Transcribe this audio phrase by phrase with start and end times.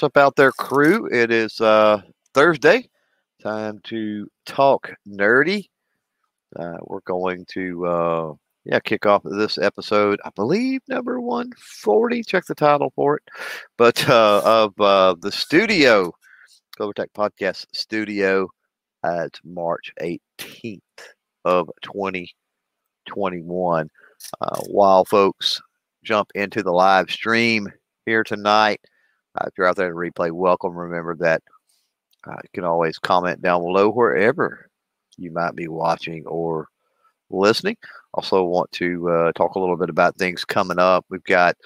[0.00, 1.10] What's up out there, crew?
[1.12, 2.00] It is uh,
[2.32, 2.88] Thursday.
[3.42, 5.68] Time to talk nerdy.
[6.56, 8.32] Uh, we're going to uh,
[8.64, 10.18] yeah kick off this episode.
[10.24, 12.22] I believe number one forty.
[12.22, 13.22] Check the title for it.
[13.76, 16.14] But uh, of uh, the studio,
[16.78, 18.48] CloverTac Podcast Studio.
[19.04, 20.80] It's March eighteenth
[21.44, 22.34] of twenty
[23.06, 23.90] twenty one.
[24.40, 25.60] Uh, while folks
[26.02, 27.68] jump into the live stream
[28.06, 28.80] here tonight.
[29.36, 30.74] Uh, if you're out there to replay, welcome.
[30.74, 31.42] Remember that
[32.26, 34.68] uh, you can always comment down below wherever
[35.16, 36.68] you might be watching or
[37.30, 37.76] listening.
[38.14, 41.04] Also, want to uh, talk a little bit about things coming up.
[41.10, 41.56] We've got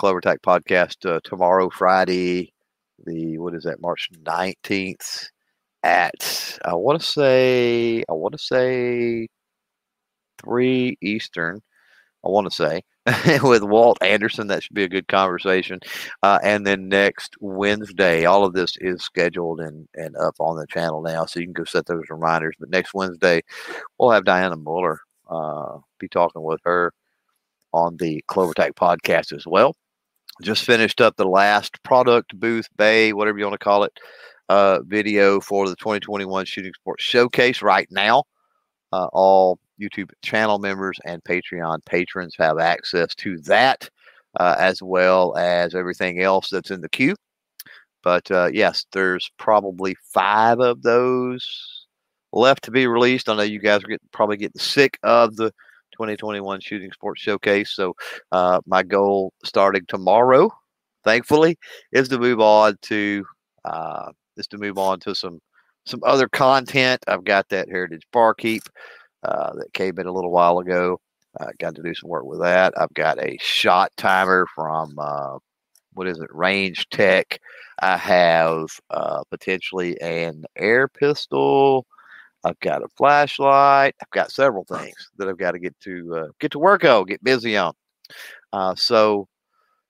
[0.00, 2.52] CloverTac podcast uh, tomorrow, Friday,
[3.04, 5.28] the what is that, March 19th
[5.84, 9.28] at I want to say I want to say
[10.42, 11.60] three Eastern.
[12.24, 12.82] I want to say
[13.42, 14.48] with Walt Anderson.
[14.48, 15.80] That should be a good conversation.
[16.22, 20.66] Uh, and then next Wednesday, all of this is scheduled and, and up on the
[20.66, 22.54] channel now, so you can go set those reminders.
[22.58, 23.42] But next Wednesday,
[23.98, 25.00] we'll have Dianna Muller
[25.30, 26.92] uh, be talking with her
[27.72, 29.74] on the CloverTac podcast as well.
[30.42, 33.92] Just finished up the last product booth bay, whatever you want to call it,
[34.48, 38.24] uh, video for the 2021 Shooting Sports Showcase right now.
[38.92, 43.88] Uh, all YouTube channel members and Patreon patrons have access to that,
[44.38, 47.14] uh, as well as everything else that's in the queue.
[48.02, 51.86] But uh, yes, there's probably five of those
[52.32, 53.28] left to be released.
[53.28, 55.50] I know you guys are getting, probably getting sick of the
[55.92, 57.70] 2021 Shooting Sports Showcase.
[57.70, 57.94] So
[58.32, 60.50] uh, my goal starting tomorrow,
[61.04, 61.58] thankfully,
[61.92, 63.24] is to move on to
[63.64, 65.40] uh, is to move on to some
[65.84, 67.02] some other content.
[67.08, 68.62] I've got that Heritage Barkeep
[69.28, 71.00] uh, that came in a little while ago.
[71.38, 72.72] I got to do some work with that.
[72.76, 75.38] I've got a shot timer from uh,
[75.92, 77.38] what is it, Range Tech.
[77.80, 81.86] I have uh, potentially an air pistol.
[82.44, 83.94] I've got a flashlight.
[84.00, 87.04] I've got several things that I've got to get to uh, get to work on,
[87.04, 87.74] get busy on.
[88.52, 89.28] Uh, so,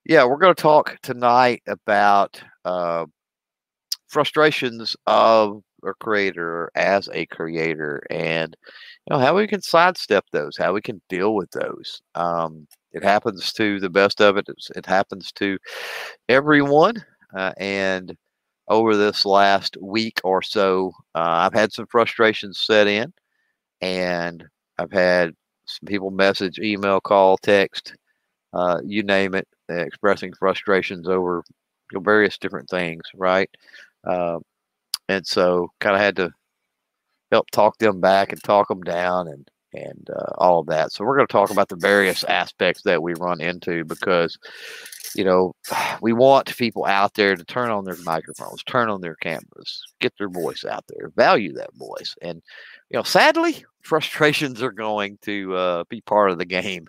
[0.04, 3.06] yeah, we're going to talk tonight about uh,
[4.08, 8.56] frustrations of a creator as a creator and
[9.06, 13.04] you know how we can sidestep those how we can deal with those um, it
[13.04, 14.46] happens to the best of it
[14.76, 15.58] it happens to
[16.28, 16.94] everyone
[17.36, 18.16] uh, and
[18.68, 23.12] over this last week or so uh, i've had some frustrations set in
[23.80, 24.44] and
[24.78, 25.32] i've had
[25.66, 27.94] some people message email call text
[28.54, 31.42] uh, you name it expressing frustrations over
[31.94, 33.50] various different things right?
[34.06, 34.38] Uh,
[35.08, 36.30] and so kind of had to
[37.30, 40.92] help talk them back and talk them down and and uh, all of that.
[40.92, 44.38] So we're going to talk about the various aspects that we run into because
[45.14, 45.52] you know
[46.00, 50.12] we want people out there to turn on their microphones, turn on their cameras, get
[50.18, 52.42] their voice out there, value that voice, and
[52.90, 56.86] you know sadly frustrations are going to uh, be part of the game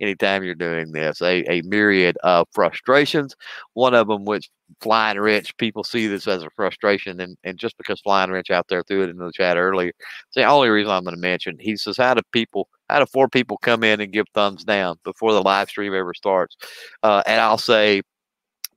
[0.00, 1.22] anytime you're doing this.
[1.22, 3.34] A, a myriad of frustrations.
[3.74, 4.50] One of them, which
[4.80, 7.20] Flying Rich, people see this as a frustration.
[7.20, 10.34] And, and just because Flying Rich out there threw it into the chat earlier, it's
[10.34, 11.56] the only reason I'm going to mention.
[11.58, 14.96] He says, How do people, how do four people come in and give thumbs down
[15.04, 16.56] before the live stream ever starts?
[17.02, 18.02] Uh, and I'll say,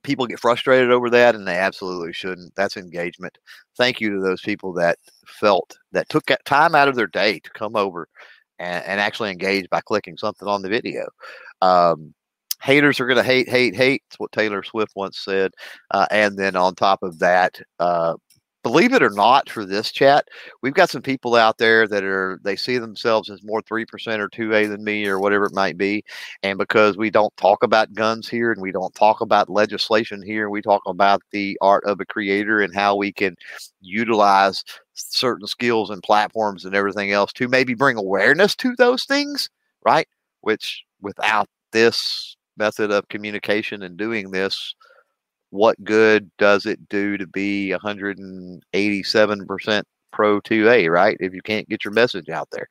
[0.06, 3.36] people get frustrated over that and they absolutely shouldn't that's engagement
[3.76, 7.50] thank you to those people that felt that took time out of their day to
[7.50, 8.08] come over
[8.58, 11.06] and, and actually engage by clicking something on the video.
[11.62, 12.14] Um,
[12.62, 14.02] haters are going to hate, hate, hate.
[14.08, 15.52] It's what Taylor Swift once said.
[15.90, 18.14] Uh, and then on top of that, uh,
[18.66, 20.26] believe it or not, for this chat,
[20.60, 24.20] we've got some people out there that are they see themselves as more three percent
[24.20, 26.02] or two A than me or whatever it might be,
[26.42, 30.50] and because we don't talk about guns here and we don't talk about legislation here,
[30.50, 33.36] we talk about the art of a creator and how we can
[33.80, 39.48] utilize certain skills and platforms and everything else to maybe bring awareness to those things,
[39.84, 40.08] right?
[40.40, 44.74] Which without this method of communication and doing this
[45.56, 49.82] what good does it do to be 187%
[50.12, 51.16] pro 2A, right?
[51.20, 52.66] If you can't get your message out there.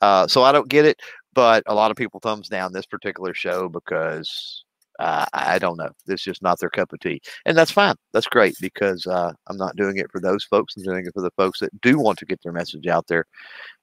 [0.00, 1.00] Uh, so I don't get it,
[1.34, 4.64] but a lot of people thumbs down this particular show because
[5.00, 5.88] uh, I don't know.
[6.08, 7.22] It's just not their cup of tea.
[7.46, 7.94] And that's fine.
[8.12, 10.76] That's great because uh, I'm not doing it for those folks.
[10.76, 13.24] I'm doing it for the folks that do want to get their message out there.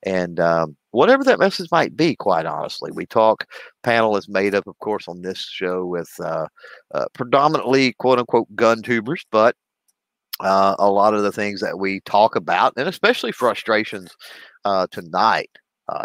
[0.03, 3.45] And um, whatever that message might be, quite honestly, we talk.
[3.83, 6.47] Panel is made up, of course, on this show with uh,
[6.95, 9.55] uh predominantly quote unquote gun tubers, but
[10.39, 14.09] uh, a lot of the things that we talk about, and especially frustrations
[14.65, 15.51] uh, tonight,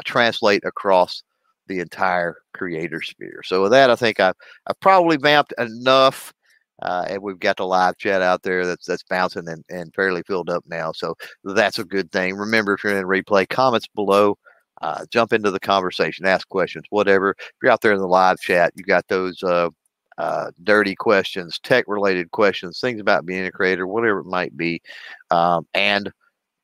[0.04, 1.22] translate across
[1.68, 3.40] the entire creator sphere.
[3.44, 4.34] So with that, I think I've,
[4.66, 6.34] I've probably vamped enough.
[6.82, 10.22] Uh, and we've got the live chat out there that's that's bouncing and, and fairly
[10.26, 10.90] filled up now.
[10.90, 11.14] So
[11.44, 12.34] that's a good thing.
[12.34, 14.36] Remember, if you're in replay, comments below.
[14.82, 17.36] Uh, jump into the conversation, ask questions, whatever.
[17.38, 19.70] If you're out there in the live chat, you got those uh,
[20.18, 24.82] uh, dirty questions, tech related questions, things about being a creator, whatever it might be.
[25.30, 26.10] Um, and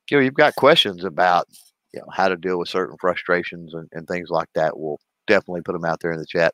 [0.09, 1.47] you know, you've got questions about
[1.93, 4.77] you know how to deal with certain frustrations and, and things like that.
[4.77, 6.53] We'll definitely put them out there in the chat.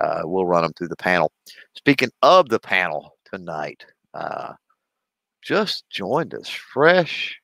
[0.00, 1.32] Uh, we'll run them through the panel.
[1.74, 3.84] Speaking of the panel tonight,
[4.14, 4.52] uh,
[5.42, 7.38] just joined us fresh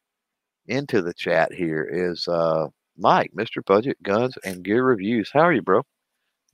[0.68, 2.66] into the chat here is uh,
[2.98, 3.64] Mike, Mr.
[3.64, 5.30] Budget Guns and Gear Reviews.
[5.32, 5.82] How are you, bro?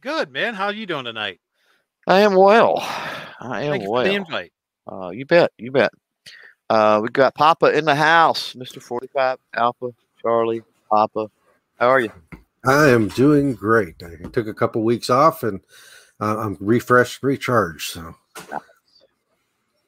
[0.00, 0.54] Good, man.
[0.54, 1.40] How are you doing tonight?
[2.06, 2.78] I am well.
[3.40, 4.04] I am Thank you well.
[4.04, 4.52] for the invite.
[4.90, 5.52] Uh, you bet.
[5.58, 5.90] You bet.
[6.68, 8.82] Uh, we got Papa in the house, Mr.
[8.82, 9.90] 45 Alpha,
[10.20, 11.30] Charlie, Papa.
[11.78, 12.10] How are you?
[12.64, 14.02] I am doing great.
[14.02, 15.60] I took a couple weeks off and
[16.20, 17.90] uh, I'm refreshed, recharged.
[17.90, 18.14] So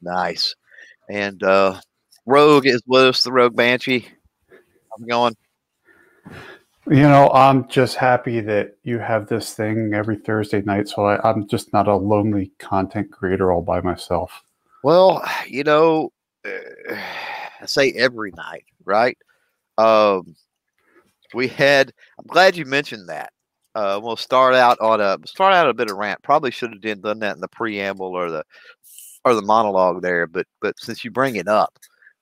[0.01, 0.55] Nice.
[1.09, 1.79] And uh,
[2.25, 4.07] Rogue is with us, the Rogue Banshee.
[4.49, 5.35] How's it going?
[6.87, 11.27] You know, I'm just happy that you have this thing every Thursday night, so I,
[11.27, 14.43] I'm just not a lonely content creator all by myself.
[14.83, 16.11] Well, you know,
[16.45, 16.95] uh,
[17.59, 19.17] I say every night, right?
[19.79, 20.35] Um,
[21.33, 21.91] we had.
[22.19, 23.33] I'm glad you mentioned that.
[23.73, 26.21] Uh, we'll start out on a start out a bit of rant.
[26.21, 28.43] Probably should have done that in the preamble or the
[29.25, 31.77] or the monologue there, but but since you bring it up,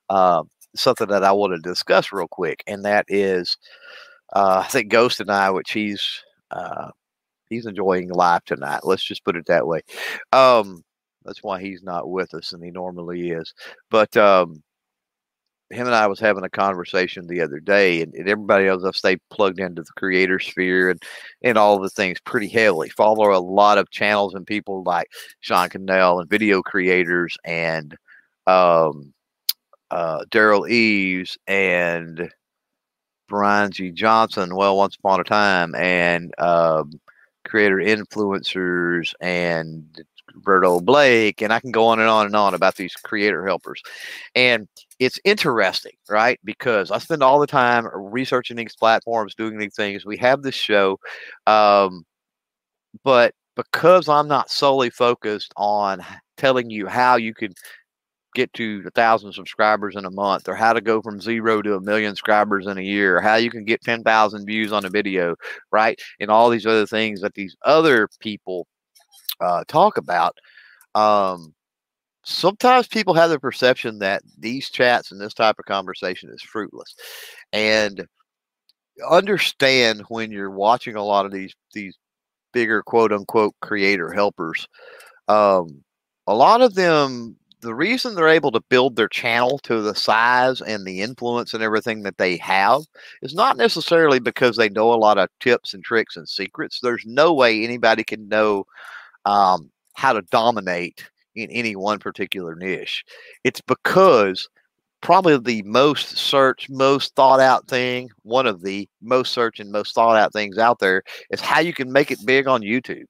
[0.10, 0.44] uh,
[0.76, 3.58] something that I want to discuss real quick, and that is,
[4.34, 6.90] uh, I think Ghost and I, which he's uh,
[7.50, 8.82] he's enjoying life tonight.
[8.84, 9.82] Let's just put it that way.
[10.32, 10.84] Um,
[11.26, 13.54] that's why he's not with us, and he normally is.
[13.90, 14.64] But um,
[15.74, 18.96] him and I was having a conversation the other day, and, and everybody else I've
[18.96, 21.02] stayed plugged into the creator sphere and
[21.42, 22.90] and all the things pretty heavily.
[22.90, 25.08] Follow a lot of channels and people like
[25.42, 27.96] Sean Cannell and video creators and
[28.48, 29.13] um,
[29.94, 32.30] uh, Derral Eves and
[33.30, 33.92] Brian G.
[33.92, 34.56] Johnson.
[34.56, 37.00] Well, once upon a time, and um,
[37.46, 39.86] creator influencers and
[40.34, 43.84] Roberto Blake, and I can go on and on and on about these creator helpers.
[44.34, 44.68] And
[44.98, 46.40] it's interesting, right?
[46.44, 50.06] Because I spend all the time researching these platforms, doing these things.
[50.06, 51.00] We have this show,
[51.46, 52.04] um,
[53.04, 56.04] but because I'm not solely focused on
[56.38, 57.54] telling you how you can
[58.34, 61.76] get to a thousand subscribers in a month or how to go from zero to
[61.76, 64.90] a million subscribers in a year or how you can get 10,000 views on a
[64.90, 65.36] video,
[65.72, 66.00] right?
[66.20, 68.68] And all these other things that these other people
[69.40, 70.38] uh, talk about.
[70.96, 71.54] Um,
[72.24, 76.96] sometimes people have the perception that these chats and this type of conversation is fruitless,
[77.52, 78.06] and
[79.10, 81.98] understand when you're watching a lot of these these
[82.54, 84.68] bigger quote unquote creator helpers.
[85.28, 85.84] Um,
[86.28, 90.62] a lot of them the reason they're able to build their channel to the size
[90.62, 92.82] and the influence and everything that they have
[93.22, 96.80] is not necessarily because they know a lot of tips and tricks and secrets.
[96.82, 98.66] There's no way anybody can know
[99.26, 103.04] um, how to dominate in any one particular niche.
[103.44, 104.48] It's because
[105.02, 109.96] probably the most searched, most thought out thing, one of the most searched and most
[109.96, 113.08] thought out things out there is how you can make it big on YouTube.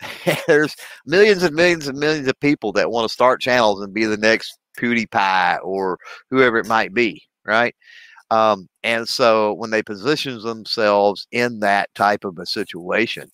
[0.46, 0.74] There's
[1.06, 4.16] millions and millions and millions of people that want to start channels and be the
[4.16, 5.98] next PewDiePie or
[6.30, 7.74] whoever it might be, right?
[8.30, 13.30] Um, and so when they position themselves in that type of a situation,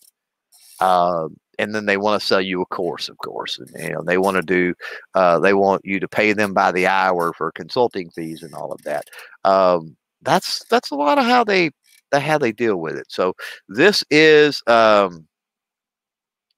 [0.80, 4.02] uh, and then they want to sell you a course, of course, and you know
[4.02, 4.74] they want to do,
[5.14, 8.72] uh, they want you to pay them by the hour for consulting fees and all
[8.72, 9.04] of that.
[9.44, 11.70] Um, that's that's a lot of how they
[12.12, 13.06] how they deal with it.
[13.08, 13.34] So
[13.68, 15.26] this is um,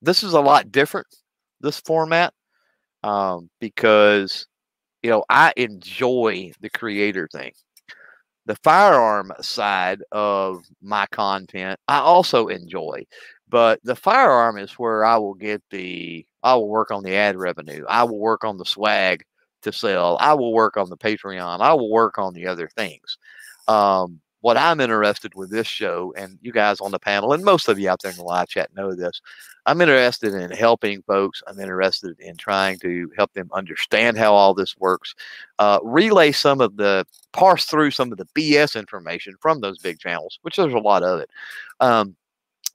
[0.02, 1.06] this is a lot different
[1.60, 2.32] this format
[3.02, 4.46] um, because
[5.02, 7.52] you know I enjoy the creator thing.
[8.46, 13.04] The firearm side of my content I also enjoy,
[13.48, 17.36] but the firearm is where I will get the I will work on the ad
[17.36, 17.84] revenue.
[17.88, 19.24] I will work on the swag
[19.62, 20.16] to sell.
[20.20, 21.60] I will work on the Patreon.
[21.60, 23.18] I will work on the other things.
[23.66, 27.68] Um, what I'm interested with this show, and you guys on the panel, and most
[27.68, 29.20] of you out there in the live chat know this,
[29.66, 31.42] I'm interested in helping folks.
[31.46, 35.14] I'm interested in trying to help them understand how all this works,
[35.58, 39.98] uh, relay some of the, parse through some of the BS information from those big
[39.98, 41.30] channels, which there's a lot of it,
[41.80, 42.16] um,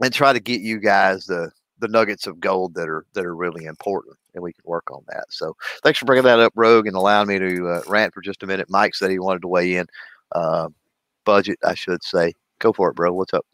[0.02, 3.36] and try to get you guys the the nuggets of gold that are that are
[3.36, 5.26] really important, and we can work on that.
[5.30, 8.44] So, thanks for bringing that up, Rogue, and allowing me to uh, rant for just
[8.44, 8.70] a minute.
[8.70, 9.88] Mike said he wanted to weigh in.
[10.32, 10.70] Uh,
[11.26, 12.34] budget, I should say.
[12.60, 13.14] Go for it, bro.
[13.14, 13.46] What's up?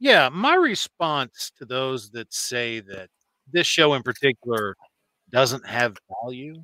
[0.00, 3.08] Yeah, my response to those that say that
[3.52, 4.76] this show in particular
[5.30, 6.62] doesn't have value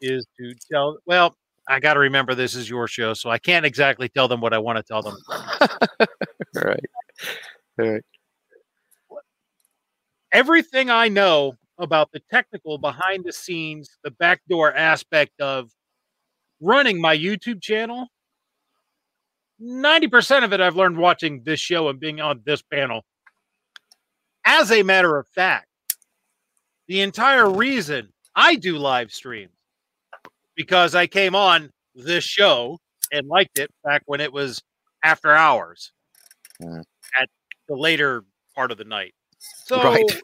[0.00, 0.98] is to tell.
[1.06, 1.36] Well,
[1.68, 4.52] I got to remember this is your show, so I can't exactly tell them what
[4.52, 5.16] I want to tell them.
[6.54, 6.84] right.
[7.76, 8.02] Right.
[10.32, 15.70] Everything I know about the technical behind the scenes, the backdoor aspect of
[16.60, 18.08] running my YouTube channel,
[19.62, 23.02] 90% of it I've learned watching this show and being on this panel.
[24.44, 25.66] As a matter of fact,
[26.88, 29.52] the entire reason I do live streams
[30.56, 32.78] because I came on this show
[33.12, 34.62] and liked it back when it was
[35.02, 35.92] after hours
[36.62, 36.84] Mm.
[37.20, 37.28] at
[37.68, 39.12] the later part of the night.
[39.66, 40.22] So Right.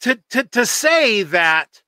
[0.00, 1.82] to, to to say that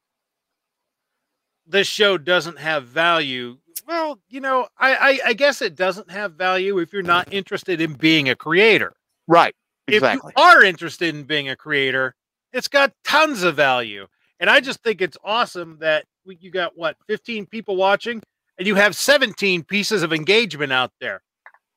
[1.67, 6.35] this show doesn't have value, well, you know, I, I I guess it doesn't have
[6.35, 8.93] value if you're not interested in being a creator.
[9.27, 9.55] Right.
[9.89, 10.33] Exactly.
[10.35, 12.15] If you are interested in being a creator,
[12.53, 14.07] it's got tons of value.
[14.41, 18.23] And I just think it's awesome that we, you got what 15 people watching
[18.59, 21.23] and you have 17 pieces of engagement out there.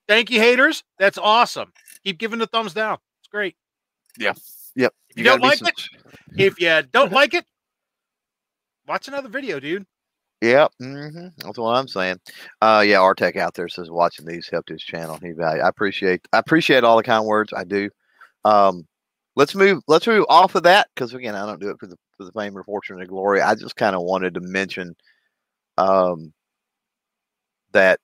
[0.08, 0.84] Thank you, haters.
[0.98, 1.72] That's awesome.
[2.04, 2.98] Keep giving the thumbs down.
[3.22, 3.56] It's great.
[4.18, 4.34] Yeah.
[4.76, 4.94] Yep.
[5.10, 5.76] If you, gotta don't like some- it,
[6.38, 7.46] if you don't like it,
[8.88, 9.86] watch another video, dude.
[10.42, 12.18] Yep, hmm that's what I'm saying.
[12.62, 15.20] Uh, yeah, Artec out there says watching these helped his channel.
[15.22, 15.62] He value.
[15.62, 16.26] I appreciate.
[16.32, 17.52] I appreciate all the kind words.
[17.54, 17.90] I do.
[18.46, 18.88] Um,
[19.36, 19.82] let's move.
[19.88, 22.32] Let's move off of that because again, I don't do it for the for the
[22.32, 23.42] fame or fortune or glory.
[23.42, 24.96] I just kind of wanted to mention,
[25.78, 26.34] um,
[27.74, 28.00] that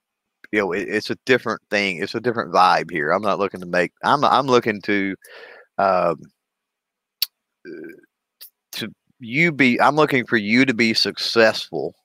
[0.52, 2.02] you know it, it's a different thing.
[2.04, 3.12] It's a different vibe here.
[3.12, 3.92] I'm not looking to make.
[4.04, 5.16] I'm I'm looking to,
[5.78, 6.18] um,
[8.74, 8.90] to
[9.20, 9.80] you be.
[9.82, 11.96] I'm looking for you to be successful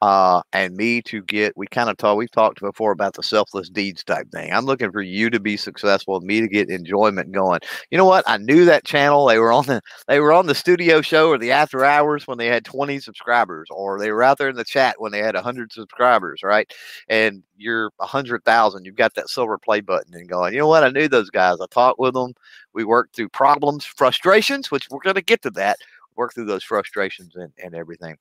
[0.00, 1.56] uh, and me to get.
[1.56, 2.18] We kind of talked.
[2.18, 4.52] We've talked before about the selfless deeds type thing.
[4.52, 7.60] I'm looking for you to be successful, and me to get enjoyment going.
[7.90, 8.24] You know what?
[8.26, 9.26] I knew that channel.
[9.26, 12.38] They were on the they were on the studio show or the after hours when
[12.38, 15.34] they had 20 subscribers, or they were out there in the chat when they had
[15.34, 16.72] 100 subscribers, right?
[17.08, 18.84] And you're 100,000.
[18.84, 20.52] You've got that silver play button and going.
[20.54, 20.84] You know what?
[20.84, 21.58] I knew those guys.
[21.60, 22.34] I talked with them.
[22.72, 25.78] We worked through problems, frustrations, which we're going to get to that.
[26.16, 28.16] Work through those frustrations and, and everything.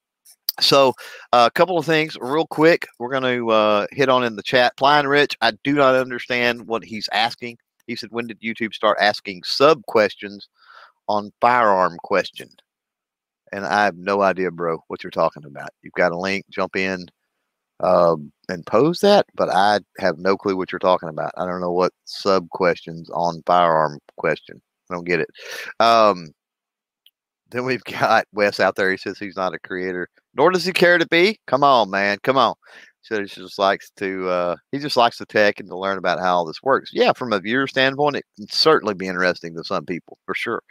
[0.59, 0.93] So,
[1.33, 2.87] uh, a couple of things real quick.
[2.99, 4.73] We're going to uh, hit on in the chat.
[4.77, 7.57] Flying Rich, I do not understand what he's asking.
[7.85, 10.47] He said, "When did YouTube start asking sub questions
[11.07, 12.49] on firearm question?"
[13.51, 15.69] And I have no idea, bro, what you're talking about.
[15.81, 16.45] You've got a link.
[16.49, 17.07] Jump in
[17.81, 21.31] um, and pose that, but I have no clue what you're talking about.
[21.37, 24.61] I don't know what sub questions on firearm question.
[24.89, 25.29] I don't get it.
[25.79, 26.29] Um,
[27.51, 28.91] then we've got Wes out there.
[28.91, 31.39] He says he's not a creator, nor does he care to be.
[31.47, 32.17] Come on, man.
[32.23, 32.55] Come on.
[33.01, 36.19] So he just likes to uh, he just likes the tech and to learn about
[36.19, 36.91] how all this works.
[36.93, 40.61] Yeah, from a viewer standpoint, it can certainly be interesting to some people for sure.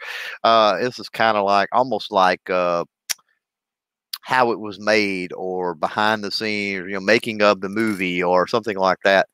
[0.43, 2.85] Uh, this is kind of like almost like uh,
[4.21, 8.45] how it was made or behind the scenes, you know, making of the movie or
[8.47, 9.27] something like that.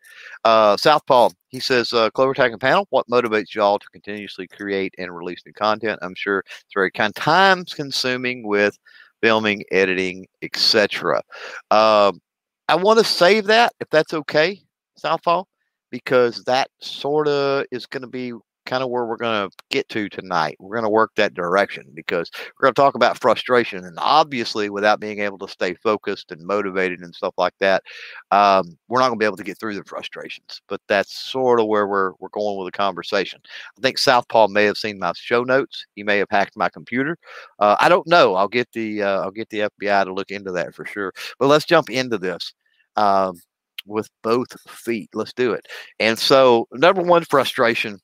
[0.44, 5.16] Uh, Southpaw, he says, uh, CloverTac and Panel, what motivates y'all to continuously create and
[5.16, 6.00] release new content?
[6.02, 8.78] I'm sure it's very kind time consuming with
[9.22, 11.22] filming, editing, etc.
[11.72, 12.20] Um,
[12.68, 14.62] I want to save that if that's okay,
[14.98, 15.44] Southpaw,
[15.92, 18.34] because that sort of is going to be
[18.74, 20.58] kind of where we're going to get to tonight.
[20.60, 23.86] We're going to work that direction because we're going to talk about frustration.
[23.86, 27.84] And obviously, without being able to stay focused and motivated and stuff like that,
[28.32, 30.60] um, we're not going to be able to get through the frustrations.
[30.68, 33.40] But that's sort of where we're, we're going with the conversation.
[33.78, 35.86] I think Southpaw may have seen my show notes.
[35.96, 37.16] He may have hacked my computer.
[37.60, 38.34] Uh, I don't know.
[38.34, 41.14] I'll get the uh, I'll get the FBI to look into that for sure.
[41.38, 42.54] But let's jump into this.
[42.96, 43.40] Um,
[43.86, 45.10] with both feet.
[45.14, 45.66] Let's do it.
[46.00, 48.00] And so, number one frustration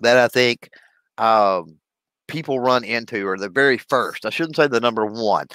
[0.00, 0.70] that I think
[1.18, 1.76] um,
[2.28, 5.46] people run into, or the very first, I shouldn't say the number one.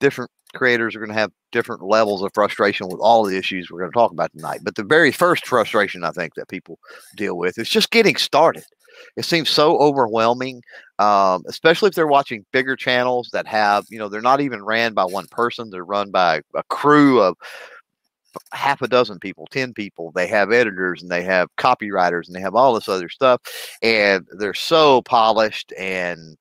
[0.00, 3.80] Different creators are going to have different levels of frustration with all the issues we're
[3.80, 4.60] going to talk about tonight.
[4.62, 6.78] But the very first frustration I think that people
[7.16, 8.64] deal with is just getting started.
[9.16, 10.62] It seems so overwhelming,
[10.98, 14.94] um, especially if they're watching bigger channels that have, you know, they're not even ran
[14.94, 17.36] by one person, they're run by a crew of
[18.52, 20.12] half a dozen people, 10 people.
[20.12, 23.40] They have editors and they have copywriters and they have all this other stuff.
[23.82, 26.36] And they're so polished and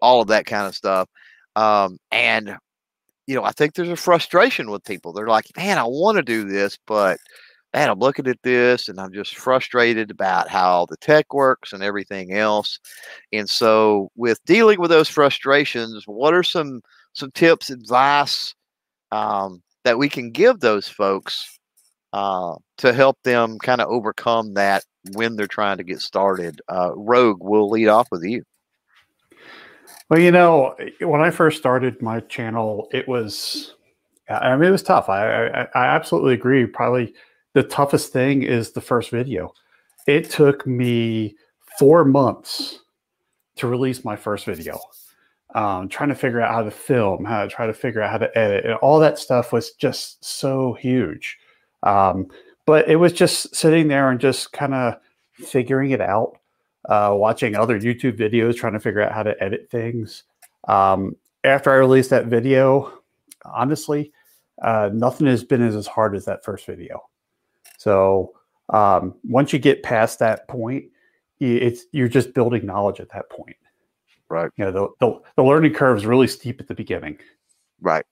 [0.00, 1.08] all of that kind of stuff.
[1.56, 2.56] Um, and,
[3.26, 5.12] you know, I think there's a frustration with people.
[5.12, 7.18] They're like, man, I want to do this, but
[7.74, 11.82] man, I'm looking at this and I'm just frustrated about how the tech works and
[11.82, 12.78] everything else.
[13.32, 16.80] And so, with dealing with those frustrations, what are some
[17.12, 18.54] some tips, advice
[19.12, 21.58] um, that we can give those folks
[22.12, 26.60] uh, to help them kind of overcome that when they're trying to get started?
[26.68, 28.42] Uh, Rogue, we'll lead off with you.
[30.08, 33.74] Well, you know, when I first started my channel, it was,
[34.28, 35.08] I mean, it was tough.
[35.08, 36.64] I, I, I absolutely agree.
[36.66, 37.14] Probably
[37.52, 39.52] the toughest thing is the first video.
[40.06, 41.36] It took me
[41.78, 42.78] four months
[43.56, 44.80] to release my first video.
[45.54, 48.18] Um, trying to figure out how to film, how to try to figure out how
[48.18, 51.38] to edit, and all that stuff was just so huge.
[51.82, 52.26] Um,
[52.66, 54.96] but it was just sitting there and just kind of
[55.32, 56.38] figuring it out
[56.88, 60.24] uh, watching other YouTube videos, trying to figure out how to edit things.
[60.66, 63.00] Um, after I released that video,
[63.44, 64.12] honestly,
[64.62, 67.08] uh, nothing has been as hard as that first video.
[67.78, 68.34] So
[68.70, 70.86] um, once you get past that point,
[71.40, 73.56] it's you're just building knowledge at that point.
[74.30, 74.50] Right.
[74.56, 77.18] You know, the, the, the learning curve is really steep at the beginning.
[77.80, 78.04] Right.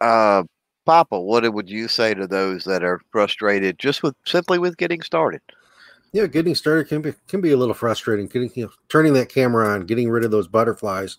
[0.00, 0.44] Uh,
[0.86, 5.02] Papa, what would you say to those that are frustrated just with simply with getting
[5.02, 5.40] started?
[6.12, 8.26] yeah, getting started can be can be a little frustrating.
[8.26, 11.18] Getting you know, turning that camera on, getting rid of those butterflies.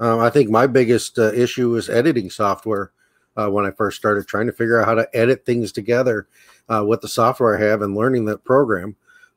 [0.00, 2.90] Um, I think my biggest uh, issue was editing software
[3.36, 6.26] uh, when I first started trying to figure out how to edit things together
[6.68, 8.96] uh, with the software I have and learning that program.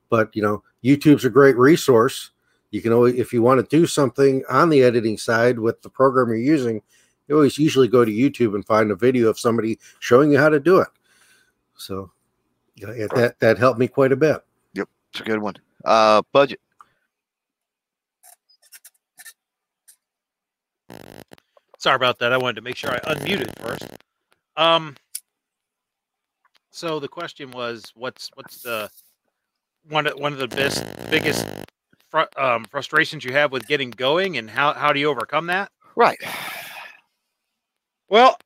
[0.10, 2.32] But you know, YouTube's a great resource.
[2.72, 5.90] You can always, if you want to do something on the editing side with the
[5.90, 6.82] program you're using,
[7.28, 10.50] you always usually go to YouTube and find a video of somebody showing you how
[10.50, 10.88] to do it.
[11.76, 12.12] So
[12.76, 14.42] yeah, that that helped me quite a bit.
[14.74, 15.56] Yep, it's a good one.
[15.86, 16.60] Uh, budget.
[21.78, 22.34] Sorry about that.
[22.34, 23.86] I wanted to make sure I unmuted first.
[24.56, 24.96] Um.
[26.72, 28.90] So the question was, what's what's the
[29.90, 31.46] one of one of the best biggest
[32.10, 35.72] fr- um, frustrations you have with getting going, and how how do you overcome that?
[35.96, 36.18] Right.
[38.10, 38.38] Well,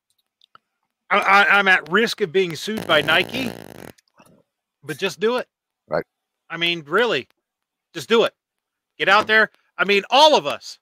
[1.10, 3.52] I, I, I'm at risk of being sued by Nike,
[4.84, 5.48] but just do it.
[5.88, 6.06] Right.
[6.50, 7.28] I mean, really,
[7.94, 8.34] just do it.
[8.98, 9.52] Get out there.
[9.78, 10.80] I mean, all of us.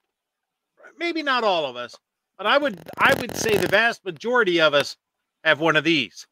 [0.98, 1.96] Maybe not all of us,
[2.38, 4.98] but I would I would say the vast majority of us
[5.46, 6.28] have one of these.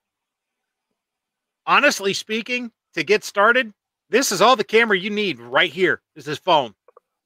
[1.65, 3.73] Honestly speaking, to get started,
[4.09, 6.01] this is all the camera you need right here.
[6.15, 6.73] Is this phone,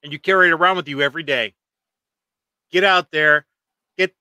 [0.03, 1.53] and you carry it around with you every day.
[2.71, 3.45] Get out there,
[3.97, 4.13] get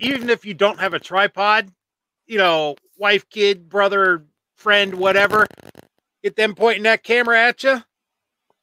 [0.00, 1.70] even if you don't have a tripod,
[2.26, 4.24] you know, wife, kid, brother,
[4.56, 5.46] friend, whatever,
[6.22, 7.82] get them pointing that camera at you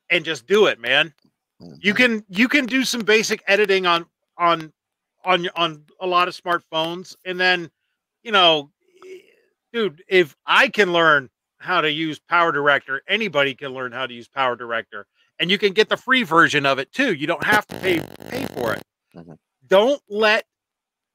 [0.09, 1.13] and just do it, man.
[1.59, 2.03] You mm-hmm.
[2.03, 4.05] can you can do some basic editing on
[4.37, 4.71] on
[5.25, 7.69] on on a lot of smartphones and then
[8.23, 8.71] you know
[9.73, 14.13] dude, if I can learn how to use Power Director, anybody can learn how to
[14.13, 15.05] use Power Director.
[15.39, 17.13] And you can get the free version of it too.
[17.13, 18.81] You don't have to pay pay for it.
[19.15, 19.37] Mhm.
[19.67, 20.45] Don't let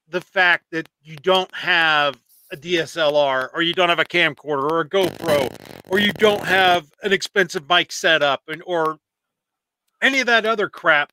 [0.07, 2.19] the fact that you don't have
[2.51, 5.51] a DSLR or you don't have a camcorder or a GoPro
[5.89, 8.99] or you don't have an expensive mic setup and or
[10.01, 11.11] any of that other crap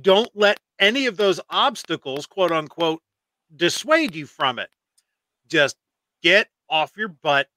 [0.00, 3.02] don't let any of those obstacles quote unquote
[3.54, 4.70] dissuade you from it
[5.46, 5.76] just
[6.22, 7.48] get off your butt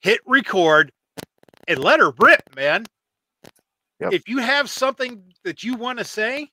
[0.00, 0.92] hit record
[1.68, 2.84] and let her rip man
[4.00, 4.12] Yep.
[4.14, 6.48] if you have something that you want to say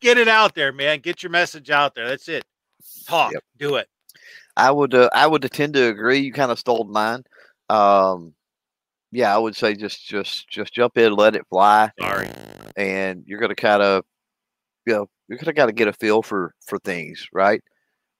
[0.00, 2.44] get it out there man get your message out there that's it
[3.06, 3.42] talk Yep.
[3.58, 3.88] do it
[4.56, 6.18] I would uh, I would tend to agree.
[6.18, 7.24] You kind of stole mine.
[7.70, 8.34] Um,
[9.10, 12.28] yeah, I would say just just just jump in, let it fly, sorry
[12.76, 14.04] and you're gonna kind of
[14.84, 17.62] you know you're gonna got to get a feel for for things, right?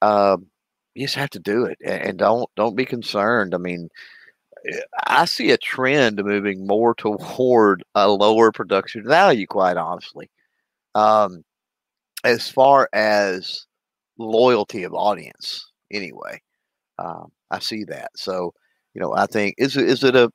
[0.00, 0.46] Um,
[0.94, 3.54] you just have to do it, a- and don't don't be concerned.
[3.54, 3.90] I mean,
[5.06, 10.30] I see a trend moving more toward a lower production value, quite honestly.
[10.94, 11.44] Um,
[12.24, 13.66] as far as
[14.18, 16.40] loyalty of audience, anyway,
[16.98, 18.10] um, I see that.
[18.16, 18.54] So,
[18.94, 20.30] you know, I think is is it a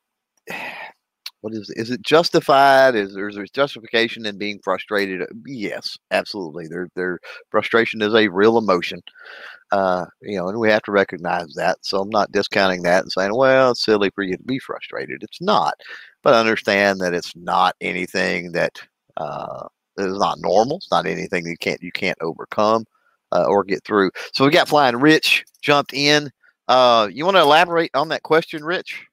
[1.48, 2.94] what is is it justified?
[2.94, 5.26] Is there is there justification in being frustrated?
[5.46, 6.68] Yes, absolutely.
[6.68, 7.20] Their there
[7.52, 9.02] frustration is a real emotion.
[9.72, 11.78] Uh, you know, and we have to recognize that.
[11.82, 15.24] So I'm not discounting that and saying, well, it's silly for you to be frustrated.
[15.24, 15.76] It's not,
[16.22, 18.82] but understand that it's not anything that
[19.16, 20.78] uh, is not normal.
[20.78, 22.84] It's not anything you can't you can't overcome
[23.32, 24.12] uh, or get through.
[24.34, 26.30] So we got Flying Rich jumped in.
[26.68, 29.08] Uh, you want to elaborate on that question, Rich?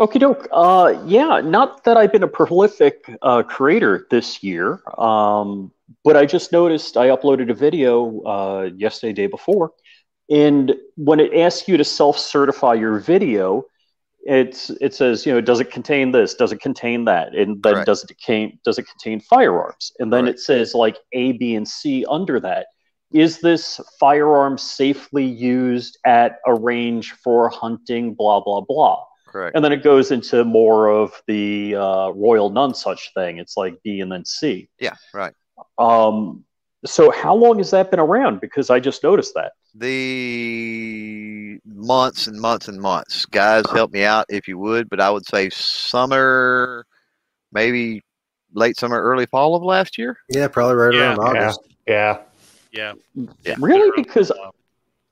[0.00, 0.48] Okie doke.
[0.50, 5.70] Uh, yeah, not that I've been a prolific uh, creator this year, um,
[6.04, 9.72] but I just noticed I uploaded a video uh, yesterday, day before,
[10.30, 13.64] and when it asks you to self-certify your video,
[14.22, 17.74] it's it says you know does it contain this, does it contain that, and then
[17.74, 17.86] Correct.
[17.86, 20.38] does it contain does it contain firearms, and then Correct.
[20.38, 22.68] it says like A, B, and C under that.
[23.12, 28.14] Is this firearm safely used at a range for hunting?
[28.14, 29.04] Blah blah blah.
[29.30, 29.54] Correct.
[29.54, 33.38] And then it goes into more of the uh, Royal Nonesuch thing.
[33.38, 34.68] It's like B and then C.
[34.80, 35.32] Yeah, right.
[35.78, 36.44] Um,
[36.84, 38.40] so how long has that been around?
[38.40, 39.52] Because I just noticed that.
[39.74, 43.24] The months and months and months.
[43.26, 46.84] Guys, help me out if you would, but I would say summer,
[47.52, 48.02] maybe
[48.52, 50.16] late summer, early fall of last year.
[50.28, 51.60] Yeah, probably right Yeah, around August.
[51.86, 52.18] Yeah.
[52.72, 52.94] Yeah.
[53.44, 53.56] Yeah.
[53.60, 53.90] Really?
[53.94, 54.32] Because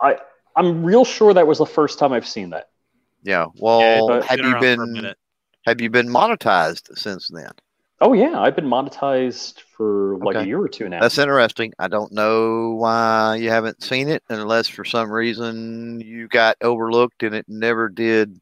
[0.00, 0.16] I
[0.56, 2.70] I'm real sure that was the first time I've seen that.
[3.22, 3.46] Yeah.
[3.78, 5.14] Yeah, Well, it's have you around for a been
[5.66, 7.52] have you been monetized since then?
[8.00, 10.40] Oh yeah, I've been monetized for like Okay.
[10.40, 11.08] a year or two now.
[11.08, 11.72] That's interesting.
[11.78, 17.22] I don't know why you haven't seen it, unless for some reason you got overlooked
[17.22, 18.40] and it never did,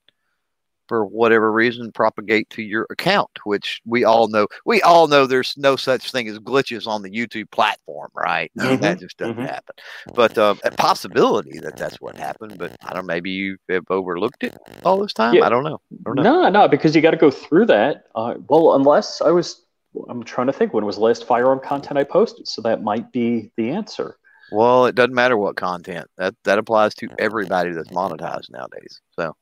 [0.88, 3.30] for whatever reason, propagate to your account.
[3.44, 4.46] Which we all know.
[4.64, 8.50] We all know there's no such thing as glitches on the YouTube platform, right?
[8.58, 9.48] I mean, that just doesn't mhm.
[9.48, 9.74] happen.
[10.14, 12.58] But um, a possibility that that's what happened.
[12.58, 13.06] But I don't.
[13.06, 15.34] Maybe you have overlooked it all this time.
[15.34, 15.46] Yeah.
[15.46, 15.80] I don't know.
[15.92, 16.22] I don't know.
[16.22, 18.04] No, no, because you got to go through that.
[18.14, 19.64] Uh, well, unless I was,
[20.08, 22.48] I'm trying to think when was the last firearm content I posted.
[22.48, 24.18] So that might be the answer.
[24.52, 26.08] Well, it doesn't matter what content.
[26.18, 29.00] That that applies to everybody that's monetized nowadays.
[29.18, 29.34] So.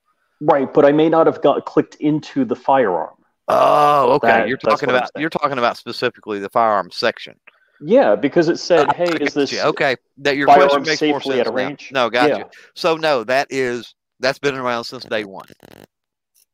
[0.46, 3.14] Right, but I may not have got clicked into the firearm.
[3.48, 4.28] Oh, okay.
[4.28, 7.38] That- you're talking about you're talking about specifically the firearm section.
[7.80, 9.61] Yeah, because it said, ah, "Hey, is this you.
[9.61, 9.96] okay?
[10.18, 11.57] That your question firearm makes more sense at a now.
[11.57, 12.44] range?" No, got yeah, you.
[12.74, 15.46] So no, that is that's been around since day one.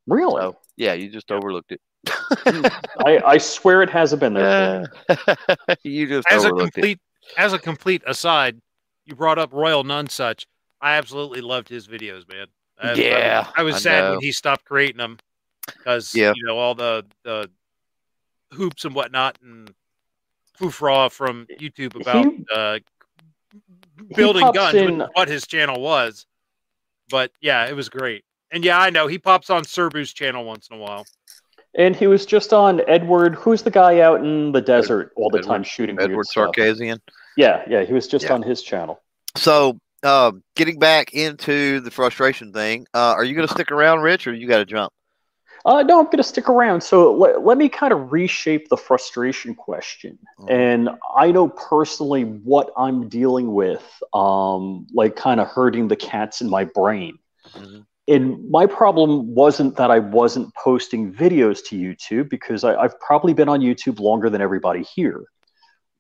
[0.07, 0.41] really?
[0.41, 1.81] So yeah, you just overlooked it.
[2.09, 2.65] Hmm.
[3.05, 4.91] I, I swear it hasn't been there.
[5.09, 6.73] for you just as a overlooked it.
[6.75, 7.01] complete
[7.37, 8.61] as a complete aside,
[9.05, 10.47] you brought up Royal Nonesuch.
[10.81, 12.47] I absolutely loved his videos, man.
[12.83, 14.11] I- I- Yeah, I, was I sad know.
[14.13, 15.19] when he stopped creating them
[15.67, 16.33] because Yeah.
[16.35, 17.51] you know all the the
[18.53, 19.73] hoops and whatnot and
[20.59, 22.79] foofraw from YouTube about He- uh,
[24.15, 26.27] building guns, in- what his channel was.
[27.09, 28.25] But yeah, it was great.
[28.51, 31.07] And yeah, I know he pops on Serbu's channel once in a while.
[31.77, 33.37] and he was just on Edward.
[33.37, 36.53] Who's the guy out in the desert all the Edward- time shooting Edward stuff?
[36.57, 36.99] Sarkissian.
[37.37, 38.33] Yeah, yeah, he was just Yeah.
[38.35, 39.01] on his channel.
[39.37, 44.01] So uh, getting back into the frustration thing, uh, are you going to stick around,
[44.01, 44.93] Rich, or you got to jump?
[45.65, 46.83] Uh, no, I'm going to stick around.
[46.83, 50.19] So let, let me kind of reshape the frustration question.
[50.49, 53.85] And I know personally what I'm dealing with,
[54.15, 57.19] um, like kind of hurting the cats in my brain.
[57.55, 57.85] Mhm.
[58.09, 63.35] And my problem wasn't that I wasn't posting videos to YouTube because I, I've probably
[63.35, 65.25] been on YouTube longer than everybody here.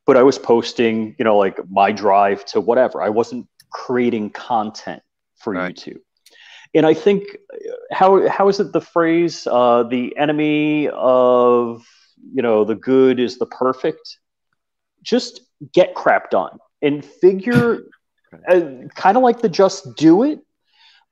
[0.06, 3.00] But I was posting, you know, like my drive to whatever.
[3.00, 5.02] I wasn't creating content
[5.36, 5.74] for Right.
[5.74, 6.00] YouTube.
[6.74, 7.24] And I think
[7.90, 11.84] how how is it the phrase uh, the enemy of
[12.32, 14.18] you know the good is the perfect
[15.02, 15.40] just
[15.72, 17.80] get crap done and figure
[18.48, 18.60] uh,
[18.94, 20.40] kind of like the just do it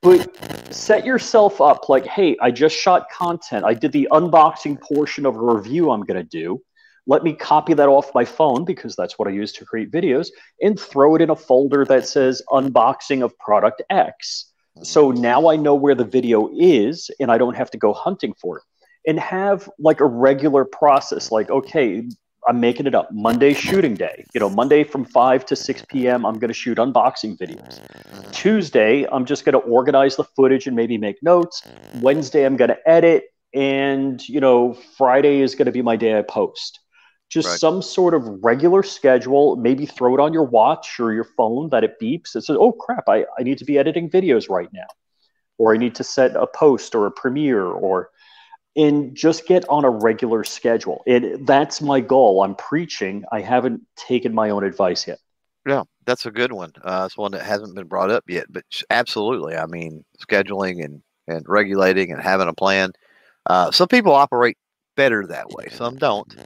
[0.03, 5.27] but set yourself up like hey i just shot content i did the unboxing portion
[5.27, 6.61] of a review i'm going to do
[7.09, 10.29] let me copy that off my phone because that's what i use to create videos
[10.63, 14.49] and throw it in a folder that says unboxing of product x
[14.83, 18.35] so now I know where the video is and I don't have to go hunting
[18.41, 18.65] for it.
[19.07, 22.07] And have like a regular process like, okay,
[22.47, 23.09] I'm making it up.
[23.13, 24.25] Monday shooting day.
[24.35, 27.81] You know, Monday from 5 to 6 p.m., I'm going to shoot unboxing videos.
[28.33, 31.63] Tuesday, I'm just going to organize the footage and maybe make notes.
[32.01, 33.25] Wednesday, I'm going to edit.
[33.55, 36.81] And, you know, Friday is going to be my day I post.
[37.29, 37.61] Just Right.
[37.61, 41.85] some sort of regular schedule, maybe throw it on your watch or your phone that
[41.85, 42.35] it beeps.
[42.35, 44.87] It says, oh crap, I, I need to be editing videos right now.
[45.59, 48.11] Or I need to set a post or a premiere or
[48.77, 51.03] and just get on a regular schedule.
[51.05, 52.43] It that's my goal.
[52.45, 53.25] I'm preaching.
[53.33, 55.19] I haven't taken my own advice yet.
[55.67, 56.73] Yeah, that's a good one.
[56.83, 59.57] Uh, it's one that hasn't been brought up yet, but absolutely.
[59.57, 62.93] I mean, scheduling and, and regulating and having a plan.
[63.45, 64.57] Uh, some people operate
[64.99, 65.69] better that way.
[65.71, 66.37] Some don't,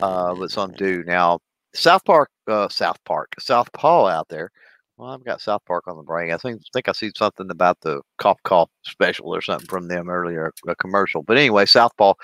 [0.00, 1.02] uh, but some do.
[1.04, 1.40] Now,
[1.74, 4.50] South Park, uh, South Park, South Paul out there.
[4.96, 6.30] Well, I've got South Park on the brain.
[6.30, 10.08] I think think I see something about the cough cough special or something from them
[10.08, 11.24] earlier, a commercial.
[11.24, 12.14] But anyway, Southpaw,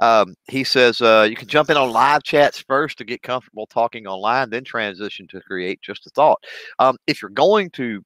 [0.00, 3.66] um, he says uh, you can jump in on live chats first to get comfortable
[3.66, 6.44] talking online, then transition to create just a thought.
[6.78, 8.02] Um, if you're going to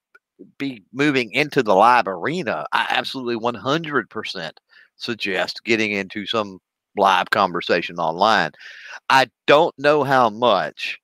[0.58, 4.50] be moving into the live arena, I absolutely 100%
[4.96, 6.60] suggest getting into some
[6.96, 8.52] live conversation online.
[9.10, 10.98] I don't know how much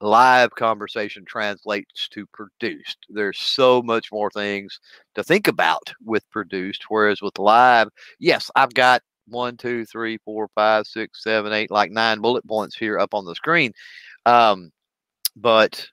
[0.00, 2.98] live conversation translates to produced.
[3.08, 4.78] There's so much more things
[5.14, 10.48] to think about with produced, whereas with live, yes, I've got one, two, three, four,
[10.54, 13.72] five, six, seven, eight, like nine bullet points here up on the screen.
[14.26, 14.70] Um,
[15.36, 15.86] but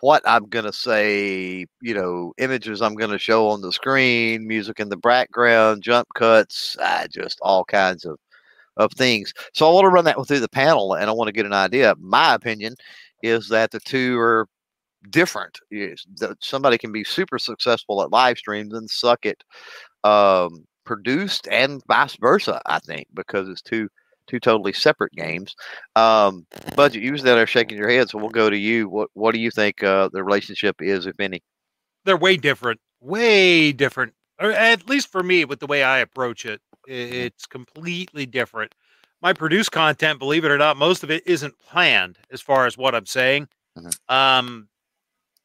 [0.00, 4.46] what I'm going to say, you know, images I'm going to show on the screen,
[4.46, 8.18] music in the background, jump cuts, uh, just all kinds of
[8.76, 9.32] of things.
[9.54, 11.52] So I want to run that through the panel, and I want to get an
[11.52, 11.94] idea.
[11.98, 12.74] My opinion
[13.22, 14.46] is that the two are
[15.10, 15.58] different.
[16.40, 19.36] Somebody can be super successful at live streams and suck at
[20.04, 22.60] um, produced, and vice versa.
[22.66, 23.88] I think because it's two
[24.26, 25.54] two totally separate games.
[25.96, 28.88] Um, budget, you was there shaking your head, so we'll go to you.
[28.88, 31.42] What what do you think uh, the relationship is, if any?
[32.04, 34.14] They're way different, way different.
[34.40, 38.74] Or at least for me, with the way I approach it, it's completely different.
[39.20, 42.76] My produced content, believe it or not, most of it isn't planned as far as
[42.76, 43.48] what I'm saying.
[43.78, 43.96] Mhm.
[44.08, 44.68] Um,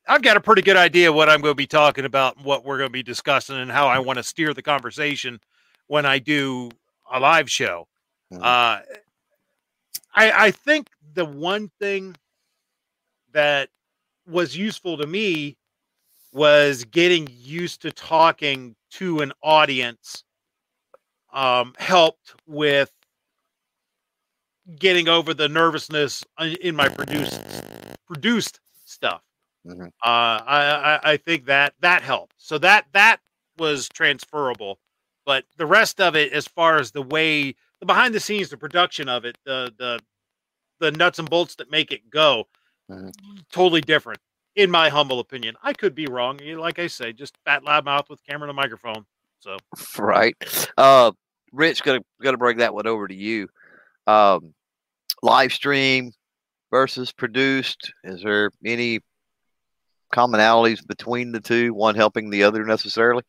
[0.07, 2.77] I've got a pretty good idea what I'm going to be talking about, what we're
[2.77, 5.39] going to be discussing, and how I want to steer the conversation
[5.87, 6.71] when I do
[7.11, 7.87] a live show.
[8.31, 8.41] Mhm.
[8.41, 8.81] Uh,
[10.15, 12.15] I I think the one thing
[13.31, 13.69] that
[14.25, 15.57] was useful to me
[16.31, 20.23] was getting used to talking to an audience.
[21.37, 22.91] Um, helped with
[24.79, 26.23] getting over the nervousness
[26.61, 27.41] in my produced
[28.07, 29.21] produced stuff.
[29.65, 29.87] Mhm.
[29.87, 32.35] Uh, I, I I think that that helped.
[32.37, 33.19] So that that
[33.57, 34.79] was transferable,
[35.25, 38.57] but the rest of it, as far as the way the behind the scenes, the
[38.57, 39.99] production of it, the the
[40.79, 42.47] the nuts and bolts that make it go,
[42.89, 43.11] Mhm.
[43.51, 44.19] totally different,
[44.55, 45.55] in my humble opinion.
[45.63, 46.37] I could be wrong.
[46.37, 49.05] Like I say, just fat loud mouth with camera and a microphone.
[49.39, 49.57] So
[49.99, 50.35] right.
[50.77, 51.11] Uh,
[51.51, 53.47] Rich, gonna gonna bring that one over to you.
[54.05, 54.53] Um,
[55.21, 56.11] live stream
[56.71, 57.93] versus produced.
[58.03, 58.99] Is there any
[60.13, 61.73] commonalities between the two?
[61.73, 63.23] One helping the other necessarily?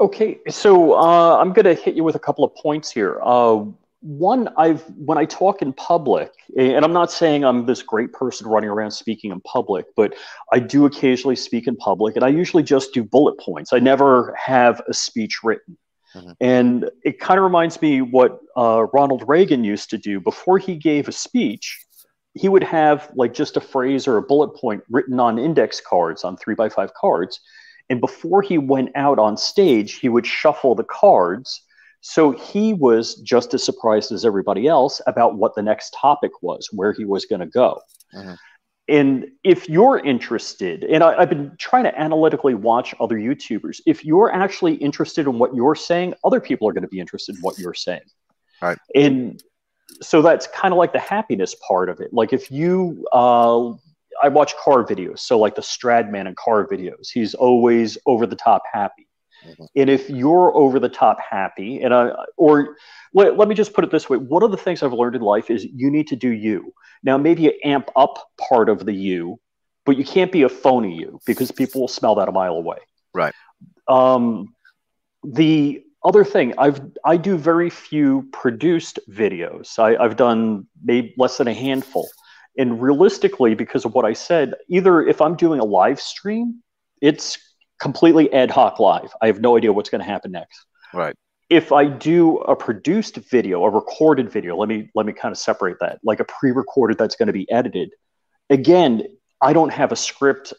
[0.00, 3.18] Okay, so uh, I'm to hit you with a couple of points here.
[3.22, 3.64] Uh,
[4.00, 8.46] one, I've when I talk in public, and I'm not saying I'm this great person
[8.46, 10.14] running around speaking in public, but
[10.52, 13.72] I do occasionally speak in public, and I usually just do bullet points.
[13.72, 15.76] I never have a speech written.
[16.14, 16.34] Mhm.
[16.40, 20.76] And it kind of reminds me what uh, Ronald Reagan used to do before he
[20.76, 21.84] gave a speech.
[22.34, 26.24] He would have like just a phrase or a bullet point written on index cards,
[26.24, 27.40] on three by five cards.
[27.90, 31.62] And before he went out on stage, he would shuffle the cards.
[32.00, 36.68] So he was just as surprised as everybody else about what the next topic was,
[36.72, 37.80] where he was going to go.
[38.14, 38.36] Mhm.
[38.88, 44.04] And if you're interested, and I, I've been trying to analytically watch other YouTubers, if
[44.04, 47.42] you're actually interested in what you're saying, other people are going to be interested in
[47.42, 48.00] what you're saying.
[48.62, 48.78] Right.
[48.94, 49.42] And
[50.00, 52.12] so that's kind of like the happiness part of it.
[52.12, 53.72] Like if you, uh,
[54.22, 58.36] I watch car videos, so like the Stradman and car videos, he's always over the
[58.36, 59.07] top happy.
[59.76, 62.76] And if you're over the top happy, and I, or
[63.14, 65.22] let, let me just put it this way one of the things I've learned in
[65.22, 66.72] life is you need to do you.
[67.02, 69.38] Now, maybe you amp up part of the you,
[69.86, 72.78] but you can't be a phony you because people will smell that a mile away.
[73.14, 73.34] Right.
[73.86, 74.54] Um,
[75.24, 79.78] the other thing, I've I do very few produced videos.
[79.78, 82.08] I, I've done maybe less than a handful.
[82.56, 86.62] And realistically, because of what I said, either if I'm doing a live stream,
[87.00, 87.38] it's
[87.78, 89.12] completely ad hoc live.
[89.22, 90.64] I have no idea what's going to happen next.
[90.92, 91.14] Right.
[91.50, 95.38] If I do a produced video, a recorded video, let me let me kind of
[95.38, 97.90] separate that, like a pre-recorded that's going to be edited.
[98.50, 99.04] Again,
[99.40, 100.52] I don't have a script.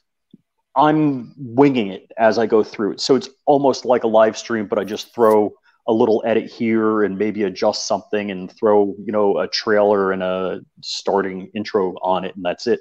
[0.75, 3.01] I'm winging it as I go through it.
[3.01, 5.53] So it's almost like a live stream, but I just throw
[5.87, 10.21] a little edit here and maybe adjust something and throw, you know, a trailer and
[10.21, 12.79] a starting intro on it, and that's it.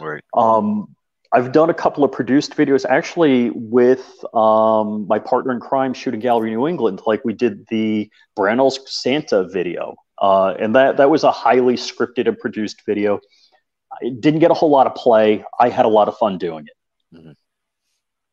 [0.00, 0.22] Right.
[0.34, 0.94] Um,
[1.34, 6.20] I've done a couple of produced videos actually with um, my partner in crime, Shooting
[6.20, 7.00] Gallery New England.
[7.06, 12.28] Like we did the Brannell's Santa video, uh, and that that was a highly scripted
[12.28, 13.18] and produced video.
[14.02, 15.42] It didn't get a whole lot of play.
[15.58, 17.36] I had a lot of fun doing it.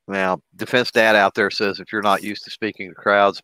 [0.07, 3.41] Now, Defense Dad out there says if you're not used to speaking to crowds,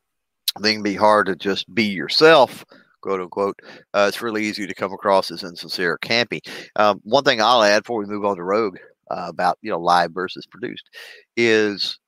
[0.57, 2.65] it can be hard to just be yourself,
[3.01, 3.59] quote unquote.
[3.93, 6.39] Uh, it's really easy to come across as insincere or campy.
[6.75, 8.79] Um, one thing I'll add before we move on to Rogue
[9.11, 10.89] uh, about you know live versus produced
[11.37, 11.99] is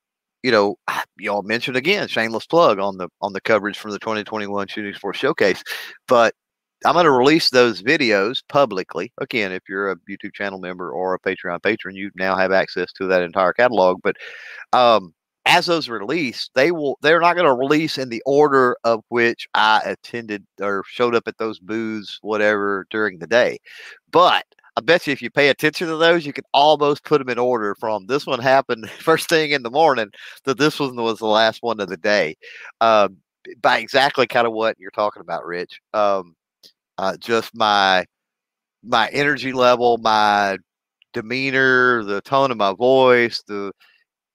[0.44, 0.78] you know
[1.18, 5.20] y'all mentioned again shameless plug on the on the coverage from the 2021 Shooting Sports
[5.20, 5.64] Showcase,
[6.08, 6.34] but
[6.86, 9.12] I'm going to release those videos publicly.
[9.20, 12.92] Again, if you're a YouTube channel member or a Patreon patron, you now have access
[12.94, 14.00] to that entire catalog.
[14.04, 14.16] But
[14.74, 15.14] um,
[15.48, 19.48] as those release, they will they're not going to release in the order of which
[19.54, 23.58] I attended or showed up at those booths, whatever, during the day.
[24.12, 24.46] But
[24.78, 27.40] I bet you if you pay attention to those, you can almost put them in
[27.40, 30.10] order from this one happened first thing in the morning
[30.46, 32.38] to this one was the last one of the day.
[32.82, 33.18] Um,
[33.62, 35.82] by exactly kind of what you're talking about, Rich.
[35.94, 36.36] Um,
[36.98, 38.06] uh, just my
[38.84, 40.58] my energy level, my
[41.14, 43.72] demeanor, the tone of my voice, the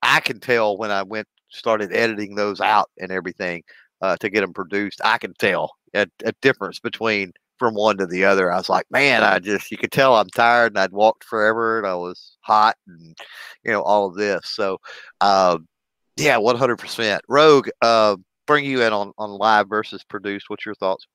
[0.02, 3.62] I can tell when I went started editing those out and everything
[4.02, 5.00] uh, to get them produced.
[5.04, 8.50] I can tell a, a difference between from one to the other.
[8.50, 11.78] I was like, man, I just you could tell I'm tired and I'd walked forever
[11.78, 13.16] and I was hot and
[13.64, 14.40] you know all of this.
[14.46, 14.78] So,
[15.20, 15.68] um,
[16.16, 16.76] yeah, 100.
[16.76, 18.16] percent Rogue, uh,
[18.48, 20.50] bring you in on on live versus produced.
[20.50, 21.06] What's your thoughts?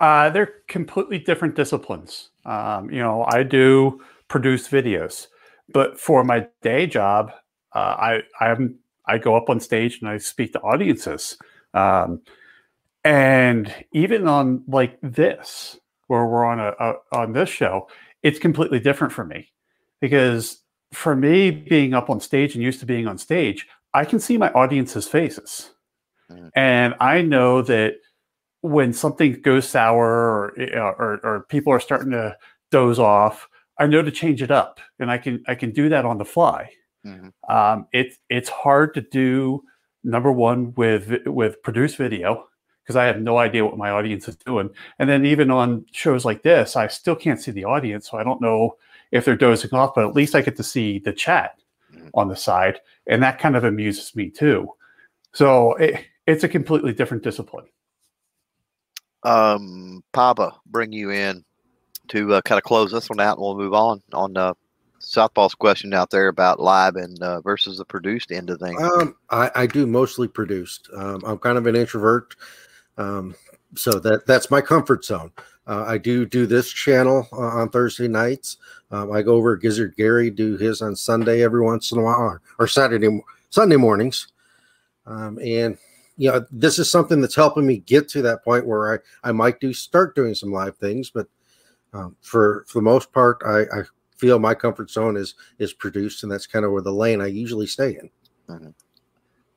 [0.00, 2.30] Uh, they're completely different disciplines.
[2.46, 5.26] Um, you know, I do produce videos,
[5.68, 7.30] but for my day job,
[7.74, 11.36] uh, I I'm I go up on stage and I speak to audiences.
[11.74, 12.22] Um,
[13.04, 17.88] and even on like this, where we're on a, a on this show,
[18.22, 19.52] it's completely different for me
[20.00, 24.18] because for me being up on stage and used to being on stage, I can
[24.18, 25.70] see my audience's faces.
[26.30, 26.50] Mm.
[26.54, 27.94] And I know that
[28.62, 32.36] when something goes sour or, or, or people are starting to
[32.70, 36.04] doze off, I know to change it up, and I can I can do that
[36.04, 36.70] on the fly.
[37.06, 37.54] Mm-hmm.
[37.54, 39.62] Um, it's it's hard to do
[40.04, 42.46] number one with with produced video
[42.82, 44.70] because I have no idea what my audience is doing.
[44.98, 48.24] And then even on shows like this, I still can't see the audience, so I
[48.24, 48.76] don't know
[49.12, 49.94] if they're dozing off.
[49.94, 51.60] But at least I get to see the chat
[51.94, 52.08] mm-hmm.
[52.14, 54.68] on the side, and that kind of amuses me too.
[55.32, 57.66] So it, it's a completely different discipline.
[59.22, 61.44] Um, Papa, bring you in
[62.08, 64.54] to uh, kind of close this one out, and we'll move on on uh,
[65.00, 68.80] Southpaw's question out there about live and uh, versus the produced end of things.
[68.82, 70.88] Um, I, I do mostly produced.
[70.94, 72.36] Um, I'm kind of an introvert.
[73.00, 73.34] Um,
[73.76, 75.32] so that that's my comfort zone.
[75.66, 78.58] Uh, I do do this channel uh, on Thursday nights.
[78.90, 82.20] Um, I go over Gizzard Gary, do his on Sunday every once in a while,
[82.20, 84.28] or, or Saturday Sunday mornings.
[85.06, 85.78] Um, and
[86.18, 89.32] you know, this is something that's helping me get to that point where I I
[89.32, 91.26] might do start doing some live things, but
[91.94, 93.82] um, for for the most part, I, I
[94.16, 97.28] feel my comfort zone is is produced, and that's kind of where the lane I
[97.28, 98.10] usually stay in.
[98.48, 98.70] Mm-hmm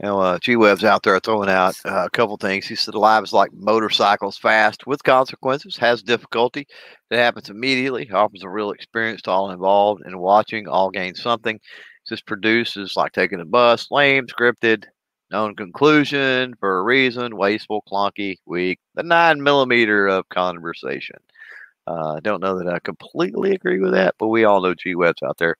[0.03, 2.67] you know, uh, G Web's out there throwing out uh, a couple things.
[2.67, 6.67] He said live is like motorcycles, fast with consequences, has difficulty
[7.09, 11.57] It happens immediately, offers a real experience to all involved, and watching all gain something.
[12.05, 14.83] Just produces like taking a bus, lame, scripted,
[15.31, 18.79] known conclusion for a reason, wasteful, clunky, weak.
[18.95, 21.15] The nine millimeter of conversation.
[21.87, 24.95] I uh, don't know that I completely agree with that, but we all know G
[24.95, 25.55] Web's out there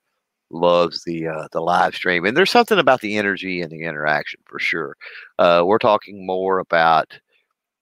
[0.54, 4.40] loves the uh, the live stream, and there's something about the energy and the interaction
[4.46, 4.96] for sure.
[5.40, 7.20] Uh, we're talking more about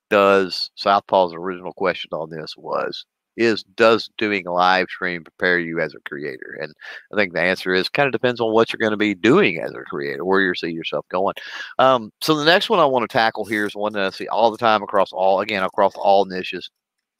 [0.10, 3.06] does Southpaw's original question on this was
[3.38, 6.58] is does doing live stream prepare you as a creator?
[6.62, 6.74] And
[7.12, 9.60] I think the answer is kind of depends on what you're going to be doing
[9.60, 11.36] as a creator, where you see yourself going.
[11.80, 14.28] Um, so the next one I want to tackle here is one that I see
[14.28, 16.70] all the time across all again across all niches.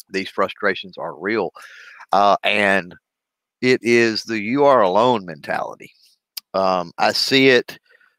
[0.10, 1.52] These frustrations are real,
[2.12, 2.94] uh, and
[3.62, 5.92] it is the you are alone mentality.
[6.54, 7.78] Um, I see it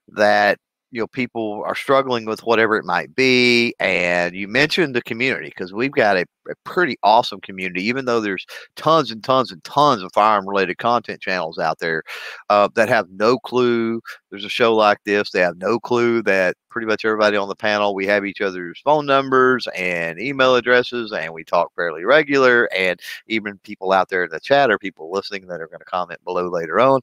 [0.09, 0.59] that
[0.91, 5.49] you know people are struggling with whatever it might be and you mentioned the community
[5.49, 9.63] because we've got a, a, pretty awesome community even though there's tons and tons and
[9.65, 12.03] tons of firearm related content channels out there
[12.51, 14.01] uh, that have no clue
[14.31, 17.55] there's a show like this they have no clue that pretty much everybody on the
[17.55, 22.69] panel we have each other's phone numbers and email addresses and we talk fairly regular
[22.75, 25.85] and even people out there in the chat or people listening that are going to
[25.85, 27.01] comment below later on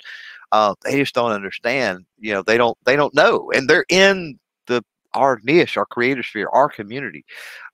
[0.52, 2.06] uh, they just don't understand.
[2.20, 4.40] You know, they don't they don't know, and they're in
[5.16, 7.26] our niche, our creator sphere, our community.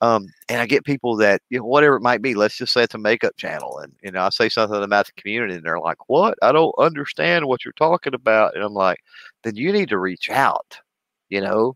[0.02, 2.36] Um, and I get people that you know whatever it might be.
[2.36, 5.22] Let's just say it's a makeup channel, and you know I say something about the
[5.22, 6.38] community, and they're like, "What?
[6.42, 9.00] I don't understand what you're talking about." And I'm like,
[9.44, 10.80] "Then you need to reach out."
[11.30, 11.76] You know,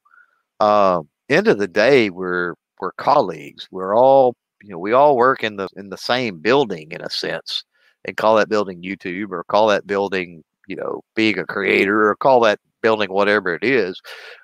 [0.60, 3.68] uh, end of the day, we're we're colleagues.
[3.72, 7.10] We're all you know we all work in the in the same building in a
[7.10, 7.64] sense
[8.06, 12.16] and call that building YouTube or call that building you know, being a creator or
[12.16, 14.00] call that building whatever it is.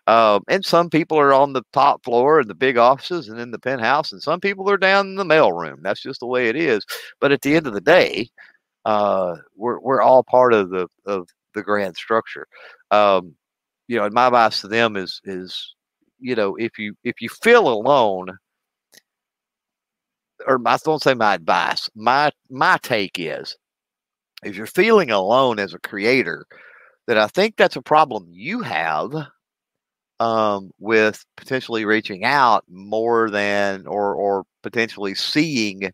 [0.07, 3.51] Um, and some people are on the top floor in the big offices and in
[3.51, 5.79] the penthouse, and some people are down in the mail room.
[5.81, 6.85] That's just the way it is.
[7.19, 8.29] But at the end of the day,
[8.85, 12.47] uh, we're we're all part of the of the grand structure.
[12.91, 13.35] Um,
[13.87, 15.75] you know, and my advice to them is is
[16.19, 18.37] you know if you if you feel alone
[20.47, 21.89] or I don't say my advice.
[21.95, 23.57] My my take is
[24.43, 26.45] if you're feeling alone as a creator,
[27.07, 29.13] then I think that's a problem you have
[30.19, 35.91] um, with potentially reaching out more than or or potentially seeing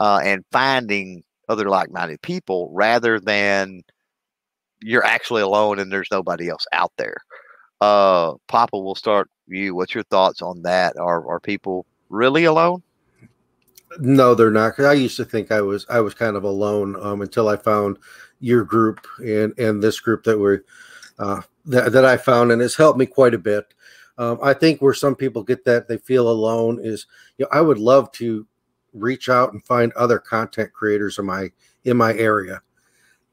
[0.00, 3.82] uh, and finding other like-minded people rather than
[4.80, 7.18] you're actually alone and there's nobody else out there.
[7.80, 9.74] Uh, Papa, we'll start you.
[9.74, 10.96] What's your thoughts on that?
[10.96, 12.82] Are are people really alone?
[13.98, 14.78] No, they're not.
[14.80, 17.98] I used to think I was I was kind of alone um, until I found
[18.42, 20.64] your group and and this group that were
[21.18, 23.72] uh, that that I found, and it's helped me quite a bit.
[24.18, 27.06] Um, I think where some people get that they feel alone is,
[27.38, 28.46] you know, I would love to
[28.92, 31.50] reach out and find other content creators in my
[31.84, 32.60] in my area,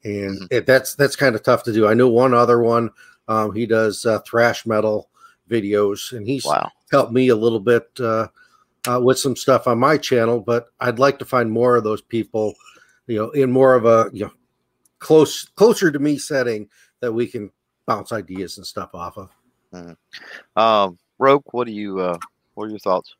[0.03, 0.47] and Mhm.
[0.51, 1.87] it, that's that's kind of tough to do.
[1.87, 2.91] I know one other one.
[3.27, 5.09] Um, he does uh, thrash metal
[5.49, 6.71] videos, and he's Wow.
[6.91, 8.27] helped me a little bit uh,
[8.87, 10.39] uh, with some stuff on my channel.
[10.39, 12.53] But I'd like to find more of those people,
[13.07, 14.31] you know, in more of a you know
[14.99, 16.69] close closer to me setting
[17.01, 17.51] that we can
[17.87, 19.29] bounce ideas and stuff off of.
[20.55, 21.99] Um, Rogue, what do you?
[21.99, 22.17] Uh,
[22.53, 23.15] what are your thoughts?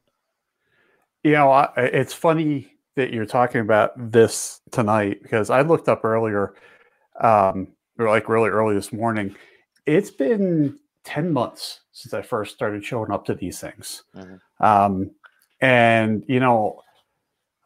[1.24, 6.04] You know, I, it's funny that you're talking about this tonight because I looked up
[6.04, 6.54] earlier,
[7.22, 9.36] um, or like really early this morning.
[9.86, 14.04] It's been 10 months since I first started showing up to these things.
[14.16, 14.40] Mhm.
[14.60, 15.12] Um,
[15.62, 16.82] and, you know,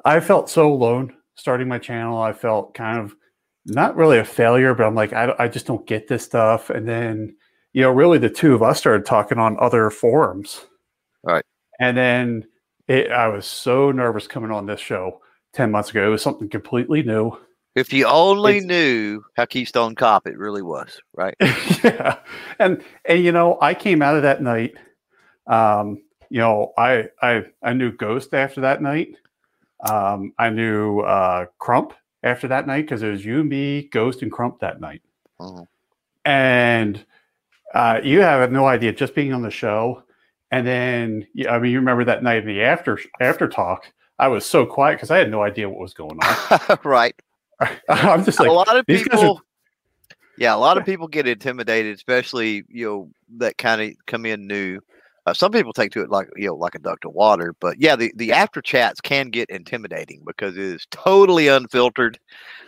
[0.06, 2.22] I felt so alone starting my channel.
[2.22, 3.16] I felt kind of
[3.66, 6.70] not really a failure, but I'm like, I, I just don't get this stuff.
[6.70, 7.36] And then,
[7.72, 10.66] you know, really the two of us started talking on other forums.
[11.24, 11.44] Right.
[11.80, 12.46] And then
[12.88, 15.22] it, I was so nervous coming on this show
[15.54, 16.06] 10 months ago.
[16.06, 17.38] It was something completely new.
[17.76, 21.36] If you only It's- knew how Keystone Cop it really was, right?
[21.84, 22.20] yeah.
[22.60, 24.76] And, and, you know, I came out of that night.
[25.48, 29.16] Um, you know, I, I, I knew Ghost after that night.
[29.90, 31.94] Um, I knew uh, Crump
[32.24, 35.02] after that night because it was you, me, Ghost, and Crump that night.
[35.40, 35.68] Mhm.
[36.26, 37.06] and
[37.74, 40.04] uh, you have no idea just being on the show
[40.52, 44.46] and then i mean you remember that night in the after after talk i was
[44.46, 47.16] so quiet because i had no idea what was going on right.
[47.90, 49.42] i'm just a lot of guys are- people.
[50.38, 54.48] Yeah, a lot of people get intimidated, especially you know that kind of come in
[54.48, 54.80] new.
[55.26, 57.80] Uh, some people take to it like you know like a duck to water, but
[57.80, 62.20] yeah, the the after chats can get intimidating because it is totally unfiltered.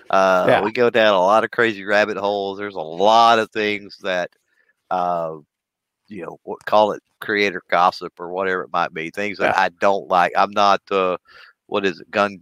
[0.10, 0.62] Uh, Yeah.
[0.62, 2.58] We go down a lot of crazy rabbit holes.
[2.58, 4.30] There's a lot of things that,
[4.92, 5.38] uh,
[6.08, 9.10] you know, what call it creator gossip or whatever it might be.
[9.10, 9.62] Things that Yeah.
[9.62, 10.32] I don't like.
[10.38, 10.82] I'm not.
[10.92, 11.18] Uh,
[11.66, 12.10] what is it?
[12.12, 12.42] Gun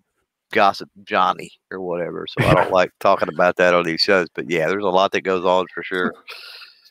[0.52, 2.28] gossip Johnny or whatever.
[2.28, 4.28] So I don't like talking about that on these shows.
[4.36, 6.14] But yeah, there's a lot that goes on for sure.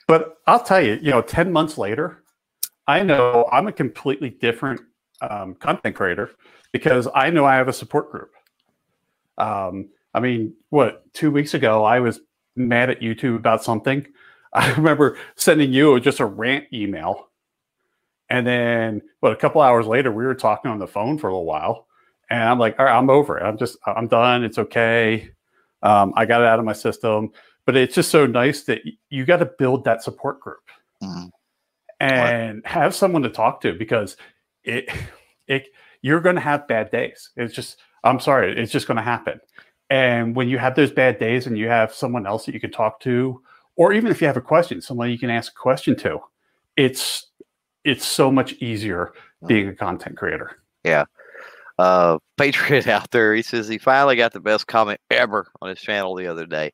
[0.08, 2.21] but i'll tell you you know 10 months later
[2.86, 4.80] i know i'm a completely different
[5.20, 6.30] um, content creator
[6.72, 8.30] because i know i have a support group.
[9.38, 12.20] Um, i mean what two weeks ago i was
[12.56, 14.06] mad at youtube about something.
[14.52, 17.28] I remember sending you just a rant email.
[18.28, 21.32] And then what a couple hours later we were talking on the phone for a
[21.32, 21.86] little while.
[22.28, 23.42] And i'm like all right i'm over it.
[23.42, 24.44] I'm just i'm done.
[24.44, 25.30] It's okay.
[25.82, 27.30] Um, i got it out of my system.
[27.64, 30.68] But it's just so nice that you got to build that support group.
[31.02, 31.30] Mhm.
[32.02, 34.16] And have someone to talk to because
[34.64, 34.88] it
[35.46, 35.68] it
[36.00, 37.30] you're going to have bad days.
[37.36, 39.40] It's just i'm sorry it's just going to happen.
[39.90, 42.72] And when you have those bad days and you have someone else that you can
[42.72, 43.42] talk to
[43.76, 46.18] or even if you have a question someone you can ask a question to
[46.76, 47.26] it's
[47.84, 49.12] it's so much easier
[49.46, 50.58] being a content creator.
[50.84, 51.04] Yeah.
[51.78, 55.80] Uh, Patriot out there, he says he finally got the best comment ever on his
[55.80, 56.72] channel the other day.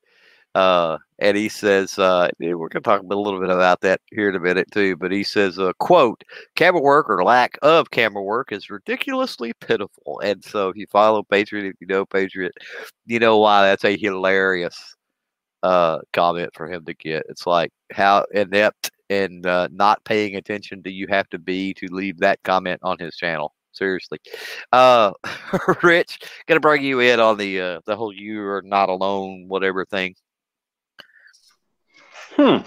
[0.54, 4.28] Uh, and he says, uh, we're going to talk a little bit about that here
[4.28, 4.96] in a minute too.
[4.96, 6.22] But he says, uh, quote,
[6.56, 10.20] camera work or lack of camera work is ridiculously pitiful.
[10.24, 12.52] And so if you follow Patriot, if you know Patriot,
[13.06, 14.96] you know why that's a hilarious
[15.62, 17.24] uh, comment for him to get.
[17.28, 21.86] It's like how inept and uh, not paying attention do you have to be to
[21.90, 23.54] leave that comment on his channel?
[23.72, 24.18] Seriously,
[24.72, 25.12] uh,
[25.82, 29.84] Rich, gonna bring you in on the uh, the whole "you are not alone" whatever
[29.84, 30.16] thing.
[32.38, 32.58] Hmm.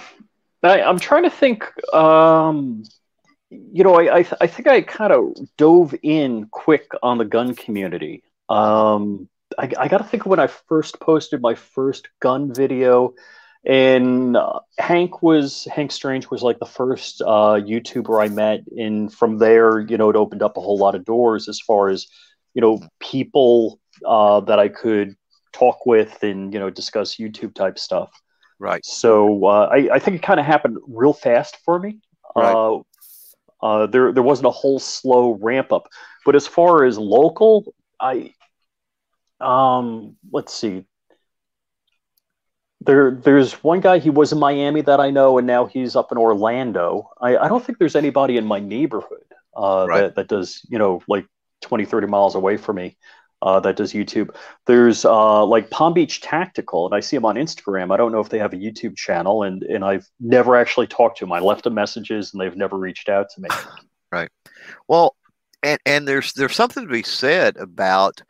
[0.63, 1.65] I, I'm trying to think.
[1.93, 2.83] Um,
[3.49, 7.25] you know, I I, th- I think I kind of dove in quick on the
[7.25, 8.23] gun community.
[8.49, 13.13] Um, I, I got to think of when I first posted my first gun video,
[13.65, 19.13] and uh, Hank was Hank Strange was like the first uh, YouTuber I met, and
[19.13, 22.07] from there, you know, it opened up a whole lot of doors as far as
[22.53, 25.15] you know people uh, that I could
[25.53, 28.11] talk with and you know discuss YouTube type stuff.
[28.61, 28.85] Right.
[28.85, 31.99] So uh, I, I think it kind of happened real fast for me.
[32.35, 32.53] Right.
[32.53, 32.79] Uh,
[33.63, 35.87] uh, there there wasn't a whole slow ramp up,
[36.25, 38.33] but as far as local, I
[39.39, 40.85] um let's see.
[42.81, 46.11] There there's one guy he was in Miami that I know, and now he's up
[46.11, 47.09] in Orlando.
[47.19, 50.01] I, I don't think there's anybody in my neighborhood uh, Right.
[50.01, 51.25] that that does you know like
[51.61, 52.97] 20, 30 miles away from me.
[53.41, 54.35] Uh, that does YouTube.
[54.67, 57.91] There's uh, like Palm Beach Tactical, and I see them on Instagram.
[57.91, 61.17] I don't know if they have a YouTube channel, and and I've never actually talked
[61.19, 61.31] to them.
[61.31, 63.49] I left them messages, and they've never reached out to me.
[64.13, 64.29] Right.
[64.89, 65.15] Well,
[65.63, 68.21] and and there's there's something to be said about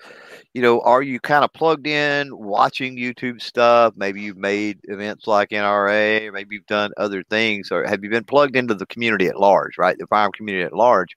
[0.53, 3.93] you know, are you kind of plugged in watching YouTube stuff?
[3.95, 8.25] Maybe you've made events like NRA, maybe you've done other things, or have you been
[8.25, 9.97] plugged into the community at large, right?
[9.97, 11.15] The firearm community at large,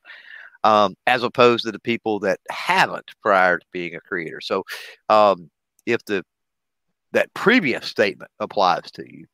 [0.65, 4.41] um, as opposed to the people that haven't prior to being a creator.
[4.41, 4.65] So,
[5.09, 5.51] um,
[5.87, 6.25] if the
[7.13, 9.27] that previous statement applies to you,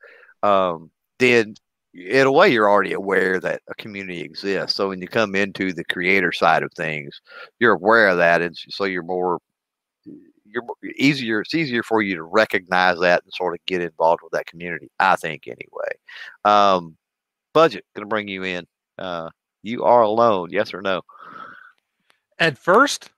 [0.43, 1.55] um, then
[1.95, 4.76] in a way you're already aware that a community exists.
[4.76, 7.20] So when you come into the creator side of things,
[7.59, 9.39] you're aware of that, and so you're more
[10.53, 10.64] you're
[10.97, 11.41] easier.
[11.41, 14.91] It's easier for you to recognize that and sort of get involved with that community.
[14.99, 15.93] I think anyway.
[16.45, 16.97] Um,
[17.53, 18.66] budget to bring you in.
[18.99, 19.31] Uh,
[19.62, 20.49] you are alone.
[20.51, 21.03] Yes or no?
[22.41, 23.12] At first,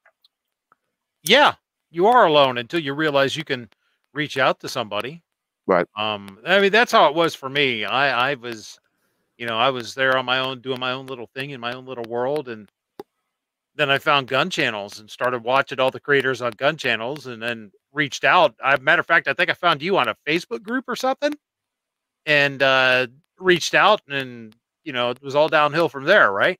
[1.22, 1.54] yeah,
[1.90, 3.68] you are alone until you realize you can
[4.14, 5.22] reach out to somebody.
[5.66, 5.86] Right.
[5.96, 6.38] Um.
[6.46, 7.84] I mean, that's how it was for me.
[7.84, 8.78] I I was,
[9.38, 11.72] you know, I was there on my own, doing my own little thing in my
[11.74, 12.70] own little world, and
[13.74, 17.42] then I found gun channels and started watching all the creators on gun channels and
[17.42, 18.54] then reached out.
[18.62, 21.32] I matter of fact, I think I found you on a Facebook group or something
[22.26, 23.08] and uh
[23.38, 26.58] reached out and you know, it was all downhill from there, right?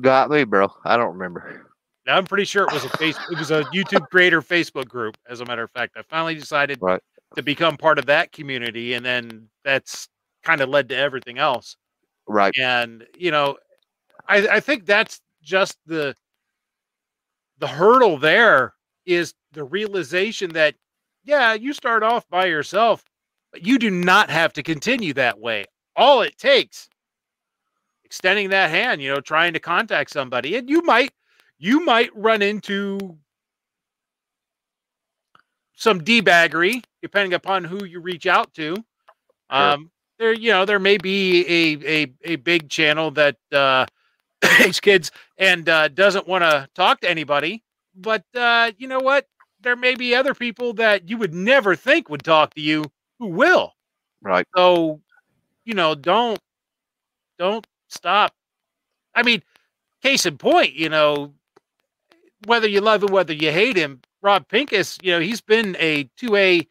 [0.00, 0.72] Got me, bro.
[0.84, 1.66] I don't remember.
[2.06, 5.16] Now, I'm pretty sure it was a face it was a YouTube creator Facebook group,
[5.28, 5.96] as a matter of fact.
[5.96, 7.02] I finally decided right.
[7.36, 10.08] to become part of that community and then that's
[10.42, 11.76] kind of led to everything else.
[12.26, 12.54] Right.
[12.58, 13.58] And you know,
[14.28, 16.14] I, I think that's just the
[17.58, 18.74] the hurdle there
[19.06, 20.74] is the realization that
[21.24, 23.04] yeah, you start off by yourself,
[23.52, 25.66] but you do not have to continue that way.
[25.96, 26.88] All it takes
[28.10, 31.12] extending that hand, you know, trying to contact somebody and you might
[31.58, 33.18] you might run into
[35.74, 38.76] some debaggery depending upon who you reach out to.
[39.56, 39.76] Sure.
[39.76, 43.86] Um there you know, there may be a a a big channel that uh
[44.44, 47.62] hates kids and uh, doesn't want to talk to anybody.
[47.94, 49.26] But uh, you know what?
[49.62, 52.84] There may be other people that you would never think would talk to you
[53.18, 53.74] who will.
[54.22, 54.46] Right.
[54.56, 55.00] So,
[55.64, 56.40] you know, don't
[57.38, 58.34] don't stop.
[59.14, 59.42] I mean,
[60.02, 61.34] case in point, you know,
[62.46, 66.04] whether you love him, whether you hate him, Rob Pincus, you know, he's been a
[66.16, 66.66] two A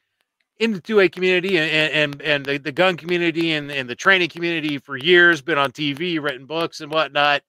[0.60, 3.96] in the two A community and and and the, the gun community and, and the
[3.96, 7.42] training community for years, been on TV, written books and whatnot.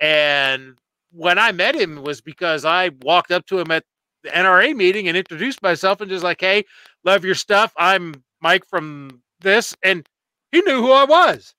[0.00, 0.78] And
[1.12, 3.84] when I met him was because I walked up to him at
[4.22, 6.64] the NRA meeting and introduced myself and just like, hey,
[7.04, 7.72] love your stuff.
[7.76, 9.76] I'm Mike from this.
[9.82, 10.06] And
[10.50, 11.54] he knew who I was.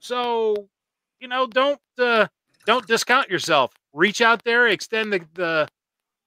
[0.00, 0.68] So,
[1.20, 2.26] you know, don't uh,
[2.66, 3.72] don't discount yourself.
[3.92, 5.68] Reach out there, extend the the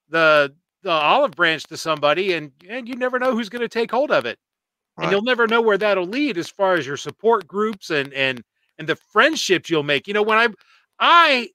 [0.10, 3.92] the, the olive branch to somebody, and and you never know who's going to take
[3.92, 4.38] hold of it.
[4.98, 5.06] Right.
[5.06, 8.44] And you'll never know where that'll lead as far as your support groups and and
[8.78, 10.08] and the friendships you'll make.
[10.08, 10.48] You know, when I
[11.00, 11.50] I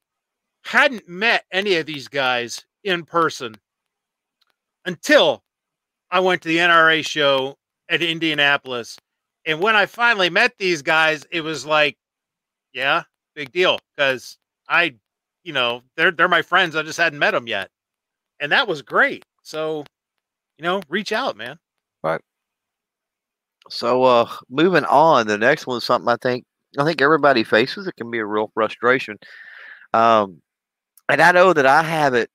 [0.65, 3.55] hadn't met any of these guys in person
[4.85, 5.43] until
[6.11, 7.57] I went to the NRA show
[7.89, 8.99] at Indianapolis.
[9.47, 11.99] And when I finally met these guys, it was like,
[12.73, 13.03] yeah,
[13.35, 13.79] big deal.
[13.97, 14.95] Because I,
[15.43, 16.77] you know, they're they're my friends.
[16.77, 17.71] I just hadn't met them yet.
[18.41, 19.25] And that was great.
[19.43, 19.85] So,
[20.59, 21.59] you know, reach out, man.
[22.03, 22.21] Right.
[23.71, 26.45] So uh moving on, the next one is something I think
[26.79, 27.87] I think everybody faces.
[27.87, 29.19] It can be a real frustration.
[29.93, 30.43] Um,
[31.09, 32.29] and I know that I haven't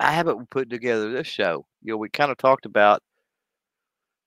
[0.00, 1.66] I haven't put together this show.
[1.82, 3.02] You know, we kind of talked about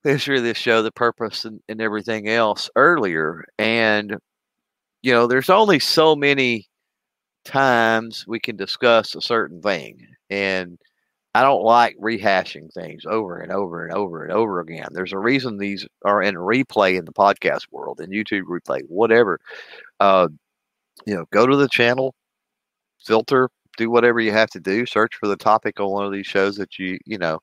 [0.04, 3.46] the history of this show, the purpose and, and everything else earlier.
[3.58, 4.18] And,
[5.02, 6.68] you know, there's only so many
[7.46, 10.06] times we can discuss a certain thing.
[10.30, 10.78] And
[11.36, 14.88] I don't like rehashing things over and over and over and over again.
[14.92, 19.40] There's a reason these are in replay in the podcast world and YouTube replay, whatever.
[20.00, 20.28] Uh,
[21.06, 22.16] you know, go to the channel,
[23.00, 24.86] filter, do whatever you have to do.
[24.86, 27.40] Search for the topic on one of these shows that you you know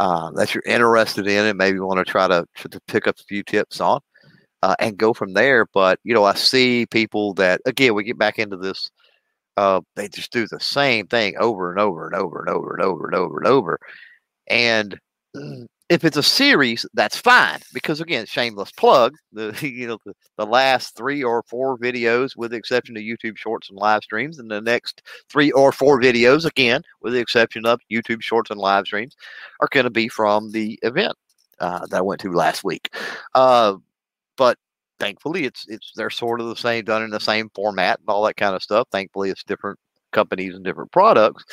[0.00, 3.24] uh, that you're interested in, and maybe want to try to, to pick up a
[3.24, 4.00] few tips on,
[4.62, 5.66] uh, and go from there.
[5.72, 8.90] But you know, I see people that again we get back into this.
[9.56, 12.82] Uh, they just do the same thing over and over and over and over and
[12.82, 13.78] over and over and over,
[14.48, 14.98] and
[15.92, 19.14] if it's a series, that's fine because again, shameless plug.
[19.34, 23.36] The you know the, the last three or four videos, with the exception of YouTube
[23.36, 27.64] Shorts and live streams, and the next three or four videos, again, with the exception
[27.64, 29.16] of YouTube Shorts and live streams,
[29.60, 31.14] are going to be from the event
[31.60, 32.94] uh, that I went to last week.
[33.34, 33.76] Uh,
[34.36, 34.58] but
[35.00, 38.24] thankfully, it's it's they're sort of the same, done in the same format and all
[38.24, 38.88] that kind of stuff.
[38.92, 39.78] Thankfully, it's different
[40.12, 41.44] companies and different products.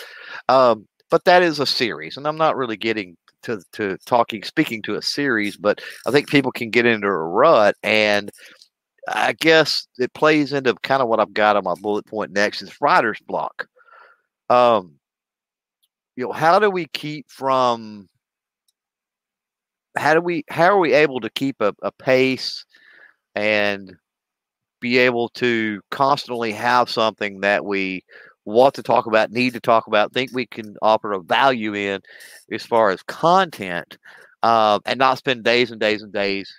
[0.50, 4.82] Um, but that is a series, and I'm not really getting to to talking speaking
[4.84, 8.30] to a series, but I think people can get into a rut and
[9.08, 12.62] I guess it plays into kind of what I've got on my bullet point next
[12.62, 13.68] is writer's block.
[14.50, 14.96] Um,
[16.16, 18.08] you know, how do we keep from
[19.98, 22.66] how do we how are we able to keep a, a pace
[23.40, 23.96] and
[24.82, 28.04] be able to constantly have something that we
[28.44, 32.02] want to talk about, need to talk about, think we can offer a value in
[32.52, 33.98] as far as content,
[34.44, 36.54] uh, and not spend days and days and days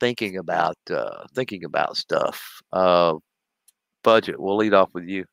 [0.00, 2.60] thinking about uh, thinking about stuff.
[2.72, 3.14] Uh,
[4.02, 4.40] budget.
[4.40, 5.26] We'll lead off with you.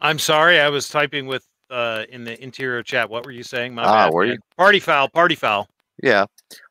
[0.00, 3.08] I'm sorry, I was typing with uh, in the interior chat.
[3.08, 3.74] What were you saying?
[3.74, 4.34] My Ah, bad, were man.
[4.34, 4.40] you?
[4.56, 5.68] Party foul, party foul.
[6.02, 6.24] Yeah,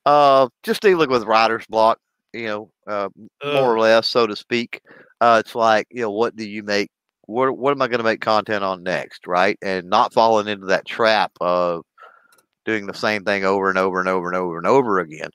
[0.05, 1.99] uh, just dealing with writer's block.
[2.33, 3.09] You know, uh,
[3.43, 4.81] more or less, so to speak.
[5.19, 6.89] Uh, it's like you know, what do you make?
[7.25, 9.57] What what am I going to make content on next, right?
[9.61, 11.83] And not falling into that trap of
[12.65, 15.29] doing the same thing over and over and over and over and over again.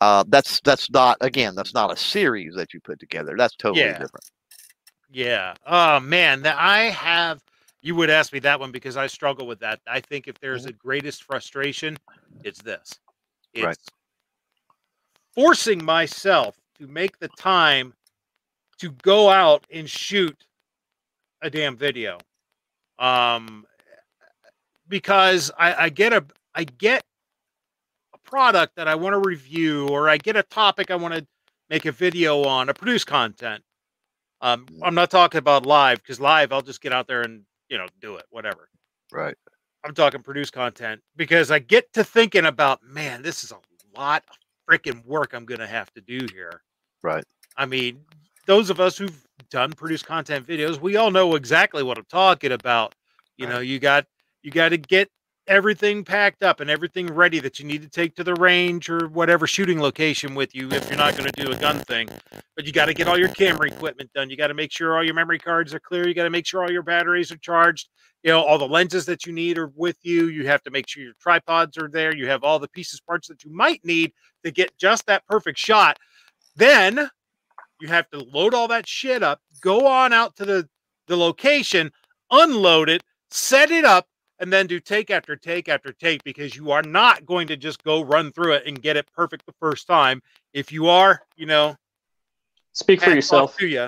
[0.00, 3.34] Uh, that's that's not again, that's not a series that you put together.
[3.36, 3.98] That's totally Yeah.
[3.98, 4.24] different.
[5.10, 5.54] Yeah.
[5.66, 7.42] Oh man, that I have.
[7.80, 9.80] You would ask me that one because I struggle with that.
[9.86, 11.96] I think if there's a greatest frustration,
[12.42, 12.90] it's this.
[13.54, 13.78] It's Right.
[15.36, 17.92] Forcing myself to make the time
[18.78, 20.46] to go out and shoot
[21.42, 22.18] a damn video.
[22.98, 23.66] Um,
[24.88, 26.24] because I, I get a
[26.54, 27.04] I get
[28.14, 31.26] a product that I want to review, or I get a topic I want to
[31.68, 33.62] make a video on, or produce content.
[34.40, 37.76] Um, I'm not talking about live because live I'll just get out there and you
[37.76, 38.68] know do it, whatever.
[39.12, 39.36] Right.
[39.84, 43.58] I'm talking produce content because I get to thinking about, man, this is a
[43.98, 44.36] lot of
[44.68, 46.62] freaking work I'm going to have to do here.
[47.02, 47.24] Right.
[47.56, 48.00] I mean,
[48.46, 52.52] those of us who've done produce content videos, we all know exactly what I'm talking
[52.52, 52.94] about.
[53.36, 54.06] You know, you got
[54.42, 55.10] you got to get
[55.46, 59.08] everything packed up and everything ready that you need to take to the range or
[59.08, 62.08] whatever shooting location with you if you're not going to do a gun thing.
[62.56, 64.30] But you got to get all your camera equipment done.
[64.30, 66.08] You got to make sure all your memory cards are clear.
[66.08, 67.88] You got to make sure all your batteries are charged.
[68.26, 70.26] You know, all the lenses that you need are with you.
[70.26, 72.12] You have to make sure your tripods are there.
[72.12, 74.12] You have all the pieces, parts that you might need
[74.42, 75.96] to get just that perfect shot.
[76.56, 77.08] Then
[77.80, 80.68] you have to load all that shit up, go on out to the,
[81.06, 81.92] the location,
[82.32, 84.08] unload it, set it up,
[84.40, 87.84] and then do take after take after take because you are not going to just
[87.84, 90.20] go run through it and get it perfect the first time.
[90.52, 91.76] If you are, you know,
[92.72, 93.56] Speak for yourself.
[93.58, 93.86] to you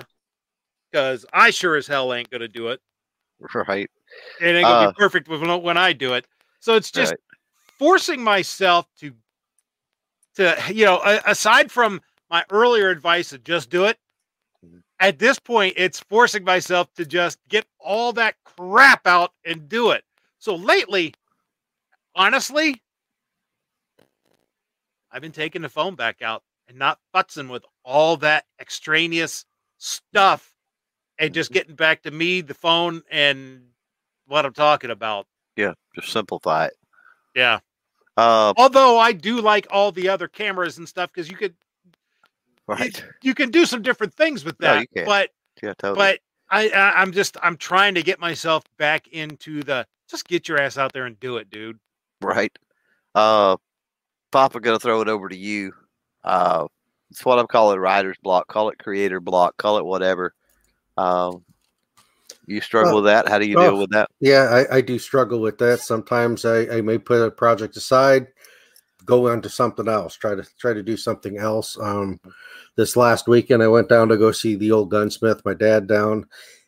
[0.89, 2.79] because I sure as hell ain't going to do it.
[3.53, 3.89] Right.
[4.39, 6.25] It ain't to Uh, be perfect when, when I do it.
[6.59, 7.19] So it's just Right.
[7.77, 9.13] forcing myself to,
[10.35, 13.97] to you know, aside from my earlier advice of just do it,
[14.65, 14.83] Mhm.
[14.99, 19.91] at this point, it's forcing myself to just get all that crap out and do
[19.91, 20.03] it.
[20.39, 21.13] So lately,
[22.15, 22.81] honestly,
[25.11, 29.45] I've been taking the phone back out and not futzing with all that extraneous
[29.77, 30.53] stuff
[31.17, 33.61] and just getting back to me, the phone, and
[34.29, 35.27] what I'm talking about.
[35.57, 35.73] Yeah.
[35.95, 36.73] Just simplify it.
[37.35, 37.59] Yeah.
[38.15, 41.55] Uh, Although I do like all the other cameras and stuff because you could
[42.67, 43.03] right.
[43.21, 44.81] you can do some different things with No, that.
[44.81, 45.05] you can.
[45.05, 45.29] But
[45.61, 45.73] Yeah.
[45.77, 45.97] Totally.
[45.97, 46.19] but
[46.49, 50.59] I, I I'm just I'm trying to get myself back into the just get your
[50.59, 51.79] ass out there and do it, dude.
[52.21, 52.57] Right.
[53.15, 53.57] Uh,
[54.31, 55.73] Papa, gonna throw it over to you.
[56.23, 56.67] Uh,
[57.11, 58.47] it's what I'm calling writer's block.
[58.47, 59.57] Call it creator block.
[59.57, 60.33] Call it whatever.
[60.97, 61.43] Um,
[62.49, 63.27] you struggle Well, with that.
[63.27, 64.09] How do you deal with that?
[64.19, 65.81] Yeah, I, I do struggle with that.
[65.81, 68.27] Sometimes I, I may put a project aside,
[69.05, 71.77] go on to something else, try to try to do something else.
[71.79, 72.19] Um,
[72.75, 76.25] this last weekend, I went down to go see the old gunsmith, my dad down,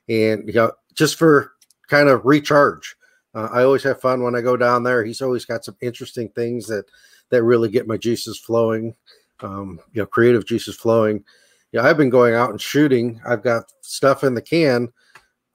[0.07, 1.53] and you know, just for
[1.87, 2.95] kind of recharge.
[3.33, 5.03] Uh, I always have fun when I go down there.
[5.03, 6.85] He's always got some interesting things that
[7.29, 8.95] that really get my juices flowing.
[9.39, 11.23] Um, you know, creative juices flowing.
[11.71, 13.19] Yeah, I've been going out and shooting.
[13.25, 14.89] I've got stuff in the can.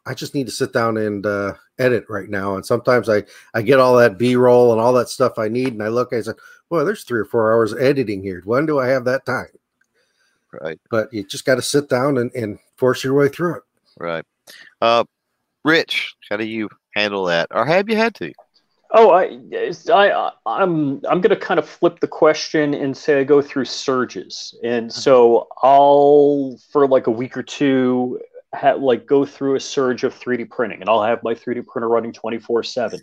[0.07, 2.55] I just need to sit down and uh, edit right now.
[2.55, 5.73] And sometimes I I get all that B roll and all that stuff I need,
[5.73, 6.37] and I look, I said,
[6.71, 8.43] "Boy, there's three or four hours of editing here.
[8.45, 9.49] When do I have that time?"
[10.63, 10.81] Right.
[10.91, 13.63] But you just got to sit down and, and force your way through it.
[13.99, 14.25] Right.
[14.81, 15.05] Uh,
[15.65, 18.33] Rich, how do you handle that, or have you had to?
[18.93, 19.39] Oh, I,
[19.93, 23.65] I, I'm, I'm going to kind of flip the question and say I go through
[23.65, 28.21] surges, and so I'll for like a week or two,
[28.57, 31.89] ha- like go through a surge of 3D printing, and I'll have my 3D printer
[31.89, 33.01] running 24 seven.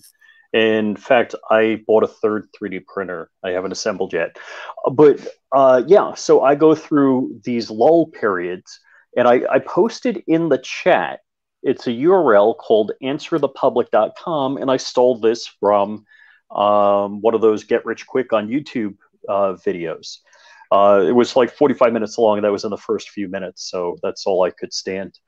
[0.54, 3.32] In fact, I bought a third 3D printer.
[3.44, 4.38] I haven't assembled yet,
[4.92, 6.14] but uh, yeah.
[6.14, 8.80] So I go through these lull periods,
[9.18, 11.22] and I, I posted in the chat
[11.64, 16.06] it's a URL called answerthepublic.com, and I stole this from
[16.52, 18.96] um, one of those get rich quick on YouTube
[19.28, 20.18] uh, videos.
[20.74, 23.70] Uh, it was like 45 minutes long, and that was in the first few minutes,
[23.70, 25.20] so that's all I could stand.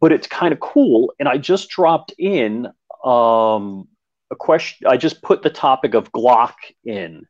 [0.00, 2.66] But it's kind of cool, and I just dropped in
[3.04, 3.86] um,
[4.30, 4.86] a question.
[4.86, 6.54] I just put the topic of Glock
[6.86, 7.26] in,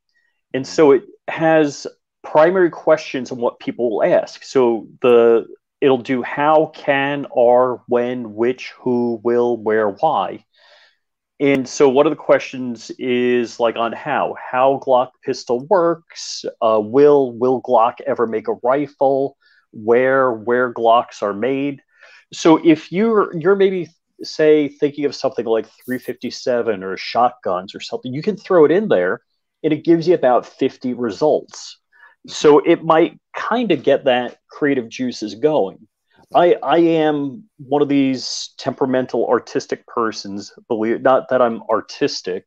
[0.54, 1.88] and so it has
[2.22, 4.44] primary questions on what people will ask.
[4.44, 5.46] So the
[5.80, 10.44] it'll do how, can, are, when, which, who, will, where, why.
[11.42, 16.44] And so one of the questions is like on how, how Glock pistol works.
[16.62, 19.36] Uh, will will Glock ever make a rifle?
[19.72, 21.82] Where where Glocks are made.
[22.32, 23.88] So if you're you're maybe
[24.22, 28.86] say thinking of something like 357 or shotguns or something, you can throw it in
[28.86, 29.20] there,
[29.64, 31.76] and it gives you about 50 results.
[32.28, 35.88] So it might kind of get that creative juices going.
[36.34, 42.44] I, I am one of these temperamental artistic persons believe not that i'm artistic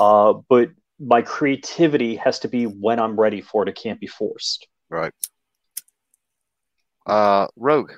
[0.00, 4.06] uh, but my creativity has to be when i'm ready for it it can't be
[4.06, 5.12] forced Right.
[7.06, 7.92] Uh, Rogue.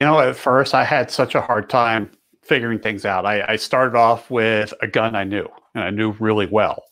[0.00, 2.10] You know, at first I had such a hard time
[2.42, 3.26] figuring things out.
[3.26, 6.84] I, I started off with a gun I knew and I knew really well.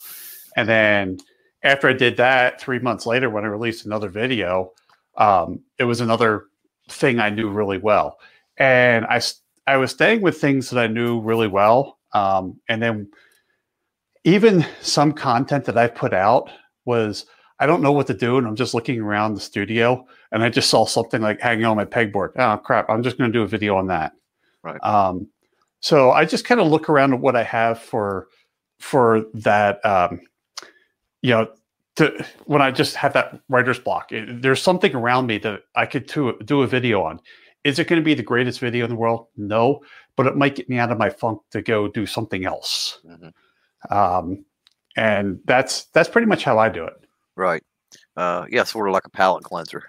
[0.57, 1.19] And then
[1.63, 4.73] after I did that, three months later, when I released another video,
[5.17, 6.47] um, it was another
[6.89, 8.19] thing I knew really well.
[8.57, 9.21] And I,
[9.67, 11.99] I was staying with things that I knew really well.
[12.13, 13.11] Um, and then
[14.25, 16.51] even some content that I put out
[16.85, 17.27] was
[17.61, 20.49] I don't know what to do, and I'm just looking around the studio, and I
[20.49, 22.33] just saw something like hanging on my pegboard.
[22.37, 22.91] Oh crap!
[22.91, 24.13] I'm just going to do a video on that.
[24.63, 24.83] Right.
[24.83, 25.29] Um,
[25.81, 28.29] so I just kind of look around at what I have for
[28.81, 29.85] for that.
[29.85, 30.21] Um,
[31.23, 31.49] you know,
[31.97, 35.87] to when I just have that writer's block, it, there's something around me that I
[35.87, 37.21] could do, do a video on.
[37.63, 39.29] Is it going to be the greatest video in the world?
[39.37, 39.81] No,
[40.17, 43.01] but it might get me out of my funk to go do something else.
[43.07, 43.33] Mhm.
[43.91, 44.45] Um,
[44.97, 46.95] and that's that's pretty much how I do it.
[47.37, 47.63] Right.
[48.17, 49.83] Uh, yeah, sort of like a palate cleanser.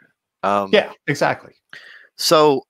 [0.43, 1.53] Um, Yeah, exactly.
[2.17, 2.63] So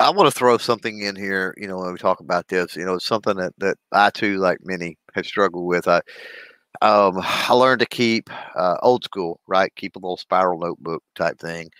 [0.00, 1.54] I want to throw something in here.
[1.56, 4.38] You know, when we talk about this, you know, it's something that that I too,
[4.38, 5.88] like many, have struggled with.
[5.88, 6.00] I
[6.80, 9.72] um I learned to keep uh, old school, right?
[9.76, 11.70] Keep a little spiral notebook type thing.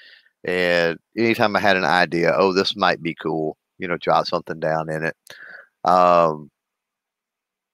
[0.45, 4.61] And anytime I had an idea, oh, this might be cool, you know, jot something
[4.61, 5.17] down in it.
[5.85, 6.51] Um,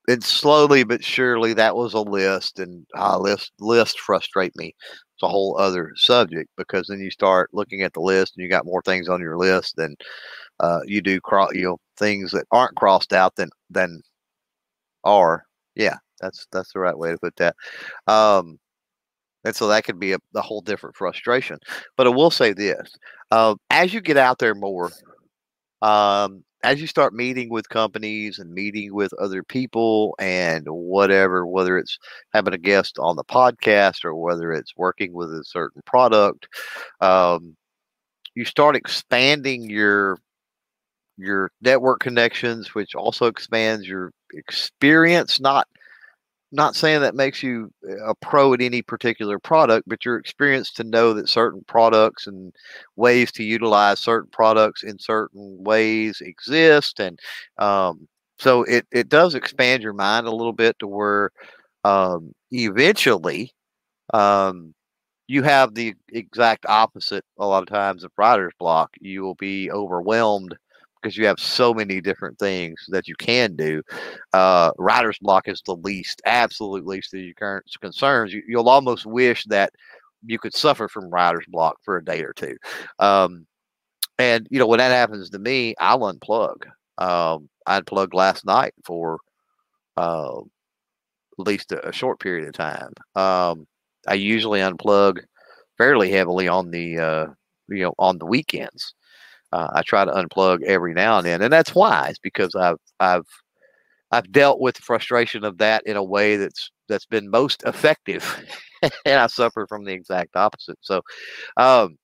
[0.08, 4.74] and slowly but surely, that was a list, and uh, list list frustrate me.
[5.14, 8.48] It's a whole other subject because then you start looking at the list, and you
[8.50, 9.96] got more things on your list than
[10.60, 11.20] uh, you do.
[11.20, 14.02] Cro- you know, things that aren't crossed out than than
[15.04, 15.44] are.
[15.74, 17.56] Yeah, that's that's the right way to put that.
[18.06, 18.58] Um,
[19.44, 21.58] and so that could be a, a whole different frustration.
[21.96, 22.90] But I will say this:
[23.30, 24.90] uh, as you get out there more,
[25.82, 31.78] um, as you start meeting with companies and meeting with other people and whatever, whether
[31.78, 31.98] it's
[32.34, 36.48] having a guest on the podcast or whether it's working with a certain product,
[37.00, 37.56] um,
[38.34, 40.18] you start expanding your
[41.16, 45.40] your network connections, which also expands your experience.
[45.40, 45.66] Not
[46.52, 47.70] not saying that makes you
[48.06, 52.52] a pro at any particular product, but your experience to know that certain products and
[52.96, 57.18] ways to utilize certain products in certain ways exist, and
[57.58, 61.30] um, so it it does expand your mind a little bit to where
[61.84, 63.52] um, eventually
[64.14, 64.74] um,
[65.28, 68.90] you have the exact opposite a lot of times of writer's block.
[69.00, 70.56] You will be overwhelmed
[71.00, 73.82] because you have so many different things that you can do.
[74.32, 78.32] Uh, writer's block is the least, absolute least of your current concerns.
[78.32, 79.72] You, you'll almost wish that
[80.26, 82.56] you could suffer from writer's block for a day or two.
[82.98, 83.46] Um,
[84.18, 86.64] and you know when that happens to me, I'll unplug.
[86.98, 89.18] Um, I unplugged last night for
[89.96, 92.92] uh, at least a, a short period of time.
[93.14, 93.66] Um,
[94.06, 95.20] I usually unplug
[95.76, 97.26] fairly heavily on the uh,
[97.68, 98.94] you know on the weekends.
[99.52, 103.26] Uh, I try to unplug every now and then, and that's wise because I've I've
[104.10, 108.42] I've dealt with the frustration of that in a way that's that's been most effective,
[108.82, 110.78] and I suffer from the exact opposite.
[110.80, 111.02] So,
[111.56, 111.96] um,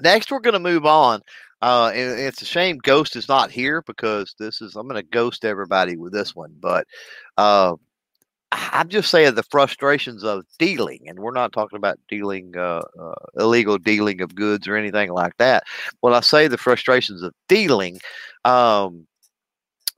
[0.00, 1.22] next we're going to move on.
[1.62, 5.08] Uh, and it's a shame Ghost is not here because this is I'm going to
[5.08, 6.86] ghost everybody with this one, but
[7.36, 7.74] uh,
[8.52, 13.14] I'm just saying the frustrations of dealing, and we're not talking about dealing uh, uh,
[13.36, 15.64] illegal dealing of goods or anything like that.
[16.00, 18.00] When I say the frustrations of dealing,
[18.44, 19.06] um,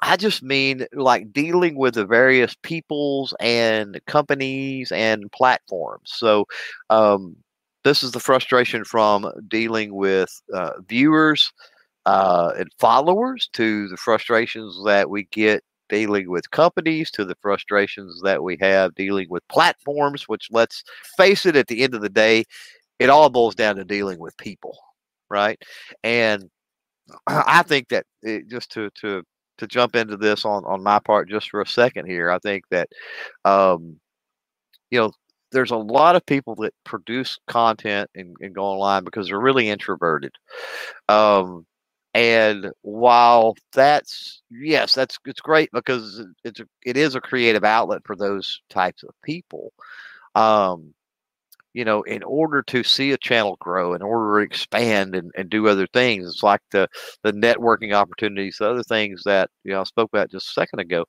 [0.02, 6.12] I just mean like dealing with the various peoples and companies and platforms.
[6.14, 6.46] So,
[6.90, 7.36] um,
[7.84, 11.52] this is the frustration from dealing with uh, viewers
[12.06, 18.22] uh, and followers to the frustrations that we get dealing with companies to the frustrations
[18.22, 20.82] that we have dealing with platforms, which let's
[21.18, 22.44] face it, at the end of the day,
[22.98, 24.74] it all boils down to dealing with people,
[25.28, 25.62] right?
[26.02, 26.48] And
[27.26, 29.22] I think that it, just to to
[29.58, 32.64] to jump into this on on my part just for a second here, I think
[32.70, 32.88] that
[33.44, 34.00] um,
[34.90, 35.12] you know
[35.52, 39.68] there's a lot of people that produce content and, and go online because they're really
[39.68, 40.32] introverted.
[41.10, 41.66] Um,
[42.14, 48.16] and while that's yes, that's it's great because it's it is a creative outlet for
[48.16, 49.72] those types of people.
[50.34, 50.94] Um,
[51.74, 55.48] you know, in order to see a channel grow, in order to expand and, and
[55.48, 56.88] do other things, it's like the
[57.22, 60.80] the networking opportunities, the other things that you know I spoke about just a second
[60.80, 61.06] ago.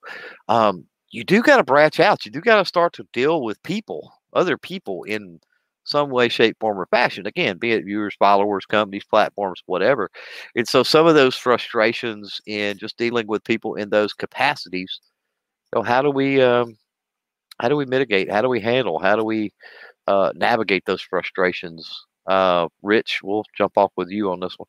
[0.48, 2.24] Um, you do got to branch out.
[2.24, 5.38] You do got to start to deal with people, other people in
[5.84, 7.26] some way, shape, form, or fashion.
[7.26, 10.10] Again, be it viewers, followers, companies, platforms, whatever.
[10.56, 15.00] And so some of those frustrations in just dealing with people in those capacities,
[15.74, 16.76] So how do we um,
[17.60, 18.30] how do we mitigate?
[18.30, 18.98] How do we handle?
[19.00, 19.52] How do we
[20.08, 21.90] uh, navigate those frustrations?
[22.28, 24.68] Uh, Rich, we'll jump off with you on this one.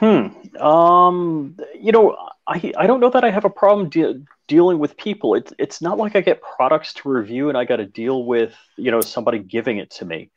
[0.00, 0.58] Hmm.
[0.62, 1.56] Um.
[1.78, 2.16] You know,
[2.46, 5.34] I I don't know that I have a problem de- dealing with people.
[5.34, 8.54] It's it's not like I get products to review and I got to deal with
[8.76, 10.30] you know somebody giving it to me,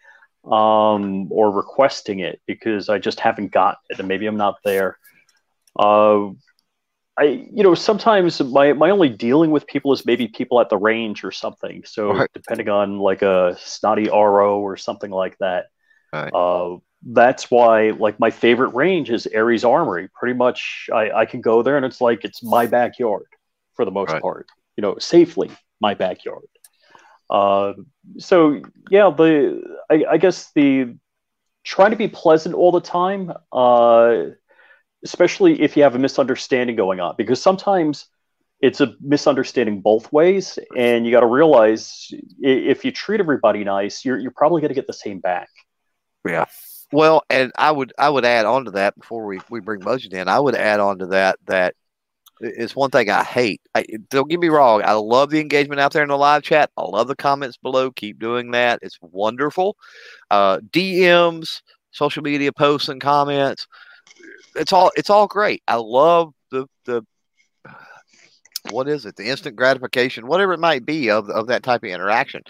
[0.45, 4.97] um, or requesting it because I just haven't got it and maybe I'm not there.
[5.77, 6.29] Uh,
[7.17, 10.77] I you know sometimes my my only dealing with people is maybe people at the
[10.77, 11.83] range or something.
[11.85, 12.29] So Right.
[12.33, 15.65] depending on like a snotty RO or something like that.
[16.13, 16.31] Right.
[16.33, 20.09] Uh, that's why like my favorite range is Aries Armory.
[20.19, 23.27] Pretty much I, I can go there and it's like it's my backyard
[23.75, 24.21] for the most Right.
[24.21, 24.47] part.
[24.75, 26.47] You know, safely my backyard.
[27.29, 27.73] Uh,
[28.17, 30.95] so yeah, the I, I guess the
[31.63, 34.23] trying to be pleasant all the time, uh,
[35.03, 38.07] especially if you have a misunderstanding going on, because sometimes
[38.59, 44.03] it's a misunderstanding both ways, and you got to realize if you treat everybody nice,
[44.03, 45.49] you're you're probably going to get the same back.
[46.25, 46.45] Yeah.
[46.91, 50.13] Well, and I would I would add on to that before we, we bring Budget
[50.13, 50.27] in.
[50.27, 51.75] I would add on to that that
[52.39, 53.61] it's one thing I hate.
[53.73, 54.81] I, don't get me wrong.
[54.85, 56.69] I love the engagement out there in the live chat.
[56.77, 57.91] I love the comments below.
[57.91, 58.79] Keep doing that.
[58.81, 59.75] It's wonderful.
[60.29, 61.61] Uh, DMs,
[61.91, 63.67] social media posts and comments.
[64.55, 65.63] It's all it's all great.
[65.67, 67.03] I love the the
[68.71, 69.15] what is it?
[69.15, 72.43] The instant gratification, whatever it might be of of that type of interaction.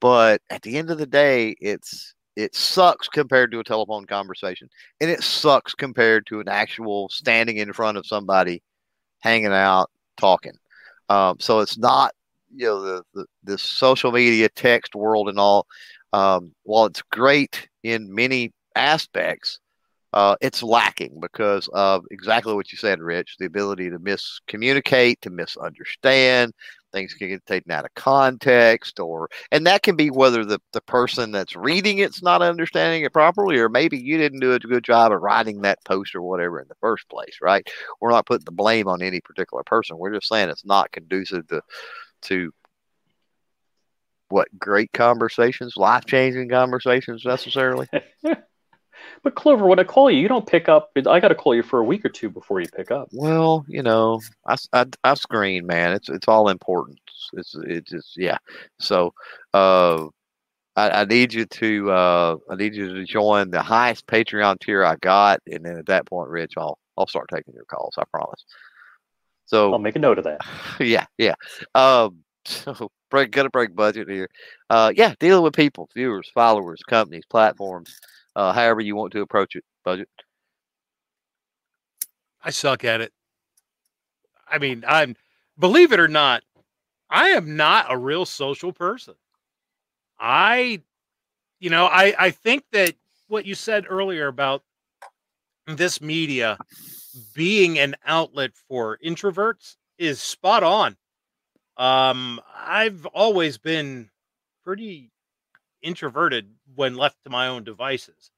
[0.00, 4.68] But at the end of the day, it's it sucks compared to a telephone conversation,
[5.00, 8.62] and it sucks compared to an actual standing in front of somebody,
[9.20, 10.54] hanging out, talking.
[11.08, 12.12] Um, so it's not
[12.54, 15.66] you know the, the social media text world and all.
[16.12, 19.58] Um, while it's great in many aspects,
[20.12, 23.36] uh, it's lacking because of exactly what you said, Rich.
[23.38, 26.52] The ability to miscommunicate, to misunderstand,
[26.94, 30.80] things can get taken out of context, or and that can be whether the, the
[30.82, 34.84] person that's reading it's not understanding it properly, or maybe you didn't do a good
[34.84, 37.68] job of writing that post or whatever in the first place, right?
[38.00, 39.98] We're not putting the blame on any particular person.
[39.98, 41.62] We're just saying it's not conducive to
[42.22, 42.52] to
[44.28, 47.88] what great conversations, life changing conversations necessarily.
[49.24, 50.90] But Clover, when I call you, you don't pick up.
[50.94, 53.08] I got to call you for a week or two before you pick up.
[53.10, 55.94] Well, you know, I, I, I screen, man.
[55.94, 57.00] It's it's all important.
[57.32, 58.36] It's it's just yeah.
[58.78, 59.14] So,
[59.54, 60.08] uh,
[60.76, 64.84] I, I need you to uh, I need you to join the highest Patreon tier
[64.84, 67.94] I got, and then at that point, Rich, I'll I'll start taking your calls.
[67.96, 68.44] I promise.
[69.46, 70.42] So I'll make a note of that.
[70.80, 71.34] yeah, yeah.
[71.74, 74.28] Um, so break, gotta break budget here.
[74.68, 77.98] Uh, yeah, dealing with people, viewers, followers, companies, platforms,
[78.36, 79.64] uh, however you want to approach it.
[79.84, 80.08] Budget.
[82.42, 83.12] I suck at it.
[84.46, 85.16] I mean, I'm
[85.58, 86.42] believe it or not,
[87.10, 89.14] I am not a real social person.
[90.18, 90.82] I
[91.58, 92.94] you know, I I think that
[93.28, 94.62] what you said earlier about
[95.66, 96.58] this media
[97.34, 100.96] being an outlet for introverts is spot on.
[101.76, 104.10] Um I've always been
[104.64, 105.10] pretty
[105.84, 108.32] introverted when left to my own devices.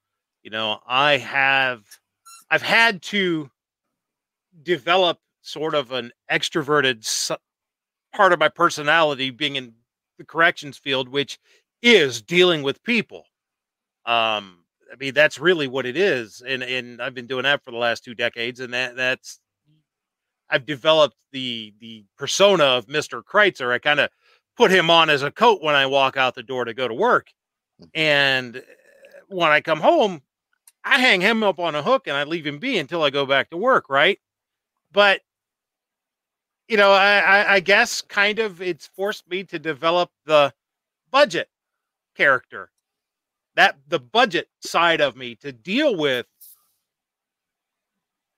[0.44, 1.84] You know, I have
[2.50, 3.50] I've had to
[4.62, 7.04] develop sort of an extroverted
[8.14, 9.74] part of my personality being in
[10.18, 11.38] the corrections field which
[11.82, 13.24] is dealing with people.
[14.06, 14.60] Um
[14.92, 17.76] i mean that's really what it is and and i've been doing that for the
[17.76, 19.40] last two decades and that that's
[20.50, 23.72] i've developed the the persona of mr kreitzer.
[23.72, 24.10] I kind of
[24.56, 26.94] put him on as a coat when i walk out the door to go to
[26.94, 27.28] work
[27.94, 28.60] and uh,
[29.28, 30.22] when i come home
[30.84, 33.26] i hang him up on a hook and i leave him be until i go
[33.26, 34.18] back to work right?
[34.92, 35.20] But
[36.68, 40.52] you know, I, I, I guess kind of it's forced me to develop the
[41.10, 41.48] budget
[42.16, 42.70] character,
[43.54, 46.26] that the budget side of me to deal with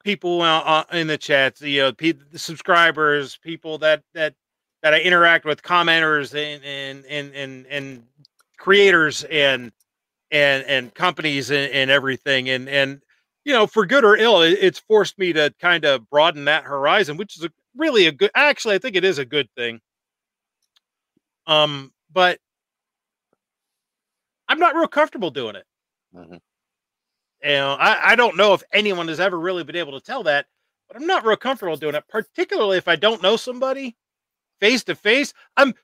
[0.04, 4.34] people uh, uh, in the chats, you know, the subscribers, people that that
[4.82, 8.02] that I interact with, commenters and and and and, and
[8.58, 9.72] creators and
[10.30, 13.00] and and companies and, and everything, and and
[13.44, 16.64] you know, for good or ill, it, it's forced me to kind of broaden that
[16.64, 18.30] horizon, which is a, really a good.
[18.34, 19.80] Actually, I think it is a good thing.
[21.46, 22.38] Um, but
[24.48, 25.64] I'm not real comfortable doing it.
[26.14, 26.34] Mm-hmm.
[27.42, 30.24] You know, I, I don't know if anyone has ever really been able to tell
[30.24, 30.46] that,
[30.88, 33.96] but I'm not real comfortable doing it, particularly if I don't know somebody
[34.60, 35.32] face to face.
[35.56, 35.74] I'm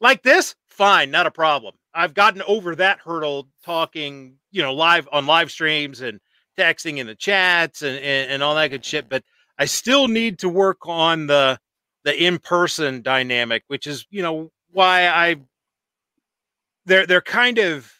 [0.00, 1.74] like this, fine, not a problem.
[1.94, 6.20] I've gotten over that hurdle talking, you know, live on live streams and
[6.58, 9.08] texting in the chats and, and, and all that good shit.
[9.08, 9.22] But
[9.58, 11.58] I still need to work on the
[12.04, 15.36] the in person dynamic, which is, you know, why I
[16.86, 17.92] they're they're kind of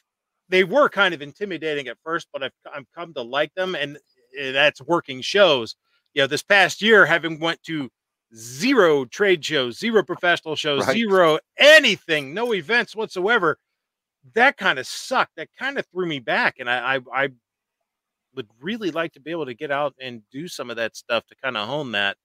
[0.49, 3.99] they were kind of intimidating at first, but I've I've come to like them, and
[4.39, 5.77] eh, that's working shows.
[6.15, 7.91] You know, this past year, having went to
[8.35, 10.97] zero trade shows, zero professional shows, right.
[10.97, 13.59] zero anything, no events whatsoever,
[14.35, 15.37] that kind of sucked.
[15.37, 17.29] That kind of threw me back, and I, I I
[18.35, 21.27] would really like to be able to get out and do some of that stuff
[21.27, 22.17] to kind of hone that,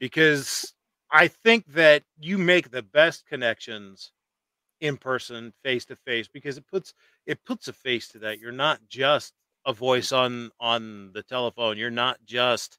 [0.00, 0.74] because
[1.12, 4.12] I think that you make the best connections
[4.80, 6.94] in person, face to face, because it puts
[7.26, 8.40] it puts a face to that.
[8.40, 9.34] You're not just
[9.66, 11.78] a voice on on the telephone.
[11.78, 12.78] You're not just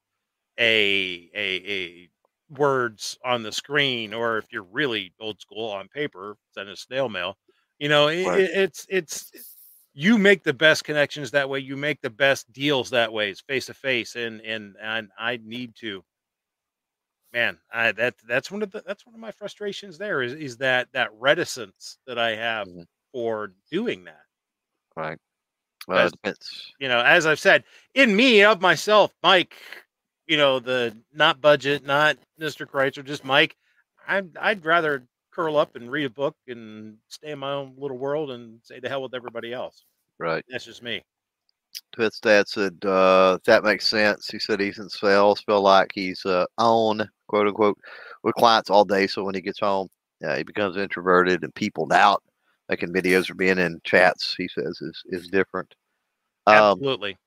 [0.60, 2.10] a a a
[2.58, 7.10] words on the screen, or if you're really old school on paper, send a snail
[7.10, 7.38] mail.
[7.84, 8.40] You know, it, right.
[8.40, 9.30] it's it's
[9.94, 11.60] you make the best connections that way.
[11.60, 13.30] You make the best deals that way.
[13.30, 16.02] It's face to face, and and and I need to
[17.34, 19.98] man, I, that that's one of the that's one of my frustrations.
[19.98, 22.84] There is is that that reticence that I have mm-hmm.
[23.12, 24.24] for doing that.
[24.96, 25.18] Right.
[25.86, 26.38] Well, as,
[26.80, 27.66] you know, as I've said,
[27.96, 29.56] in me of myself, Mike,
[30.26, 32.66] you know, the not budget, not Mr.
[32.66, 33.58] Kreitzer, just Mike.
[34.08, 37.98] I'd I'd rather curl up and read a book and stay in my own little
[37.98, 39.86] world and say the hell with everybody else.
[40.20, 40.44] Right.
[40.50, 41.02] That's just me.
[41.96, 44.28] Twitstad said uh, that makes sense.
[44.28, 47.78] He said he's in sales, feel like he's uh, on quote unquote
[48.24, 49.08] with clients all day.
[49.08, 49.88] So when he gets home,
[50.22, 52.24] yeah, he becomes introverted and peopled out.
[52.70, 55.74] Making videos or being in chats, he says is is different.
[56.48, 57.18] Um, Absolutely.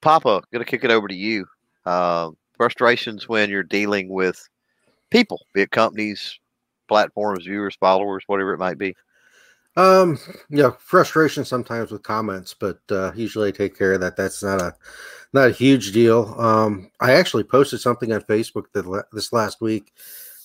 [0.00, 1.44] Papa, gonna kick it over to you.
[1.84, 4.42] Uh, frustrations when you're dealing with
[5.10, 6.38] people, be it companies,
[6.88, 8.94] platforms, viewers, followers, whatever it might be.
[9.76, 10.18] Um,
[10.50, 14.16] yeah, frustration sometimes with comments, but uh, usually I take care of that.
[14.16, 14.74] That's not a
[15.32, 16.34] not a huge deal.
[16.38, 19.92] Um, I actually posted something on Facebook that this last week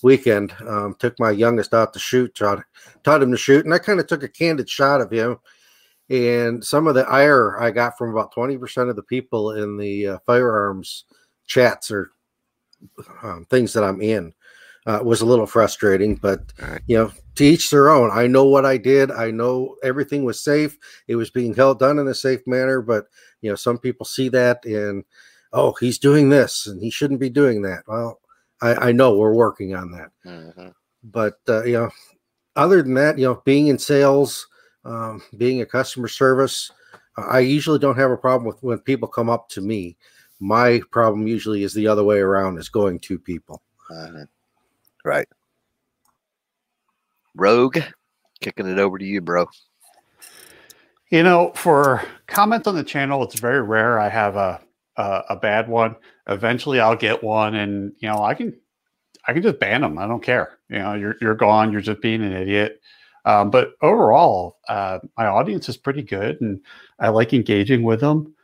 [0.04, 0.54] weekend.
[0.68, 2.62] Um, took my youngest out to shoot, taught
[3.02, 5.38] taught him to shoot, and I kind of took a candid shot of him.
[6.10, 9.76] And some of the ire I got from about twenty percent of the people in
[9.76, 11.06] the uh, firearms
[11.46, 12.12] chats or
[13.22, 14.32] um, things that I'm in
[14.86, 16.52] uh, was a little frustrating, but
[16.86, 18.10] you know, to each their own.
[18.12, 19.10] I know what I did.
[19.10, 20.78] I know everything was safe.
[21.08, 23.06] It was being held done in a safe manner, but
[23.40, 25.04] you know, some people see that and
[25.52, 27.84] oh, he's doing this and he shouldn't be doing that.
[27.86, 28.20] Well,
[28.60, 30.68] I, I know we're working on that, mm-hmm.
[31.02, 31.90] but uh, you know,
[32.56, 34.46] other than that, you know, being in sales,
[34.84, 36.70] um, being a customer service,
[37.16, 39.96] I usually don't have a problem with when people come up to me.
[40.40, 43.62] My problem usually is the other way around, is going to people.
[43.90, 44.24] Uh-huh.
[45.04, 45.28] Right.
[47.36, 47.78] Rogue,
[48.40, 49.46] kicking it over to you, bro.
[51.10, 54.60] You know, for comments on the channel, it's very rare I have a
[54.96, 55.96] a, a bad one.
[56.28, 58.58] Eventually, I'll get one, and you know, I can
[59.26, 59.98] I can just ban them.
[59.98, 60.58] I don't care.
[60.68, 61.70] You know, you're you're gone.
[61.70, 62.80] You're just being an idiot.
[63.26, 66.60] Um, but overall, uh, my audience is pretty good, and
[66.98, 68.34] I like engaging with them.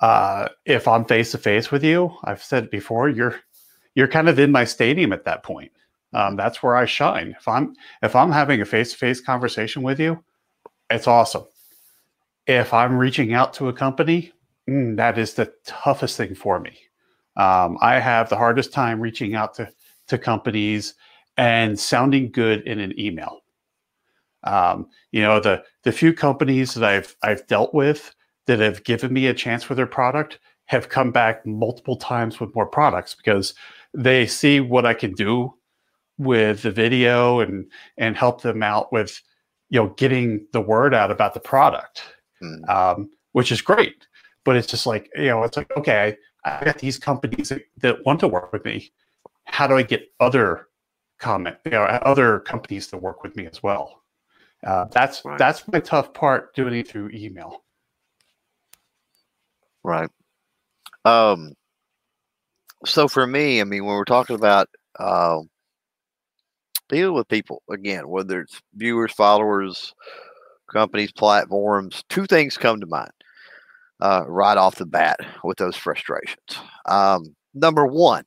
[0.00, 3.36] Uh, if I'm face to face with you, I've said before, you're
[3.94, 5.70] you're kind of in my stadium at that point
[6.12, 7.34] um, that's where I shine.
[7.38, 10.22] If I'm if I'm having a face to face conversation with you,
[10.90, 11.44] it's awesome.
[12.46, 14.32] If I'm reaching out to a company,
[14.68, 16.78] mm, that is the toughest thing for me.
[17.36, 19.70] Um, I have the hardest time reaching out to
[20.08, 20.94] to companies
[21.36, 23.40] and sounding good in an email.
[24.44, 28.14] Um, you know, the the few companies that I've I've dealt with
[28.46, 32.54] that have given me a chance for their product have come back multiple times with
[32.54, 33.54] more products because
[33.94, 35.54] they see what I can do
[36.18, 39.20] with the video and and help them out with
[39.70, 42.02] you know getting the word out about the product
[42.42, 42.68] mm.
[42.68, 44.06] um, which is great.
[44.44, 48.04] But it's just like you know it's like okay i, got these companies that, that,
[48.04, 48.92] want to work with me.
[49.44, 50.68] How do i get other
[51.18, 54.02] comment you know other companies to work with me as well?
[54.66, 55.38] Uh, that's right.
[55.38, 57.62] that's my tough part doing it through email.
[59.84, 60.10] Right.
[61.04, 61.54] Um
[62.84, 65.38] so for me, I mean, when we're talking about uh,
[66.92, 69.94] dealing with people again, whether it's viewers, followers,
[70.70, 73.10] companies, platforms, two things come to mind
[74.00, 76.36] uh, right off the bat with those frustrations.
[76.86, 78.24] Um, number one,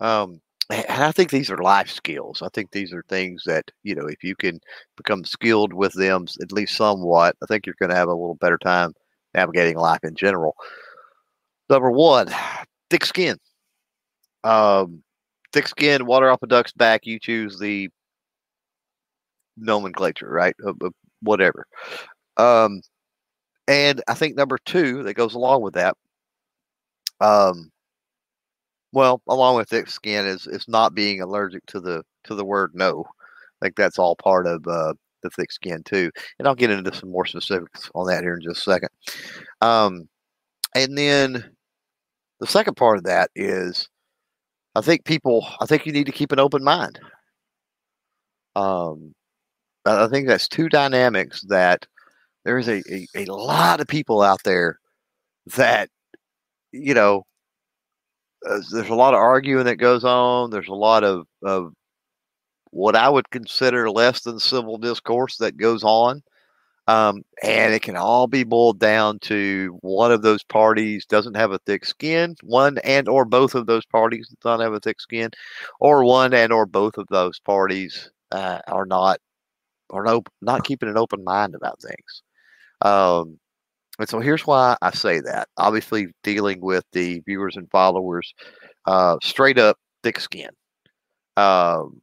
[0.00, 2.42] um, and I think these are life skills.
[2.42, 4.58] I think these are things that, you know, if you can
[4.96, 8.34] become skilled with them at least somewhat, I think you're going to have a little
[8.34, 8.92] better time
[9.34, 10.56] navigating life in general.
[11.70, 12.28] Number one,
[12.90, 13.38] thick skin.
[14.42, 15.02] Um,
[15.56, 17.06] thick skin, water off a duck's back.
[17.06, 17.88] You choose the
[19.56, 20.54] nomenclature, right?
[21.22, 21.66] whatever.
[22.36, 22.82] Um,
[23.66, 25.96] and I think number two that goes along with that,
[27.22, 27.70] um,
[28.92, 32.72] well, along with thick skin is is not being allergic to the to the word
[32.74, 33.04] no.
[33.62, 34.92] I think that's all part of uh,
[35.22, 36.10] the thick skin too.
[36.38, 38.90] And I'll get into some more specifics on that here in just a second.
[39.62, 40.08] Um,
[40.74, 41.50] and then
[42.40, 43.88] the second part of that is
[44.76, 47.00] I think people I think you need to keep an open mind.
[48.54, 49.14] Um,
[49.86, 51.86] I think that's two dynamics that
[52.44, 54.78] there's a, a, a lot of people out there
[55.56, 55.88] that
[56.72, 57.24] you know
[58.46, 60.50] uh, there's a lot of arguing that goes on.
[60.50, 61.72] There's a lot of, of
[62.70, 66.22] what I would consider less than civil discourse that goes on.
[66.88, 71.50] Um, and it can all be boiled down to one of those parties doesn't have
[71.50, 75.00] a thick skin, one and or both of those parties do not have a thick
[75.00, 75.30] skin,
[75.80, 79.18] or one and or both of those parties uh, are not
[79.90, 82.22] are no, not keeping an open mind about things.
[82.82, 83.38] Um,
[83.98, 85.48] and so here's why I say that.
[85.56, 88.32] Obviously, dealing with the viewers and followers,
[88.86, 90.50] uh, straight up thick skin.
[91.36, 92.00] Um,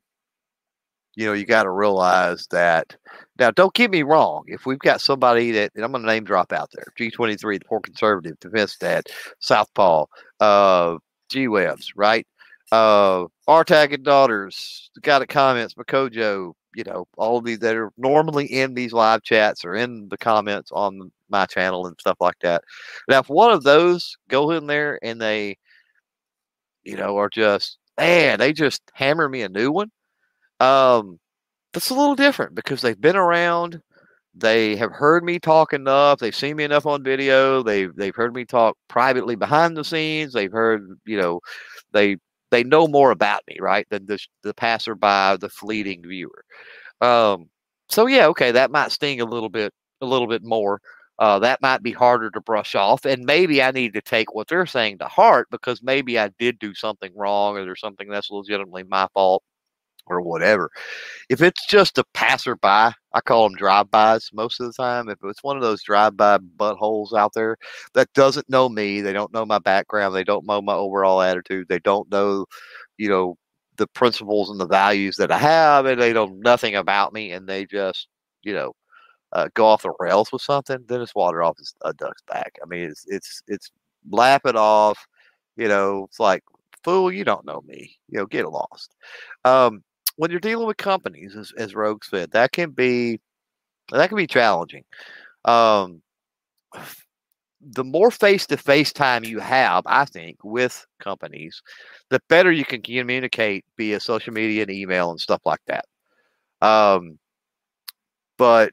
[1.15, 2.95] you know, you got to realize that.
[3.39, 4.43] Now, don't get me wrong.
[4.47, 7.79] If we've got somebody that, I'm going to name drop out there G23, the poor
[7.79, 9.05] conservative, defense dad,
[9.39, 10.05] Southpaw,
[10.39, 10.97] uh,
[11.29, 12.27] G Webs, right?
[12.71, 17.91] Uh, R-Tag and Daughters, guy that comments, Makojo, you know, all of these that are
[17.97, 22.39] normally in these live chats or in the comments on my channel and stuff like
[22.41, 22.63] that.
[23.07, 25.57] Now, if one of those go in there and they,
[26.83, 29.91] you know, are just man, they just hammer me a new one.
[30.63, 31.19] Um,
[31.73, 33.81] that's a little different because they've been around.
[34.35, 36.19] They have heard me talk enough.
[36.19, 37.63] They've seen me enough on video.
[37.63, 40.33] They've they've heard me talk privately behind the scenes.
[40.33, 41.41] They've heard, you know,
[41.93, 42.17] they
[42.51, 46.45] they know more about me, right, than the the passerby, the fleeting viewer.
[47.01, 47.49] Um,
[47.89, 50.81] so yeah, okay, that might sting a little bit, a little bit more.
[51.19, 54.47] Uh, that might be harder to brush off, and maybe I need to take what
[54.47, 58.31] they're saying to heart because maybe I did do something wrong, or there's something that's
[58.31, 59.43] legitimately my fault,
[60.07, 60.69] or whatever.
[61.29, 65.09] If it's just a passerby, I call them drive-bys most of the time.
[65.09, 67.57] If it's one of those drive-by buttholes out there
[67.93, 71.67] that doesn't know me, they don't know my background, they don't know my overall attitude,
[71.69, 72.45] they don't know,
[72.97, 73.37] you know,
[73.77, 77.47] the principles and the values that I have, and they know nothing about me, and
[77.47, 78.07] they just,
[78.43, 78.73] you know,
[79.31, 82.53] uh, go off the rails with something, then it's water off a duck's back.
[82.61, 83.71] I mean, it's it's it's
[84.11, 85.03] lap it off.
[85.57, 86.43] You know, it's like
[86.83, 87.97] fool, you don't know me.
[88.09, 88.95] You know, get lost.
[89.43, 89.83] Um,
[90.15, 93.19] when you're dealing with companies, as, as Rogue said, that can be
[93.91, 94.83] that can be challenging.
[95.45, 96.01] Um,
[97.61, 101.61] the more face to face time you have, I think, with companies,
[102.09, 105.85] the better you can communicate via social media and email and stuff like that.
[106.61, 107.19] Um,
[108.37, 108.71] but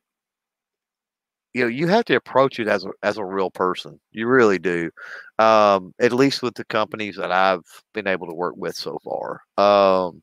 [1.55, 3.99] you know, you have to approach it as a as a real person.
[4.13, 4.91] You really do.
[5.39, 9.41] Um, at least with the companies that I've been able to work with so far.
[9.57, 10.23] Um,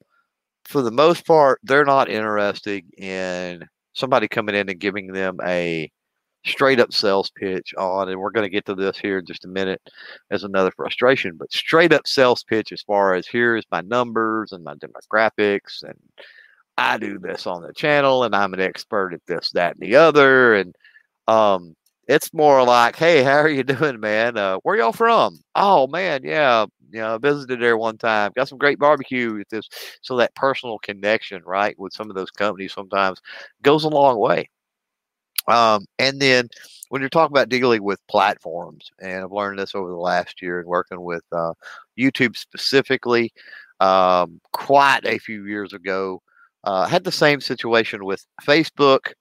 [0.67, 3.63] for the most part, they're not interested in
[3.93, 5.89] somebody coming in and giving them a
[6.45, 9.45] straight up sales pitch on, and we're going to get to this here in just
[9.45, 9.81] a minute
[10.29, 14.51] as another frustration, but straight up sales pitch as far as here is my numbers
[14.51, 15.97] and my demographics, and
[16.77, 19.95] I do this on the channel, and I'm an expert at this, that, and the
[19.95, 20.75] other, and
[21.27, 21.75] um,
[22.07, 24.37] it's more like, hey, how are you doing, man?
[24.37, 25.39] Uh, where y'all from?
[25.55, 28.31] Oh man, yeah, you know, I visited there one time.
[28.35, 29.67] Got some great barbecue with this.
[30.01, 33.21] So that personal connection, right, with some of those companies sometimes
[33.61, 34.49] goes a long way.
[35.47, 36.49] Um, and then
[36.89, 40.59] when you're talking about dealing with platforms, and I've learned this over the last year
[40.59, 41.53] and working with uh,
[41.97, 43.31] YouTube specifically,
[43.79, 46.21] um, quite a few years ago,
[46.63, 49.13] uh, had the same situation with Facebook.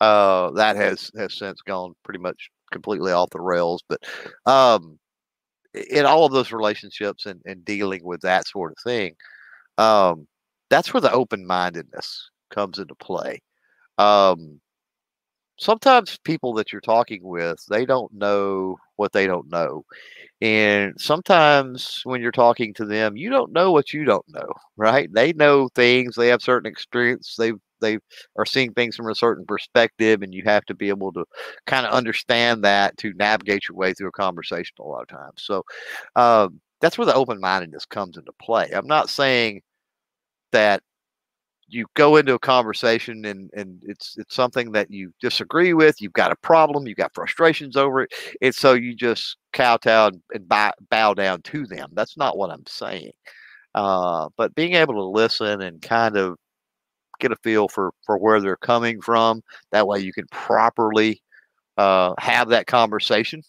[0.00, 3.82] Uh, that has has since gone pretty much completely off the rails.
[3.88, 4.00] But
[4.46, 4.98] um,
[5.74, 9.14] in all of those relationships and, and dealing with that sort of thing,
[9.78, 10.26] um,
[10.68, 13.40] that's where the open mindedness comes into play.
[13.98, 14.60] Um,
[15.60, 19.84] sometimes people that you're talking with, they don't know what they don't know.
[20.40, 25.08] And sometimes when you're talking to them, you don't know what you don't know, right?
[25.12, 27.98] They know things, they have certain experience, they they
[28.38, 31.24] are seeing things from a certain perspective, and you have to be able to
[31.66, 35.34] kind of understand that to navigate your way through a conversation a lot of times.
[35.38, 35.62] So
[36.16, 38.70] um, that's where the open mindedness comes into play.
[38.74, 39.62] I'm not saying
[40.52, 40.82] that
[41.70, 46.12] you go into a conversation and and it's it's something that you disagree with you've
[46.12, 50.48] got a problem you've got frustrations over it and so you just kowtow and, and
[50.48, 51.90] bow, bow down to them.
[51.92, 53.12] That's not what i'm saying.
[53.74, 56.36] Uh, but being able to listen and kind of
[57.20, 59.42] get a feel for for where they're coming from
[59.72, 61.22] that way you can properly
[61.78, 63.42] uh, have that conversation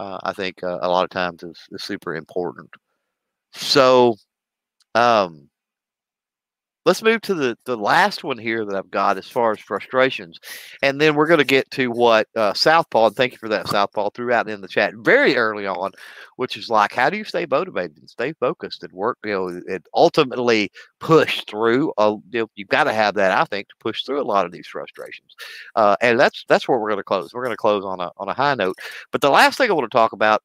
[0.00, 2.70] uh, i think uh, a lot of times is, is super important.
[3.52, 4.16] So
[4.94, 5.48] um
[6.86, 10.38] let's move to the the last one here that I've got as far as frustrations,
[10.82, 13.08] and then we're going to get to what uh, Southpaw.
[13.08, 14.10] And thank you for that, Southpaw.
[14.10, 15.90] Threw out in the chat very early on,
[16.36, 19.18] which is like, how do you stay motivated and stay focused and work?
[19.24, 21.92] You know, and ultimately push through.
[21.98, 24.46] Uh, you know, you've got to have that, I think, to push through a lot
[24.46, 25.34] of these frustrations.
[25.74, 27.34] Uh, and that's that's where we're going to close.
[27.34, 28.76] We're going to close on a on a high note.
[29.10, 30.40] But the last thing I want to talk about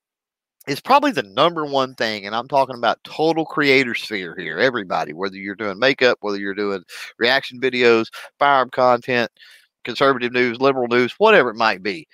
[0.68, 4.60] is probably the number one thing, and I'm talking about total creator sphere here.
[4.60, 6.84] Everybody, whether you're doing makeup, whether you're doing
[7.18, 8.08] reaction videos,
[8.38, 9.32] firearm content,
[9.84, 12.08] conservative news, liberal news, whatever it might be.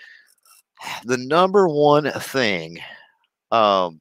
[1.03, 2.77] The number one thing
[3.51, 3.99] um,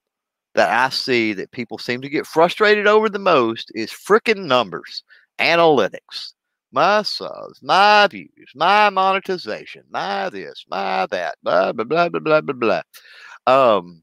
[0.55, 5.03] that I see that people seem to get frustrated over the most is freaking numbers,
[5.41, 6.35] analytics,
[6.73, 12.41] my subs, my views, my monetization, my this, my that, blah blah blah blah blah
[12.43, 12.83] blah
[13.47, 13.77] blah.
[13.77, 14.03] Um,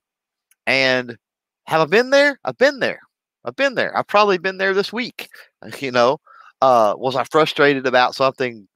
[0.67, 1.17] and
[1.65, 2.39] have I been there?
[2.45, 2.99] I've been there.
[3.45, 3.95] I've been there.
[3.97, 5.29] I've probably been there this week.
[5.79, 6.17] You know,
[6.61, 8.67] uh, was I frustrated about something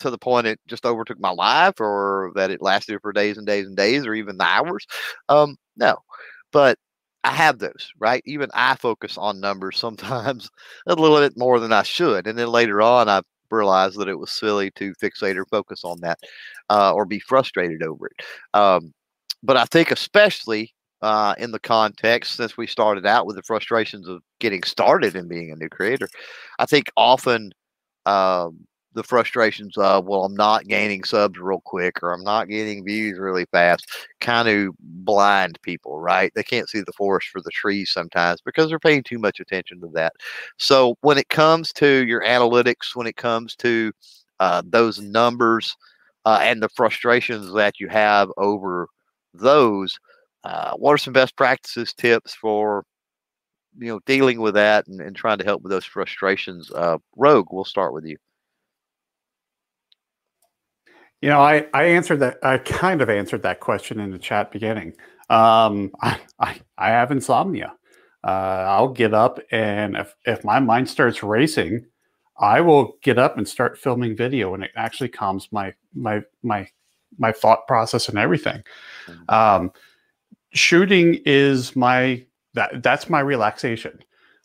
[0.00, 3.46] to the point it just overtook my life, or that it lasted for days and
[3.46, 4.86] days and days, or even hours?
[5.28, 5.96] Um, no,
[6.52, 6.78] but
[7.24, 8.22] I have those, right?
[8.26, 10.48] Even I focus on numbers sometimes
[10.86, 14.18] a little bit more than I should, and then later on, I realized that it
[14.18, 16.18] was silly to fixate or focus on that,
[16.70, 18.24] uh, or be frustrated over it.
[18.54, 18.92] Um,
[19.42, 24.08] but I think especially uh, in the context since we started out with the frustrations
[24.08, 26.08] of getting started and being a new creator.
[26.58, 27.52] I think often
[28.06, 32.84] um, the frustrations of, well, I'm not gaining subs real quick or I'm not getting
[32.84, 33.88] views really fast
[34.20, 36.32] kind of blind people, right?
[36.34, 39.80] They can't see the forest for the trees sometimes because they're paying too much attention
[39.82, 40.14] to that.
[40.56, 43.92] So when it comes to your analytics, when it comes to
[44.40, 45.76] uh, those numbers
[46.24, 48.88] uh, and the frustrations that you have over
[49.34, 49.98] those,
[50.44, 52.84] uh, what are some best practices tips for
[53.78, 56.70] you know dealing with that and, and trying to help with those frustrations?
[56.70, 58.16] Uh, rogue we'll start with you.
[61.20, 64.52] You know i i answered that i kind of answered that question in the chat
[64.52, 64.94] beginning.
[65.30, 67.74] Um i i, I have insomnia.
[68.24, 71.86] Uh, i'll get up and if if my mind starts racing
[72.40, 76.68] i will get up and start filming video and it actually calms my my my
[77.16, 78.62] my thought process and everything.
[79.06, 79.34] Mm-hmm.
[79.34, 79.72] um
[80.52, 83.98] shooting is my that that's my relaxation.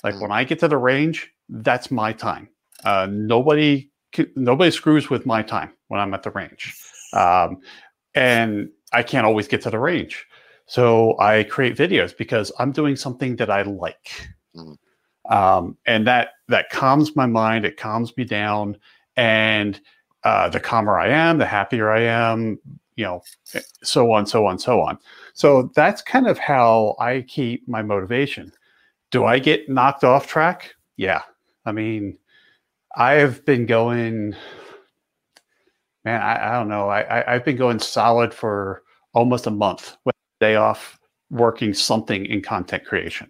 [0.03, 0.33] Like when mm.
[0.33, 2.49] I get to the range, that's my time.
[2.83, 3.89] Uh, nobody
[4.35, 6.75] nobody screws with my time when I'm at the range,
[7.13, 7.59] um,
[8.13, 10.25] and I can't always get to the range.
[10.65, 14.77] So I create videos because I'm doing something that I like, mm.
[15.29, 17.65] um, and that that calms my mind.
[17.65, 18.77] It calms me down,
[19.15, 19.79] and
[20.23, 22.59] uh, the calmer I am, the happier I am.
[22.95, 23.23] You know,
[23.83, 24.99] so on, so on, so on.
[25.33, 28.51] So that's kind of how I keep my motivation.
[29.11, 30.73] Do I get knocked off track?
[30.97, 31.21] Yeah.
[31.65, 32.17] I mean,
[32.95, 34.35] I have been going,
[36.05, 36.89] man, I, I don't know.
[36.89, 38.83] I, I, have been going solid for
[39.13, 40.99] almost a month with a day off
[41.29, 43.29] working something in content creation.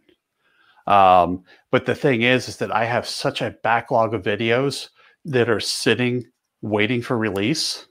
[0.88, 4.90] Um, but the thing is, is that I have such a backlog of videos
[5.26, 6.26] that are sitting
[6.61, 7.88] waiting for release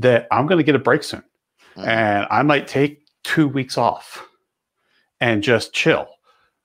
[0.00, 1.22] that I'm going to get a break soon.
[1.76, 1.88] Mm-hmm.
[1.88, 4.26] And I might take two weeks off
[5.20, 6.08] and just chill.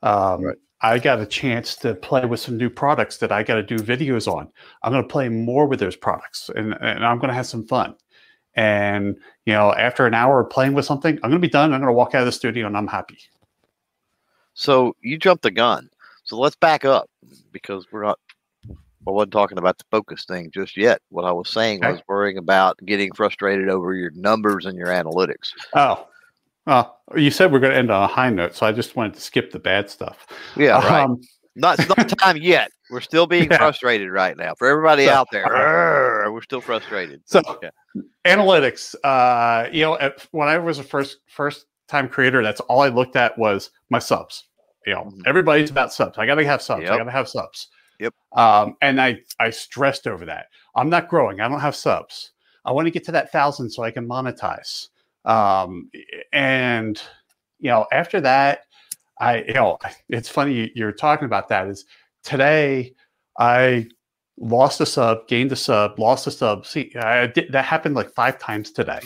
[0.02, 0.58] Um, right.
[0.82, 3.78] I got a chance to play with some new products that I got to do
[3.78, 4.50] videos on.
[4.84, 7.66] I'm going to play more with those products and, and I'm going to have some
[7.68, 7.96] fun.
[8.54, 11.74] And, you know, after an hour of playing with something, I'm going to be done.
[11.74, 13.18] I'm going to walk out of the studio and I'm happy.
[14.54, 15.90] So you jumped the gun.
[16.24, 17.10] So let's back up
[17.52, 18.20] because we're not,
[19.08, 21.02] I wasn't talking about the focus thing just yet.
[21.10, 21.94] What I was saying okay.
[21.94, 25.52] was worrying about getting frustrated over your numbers and your analytics.
[25.76, 26.08] Oh,
[26.66, 29.14] well, you said we're going to end on a high note, so I just wanted
[29.16, 30.26] to skip the bad stuff.
[30.56, 31.04] Yeah, right.
[31.04, 31.22] Um,
[31.56, 32.72] not, not time yet.
[32.90, 33.58] We're still being yeah.
[33.58, 34.54] frustrated right now.
[34.56, 35.46] For everybody so, out there,
[36.32, 37.22] we're still frustrated.
[37.26, 37.42] So,
[38.26, 38.96] analytics.
[39.04, 43.16] Uh, you know, when I was a first first time creator, that's all I looked
[43.16, 44.46] at was my subs.
[44.86, 45.22] You know, Mhm.
[45.26, 46.18] everybody's about subs.
[46.18, 46.84] I got to have subs.
[46.84, 47.70] I got to have subs.
[48.00, 48.14] Yep.
[48.36, 50.48] Um, and I I stressed over that.
[50.76, 51.40] I'm not growing.
[51.42, 52.32] I don't have subs.
[52.66, 54.90] I want to get to that thousand so I can monetize.
[55.26, 55.90] Um,
[56.34, 57.02] and
[57.60, 58.62] you know, after that,
[59.20, 59.78] I you know,
[60.10, 61.68] it's funny you- you're talking about that.
[61.68, 61.86] Is
[62.24, 62.94] today
[63.40, 63.88] I
[64.38, 66.66] lost a sub, gained a sub, lost a sub.
[66.66, 69.00] See, I did that happened like five times today,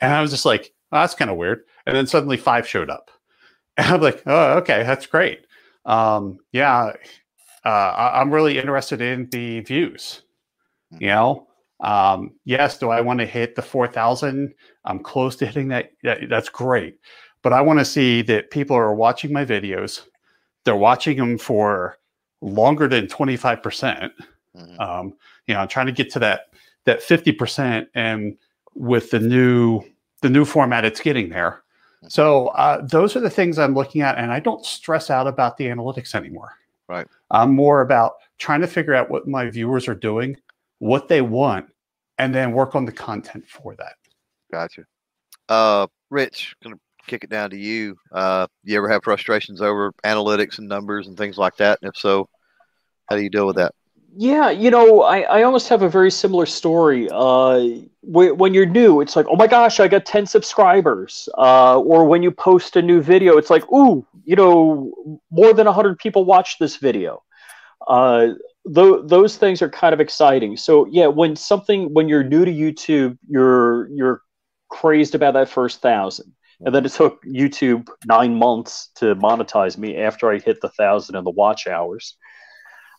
[0.00, 1.62] and I was just like, oh, that's kind of weird.
[1.86, 3.10] And then suddenly five showed up,
[3.76, 5.46] and I'm like, oh, okay, that's great.
[5.86, 6.92] Um, yeah,
[7.64, 10.22] uh, I, I'm really interested in the views.
[10.98, 11.46] You know,
[11.80, 14.54] um, yes, do I want to hit the four thousand?
[14.84, 15.92] I'm close to hitting that.
[16.02, 16.98] that that's great,
[17.42, 20.02] but I want to see that people are watching my videos.
[20.64, 21.96] They're watching them for
[22.42, 24.12] longer than 25 percent
[24.56, 24.80] Mhm.
[24.80, 25.14] um,
[25.46, 26.50] you know, I'm trying to get to that
[26.84, 28.36] that 50 percent, and
[28.74, 29.82] with the new
[30.22, 31.62] the new format, it's getting there.
[32.08, 35.56] So uh, those are the things I'm looking at, and I don't stress out about
[35.56, 36.52] the analytics anymore.
[36.90, 37.06] Right.
[37.30, 40.36] I'm more about trying to figure out what my viewers are doing,
[40.80, 41.66] what they want,
[42.18, 43.94] and then work on the content for that.
[44.50, 44.82] Gotcha.
[45.48, 47.96] Uh, Rich, gonna kick it down to you.
[48.10, 51.78] Uh, you ever have frustrations over analytics and numbers and things like that?
[51.80, 52.28] And if so,
[53.08, 53.72] how do you deal with that?
[54.16, 57.08] Yeah, you know, I, I almost have a very similar story.
[57.12, 57.60] Uh,
[58.00, 61.28] wh- when you're new, it's like, oh my gosh, I got 10 subscribers.
[61.38, 65.66] Uh, or when you post a new video, it's like, ooh, you know, more than
[65.66, 67.22] 100 people watched this video.
[67.88, 68.28] Uh,
[68.66, 70.56] tho- those things are kind of exciting.
[70.56, 74.22] So yeah, when something when you're new to YouTube, you're you're
[74.70, 76.32] crazed about that first thousand.
[76.60, 81.16] And then it took YouTube nine months to monetize me after I hit the thousand
[81.16, 82.16] and the watch hours.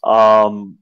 [0.04, 0.78] Um,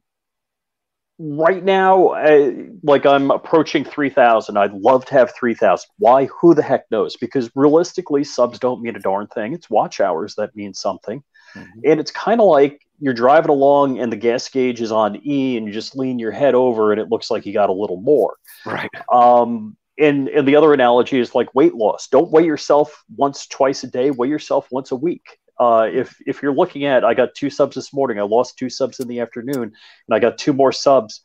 [1.19, 2.51] right now, uh,
[2.81, 4.57] like I'm approaching 3,000.
[4.57, 5.87] I'd love to have 3,000.
[5.97, 6.25] Why?
[6.39, 7.17] Who the heck knows?
[7.17, 9.53] Because realistically, subs don't mean a darn thing.
[9.53, 11.21] It's watch hours that mean something.
[11.55, 11.67] Mhm.
[11.85, 15.57] And it's kind of like you're driving along and the gas gauge is on E
[15.57, 18.01] and you just lean your head over and it looks like you got a little
[18.01, 18.35] more.
[18.65, 18.89] Right.
[19.11, 22.07] Um, and, and the other analogy is like weight loss.
[22.07, 24.11] Don't weigh yourself once, twice a day.
[24.11, 25.37] Weigh yourself once a week.
[25.59, 28.19] Uh, if if you're looking at, I got two subs this morning.
[28.19, 31.21] I lost two subs in the afternoon, and I got two more subs.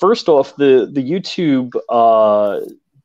[0.00, 2.60] First off, the the YouTube uh,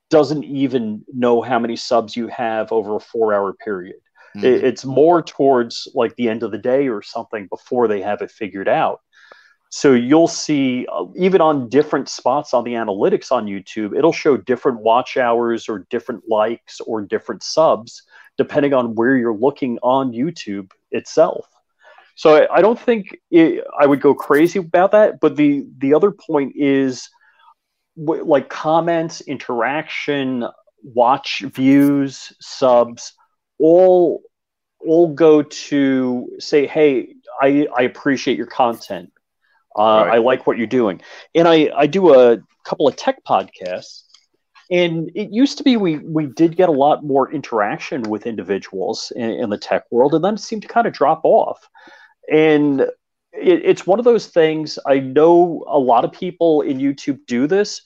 [0.09, 3.97] doesn't even know how many subs you have over a four hour period.
[4.35, 4.43] Mhm.
[4.43, 8.21] It, it's more towards like the end of the day or something before they have
[8.21, 9.01] it figured out.
[9.71, 14.35] So you'll see, uh, even on different spots on the analytics on YouTube, it'll show
[14.35, 18.01] different watch hours or different likes or different subs,
[18.39, 21.45] depending on where you're looking on YouTube itself.
[22.15, 25.19] So I, I don't think it, I would go crazy about that.
[25.19, 27.09] But the the other point is,
[27.97, 30.45] w- like comments, interaction,
[30.81, 33.13] watch views, subs,
[33.59, 34.21] all
[34.87, 39.11] all go to say, hey, I, I appreciate your content.
[39.77, 40.15] Uh, Right.
[40.15, 41.01] I like what you're doing.
[41.35, 44.03] And I, I do a couple of tech podcasts.
[44.71, 49.11] And it used to be we, we did get a lot more interaction with individuals
[49.15, 51.67] in, in the tech world, and then it seemed to kind of drop off.
[52.31, 52.91] And it,
[53.63, 54.77] it's one of those things.
[54.85, 57.81] I know a lot of people in YouTube do this,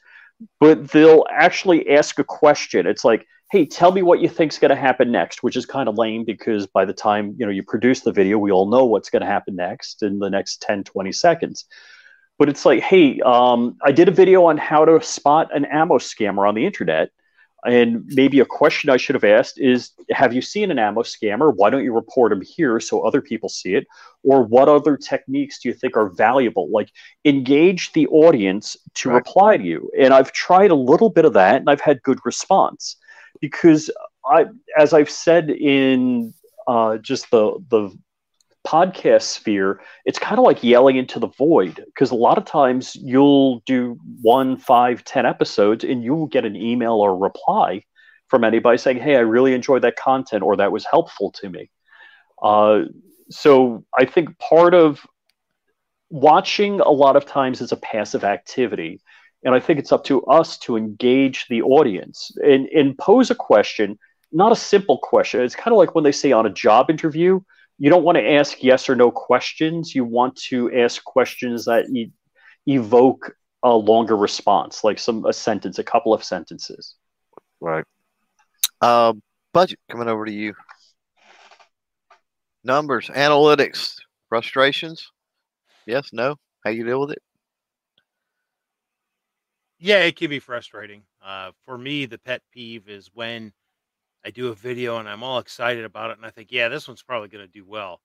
[0.60, 2.86] but they'll actually ask a question.
[2.86, 5.88] It's like, hey, tell me what you think's going to happen next, which is kind
[5.88, 8.84] of lame because by the time you know you produce the video, we all know
[8.84, 11.66] what's going to happen next in the next 10, 20 seconds.
[12.40, 15.98] But it's like, hey, um, I did a video on how to spot an ammo
[15.98, 17.10] scammer on the internet.
[17.66, 21.54] And maybe a question I should have asked is Have you seen an ammo scammer?
[21.56, 23.88] Why don't you report them here so other people see it?
[24.24, 26.70] Or what other techniques do you think are valuable?
[26.70, 26.90] Like
[27.24, 29.16] engage the audience to Right.
[29.16, 29.90] reply to you.
[29.98, 32.98] And I've tried a little bit of that and I've had good response
[33.40, 33.90] because
[34.26, 34.46] I,
[34.78, 36.34] as I've said in
[36.68, 37.98] uh, just the, the
[38.66, 42.96] podcast sphere, it's kind of like yelling into the void because a lot of times
[42.96, 47.84] you'll do one, five, ten episodes and you will get an email or reply
[48.28, 51.70] from anybody saying, Hey, I really enjoyed that content or that was helpful to me.
[52.42, 52.84] Uh,
[53.30, 55.06] so I think part of
[56.10, 59.02] watching a lot of times is a passive activity.
[59.44, 63.36] And I think it's up to us to engage the audience and, and pose a
[63.36, 63.98] question,
[64.32, 65.42] not a simple question.
[65.42, 67.42] It's kind of like when they say on a job interview,
[67.78, 69.94] you don't want to ask yes or no questions.
[69.94, 72.12] You want to ask questions that e-
[72.68, 76.96] evoke a longer response, like some a sentence, a couple of sentences.
[77.60, 77.86] Right.
[78.82, 79.14] Uh,
[79.54, 80.54] budget coming over to you.
[82.64, 83.98] Numbers, analytics,
[84.30, 85.12] frustrations.
[85.86, 86.36] Yes, no.
[86.64, 87.22] How you deal with it?
[89.80, 91.04] Yeah, it can be frustrating.
[91.22, 93.52] Uh, for me, the pet peeve is when
[94.26, 96.88] I do a video and I'm all excited about it, and I think, yeah, this
[96.88, 98.00] one's probably going to do well,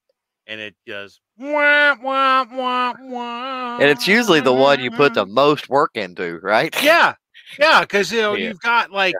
[0.46, 1.20] and it does.
[1.38, 6.38] Wah, wah, wah, wah, And it's usually the one you put the most work into,
[6.42, 6.74] right?
[6.82, 7.14] Yeah,
[7.58, 8.48] yeah, because you know Yeah.
[8.48, 9.14] you've got like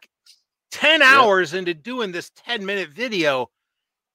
[0.70, 1.06] ten Yeah.
[1.08, 3.50] hours into doing this ten minute video,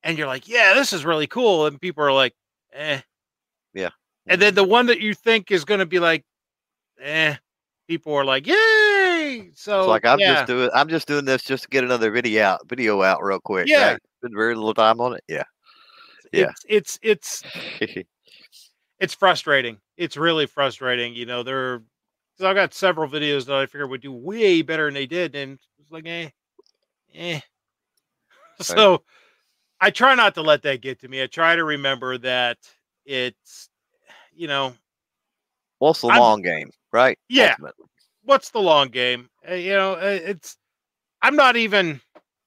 [0.03, 2.33] and you're like, yeah, this is really cool, and people are like,
[2.73, 2.99] eh,
[3.73, 3.89] Yeah.
[4.27, 6.23] and then the one that you think is going to be like,
[6.99, 7.35] eh,
[7.87, 8.45] people are like,
[9.55, 10.33] So It's like I'm yeah.
[10.35, 13.39] just doing I'm just doing this just to get another video out video out real
[13.39, 13.67] quick.
[13.67, 13.91] Yeah.
[13.93, 14.01] Right?
[14.19, 15.23] Spend very little time on it.
[15.27, 15.43] Yeah.
[16.31, 16.51] yeah.
[16.67, 17.43] It's it's
[17.81, 18.03] it's
[18.99, 19.77] it's frustrating.
[19.97, 21.13] It's really frustrating.
[21.15, 21.79] You know, there.
[22.35, 25.35] Because I've got several videos that I figured would do way better than they did,
[25.35, 26.29] and it's like, eh,
[27.13, 27.39] eh.
[28.59, 29.03] So
[29.79, 31.21] I try not to let that get to me.
[31.21, 32.57] I try to remember that
[33.05, 33.69] it's,
[34.33, 34.73] you know,
[35.77, 37.19] What's the I'm- long game, right?
[37.29, 37.51] Yeah.
[37.51, 37.85] Ultimately.
[38.23, 39.29] What's the long game?
[39.49, 40.57] Uh, you know, uh, it's.
[41.21, 42.01] I'm not even.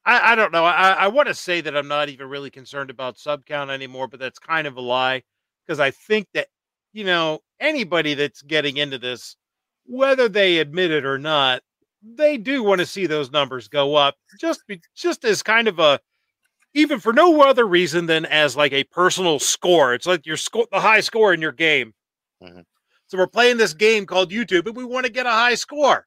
[0.04, 0.64] I, I don't know.
[0.64, 4.08] I, I want to say that I'm not even really concerned about sub count anymore,
[4.08, 5.22] but that's kind of a lie
[5.66, 6.48] because I think that
[6.92, 9.36] you know anybody that's getting into this,
[9.84, 11.62] whether they admit it or not,
[12.02, 14.14] they do want to see those numbers go up.
[14.40, 15.98] Just be, just as kind of a
[16.74, 19.94] even for no other reason than as like a personal score.
[19.94, 21.94] It's like your score, the high score in your game.
[22.42, 22.64] Mhm.
[23.08, 26.06] So we're playing this game called YouTube, and we want to get a high score.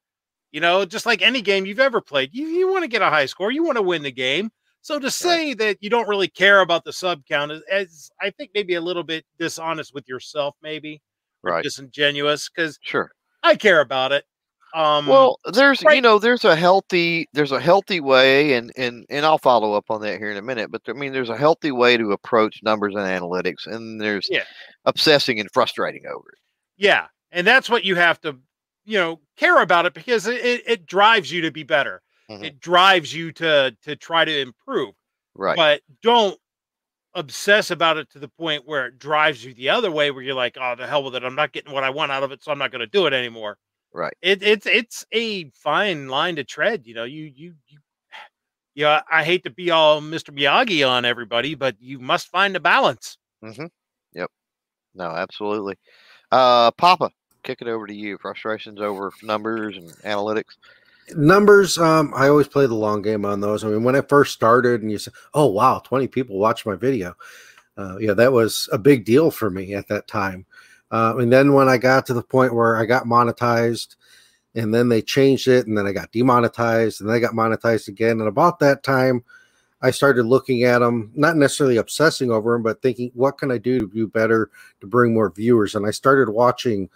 [0.52, 3.08] You know, just like any game you've ever played, you, you want to get a
[3.08, 4.50] high score, you want to win the game.
[4.82, 8.30] So to say that you don't really care about the sub count is, is I
[8.30, 11.00] think, maybe a little bit dishonest with yourself, maybe
[11.42, 11.62] Right.
[11.62, 13.10] disingenuous, because Sure.
[13.42, 14.24] I care about it.
[14.74, 19.24] Um, Well, there's you know there's a healthy there's a healthy way and and and
[19.26, 20.70] I'll follow up on that here in a minute.
[20.70, 24.44] But I mean there's a healthy way to approach numbers and analytics, and there's Yeah.
[24.84, 26.38] obsessing and frustrating over it.
[26.80, 28.38] Yeah, and that's what you have to,
[28.86, 32.02] you know, care about it because it, it, it drives you to be better.
[32.30, 32.42] Mhm.
[32.44, 34.94] It drives you to to try to improve.
[35.34, 35.56] Right.
[35.56, 36.38] But don't
[37.14, 40.34] obsess about it to the point where it drives you the other way, where you're
[40.34, 41.24] like, "Oh, the hell with it!
[41.24, 43.06] I'm not getting what I want out of it, so I'm not going to do
[43.06, 43.58] it anymore."
[43.92, 44.14] Right.
[44.22, 46.86] It, it's it's a fine line to tread.
[46.86, 47.78] You know, you you you.
[48.74, 50.30] Yeah, I hate to be all Mr.
[50.32, 53.18] Miyagi on everybody, but you must find a balance.
[54.14, 54.30] Yep.
[54.94, 55.76] No, absolutely.
[56.30, 57.10] Uh, Papa,
[57.42, 58.18] kick it over to you.
[58.18, 60.56] Frustrations over numbers and analytics.
[61.16, 63.64] Numbers, um, I always play the long game on those.
[63.64, 66.76] I mean, when I first started and you said, oh, wow, 20 people watched my
[66.76, 67.14] video.
[67.76, 70.46] Uh, yeah, that was a big deal for me at that time.
[70.90, 73.96] Uh, and then when I got to the point where I got monetized
[74.54, 77.88] and then they changed it and then I got demonetized and then I got monetized
[77.88, 78.20] again.
[78.20, 79.24] And about that time,
[79.82, 83.58] I started looking at them, not necessarily obsessing over them, but thinking, what can I
[83.58, 84.50] do to do better
[84.80, 85.74] to bring more viewers?
[85.74, 86.90] And I started watching,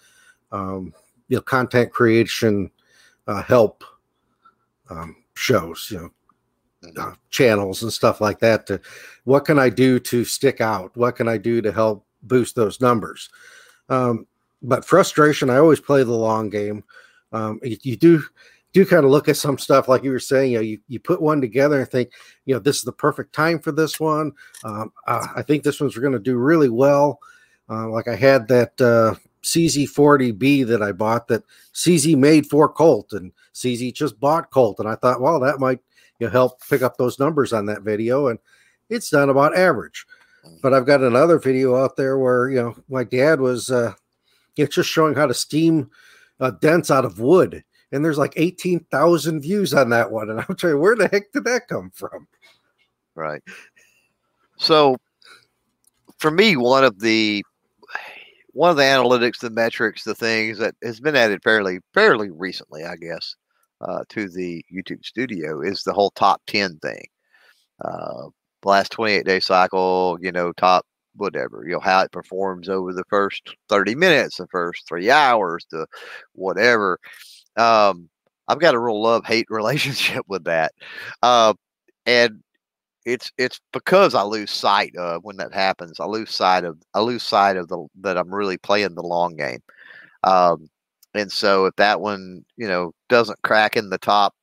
[0.52, 0.92] um,
[1.28, 2.70] you know, content creation
[3.26, 3.84] uh, help
[4.90, 6.10] um, shows, you know,
[6.98, 8.66] uh, channels and stuff like that.
[8.66, 8.80] To
[9.24, 10.96] what can I do to stick out?
[10.96, 13.30] What can I do to help boost those numbers?
[13.88, 14.26] Um,
[14.62, 16.84] but frustration, I always play the long game.
[17.32, 18.22] Um, you, you do
[18.74, 20.52] do kind of look at some stuff like you were saying.
[20.52, 22.10] You know, you, you put one together and think,
[22.44, 24.32] you know, this is the perfect time for this one.
[24.64, 27.20] Um, uh, I think this one's going to do really well.
[27.70, 29.14] Uh, like I had that uh,
[29.44, 34.88] CZ40B that I bought that CZ made for Colt, and CZ just bought Colt, and
[34.88, 35.78] I thought, well, that might
[36.18, 38.38] you know, help pick up those numbers on that video, and
[38.90, 40.04] it's done about average.
[40.62, 43.94] But I've got another video out there where you know my dad was uh,
[44.56, 45.90] you know, just showing how to steam
[46.40, 50.40] uh, dents out of wood, and there's like eighteen thousand views on that one, and
[50.48, 52.26] I'm trying, where the heck did that come from?
[53.14, 53.42] Right.
[54.56, 54.96] So,
[56.18, 57.44] for me, one of the
[58.52, 62.84] one of the analytics, the metrics, the things that has been added fairly fairly recently,
[62.84, 63.34] I guess,
[63.80, 67.04] uh, to the YouTube Studio is the whole top ten thing.
[67.84, 68.28] Uh,
[68.64, 70.86] last twenty eight day cycle, you know, top
[71.16, 75.66] whatever, you know, how it performs over the first thirty minutes, the first three hours,
[75.70, 75.86] the
[76.32, 76.98] whatever.
[77.56, 78.08] Um,
[78.48, 80.72] I've got a real love hate relationship with that,
[81.22, 81.54] uh,
[82.06, 82.42] and
[83.04, 86.00] it's it's because I lose sight of when that happens.
[86.00, 89.36] I lose sight of I lose sight of the that I'm really playing the long
[89.36, 89.62] game.
[90.24, 90.68] Um,
[91.14, 94.34] and so if that one you know doesn't crack in the top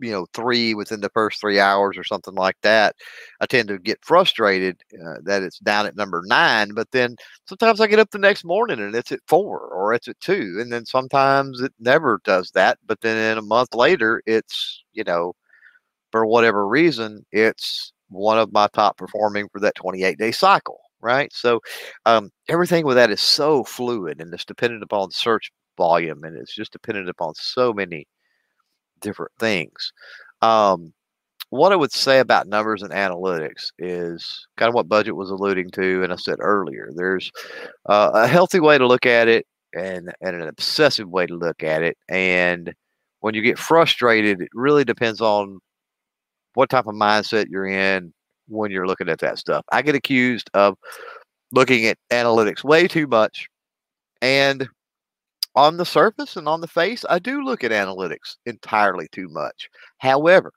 [0.00, 2.96] you know three within the first three hours or something like that,
[3.40, 6.74] I tend to get frustrated uh, that it's down at number nine.
[6.74, 7.16] But then
[7.48, 10.58] sometimes I get up the next morning and it's at four or it's at two,
[10.60, 12.78] and then sometimes it never does that.
[12.86, 15.34] But then in a month later, it's you know
[16.12, 21.32] for whatever reason, it's one of my top performing for that 28 day cycle, right?
[21.32, 21.60] So
[22.06, 26.54] um, everything with that is so fluid and it's dependent upon search volume, and it's
[26.54, 28.06] just dependent upon so many
[29.00, 29.92] different things.
[30.42, 30.92] Um,
[31.50, 35.70] what I would say about numbers and analytics is kind of what Budget was alluding
[35.70, 36.90] to, and I said earlier.
[36.94, 37.30] There's
[37.88, 41.62] uh, a healthy way to look at it, and and an obsessive way to look
[41.62, 41.96] at it.
[42.08, 42.72] And
[43.20, 45.60] when you get frustrated, it really depends on
[46.54, 48.12] what type of mindset you're in
[48.48, 49.64] when you're looking at that stuff.
[49.70, 50.76] I get accused of
[51.52, 53.46] looking at analytics way too much,
[54.20, 54.68] and
[55.56, 59.68] on the surface and on the face, I do look at analytics entirely too much.
[59.98, 60.52] However,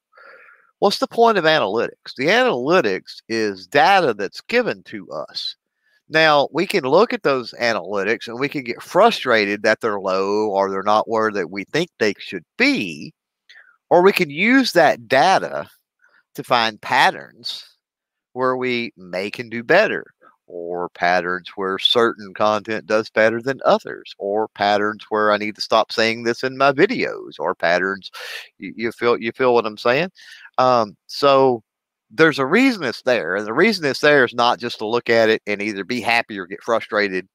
[0.80, 2.14] what's the point of analytics?
[2.18, 5.56] The analytics is data that's given to us.
[6.10, 10.50] Now, we can look at those analytics and we can get frustrated that they're low
[10.50, 13.14] or they're not where that we think they should be,
[13.90, 15.68] or we can use that data
[16.36, 17.64] to find patterns
[18.34, 20.06] where we may can do better
[20.50, 25.62] or patterns where certain content does better than others, or patterns where I need to
[25.62, 28.12] stop saying this in my videos, or patterns.
[28.58, 30.10] You, you feel you feel what I'm saying?
[30.58, 31.64] Um, so
[32.12, 35.10] there's a reason it's there, and the reason it's there is not just to look
[35.10, 37.28] at it and either be happy or get frustrated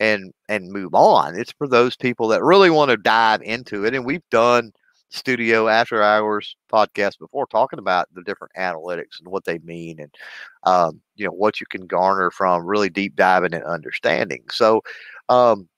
[0.00, 1.38] and and move on.
[1.38, 4.72] It's for those people that really want to dive into it, and we've done
[5.10, 10.14] studio after hours podcast before talking about the different analytics and what they mean and
[10.64, 14.44] um, you know what you can garner from really deep diving and understanding.
[14.50, 14.82] So
[15.28, 15.68] um,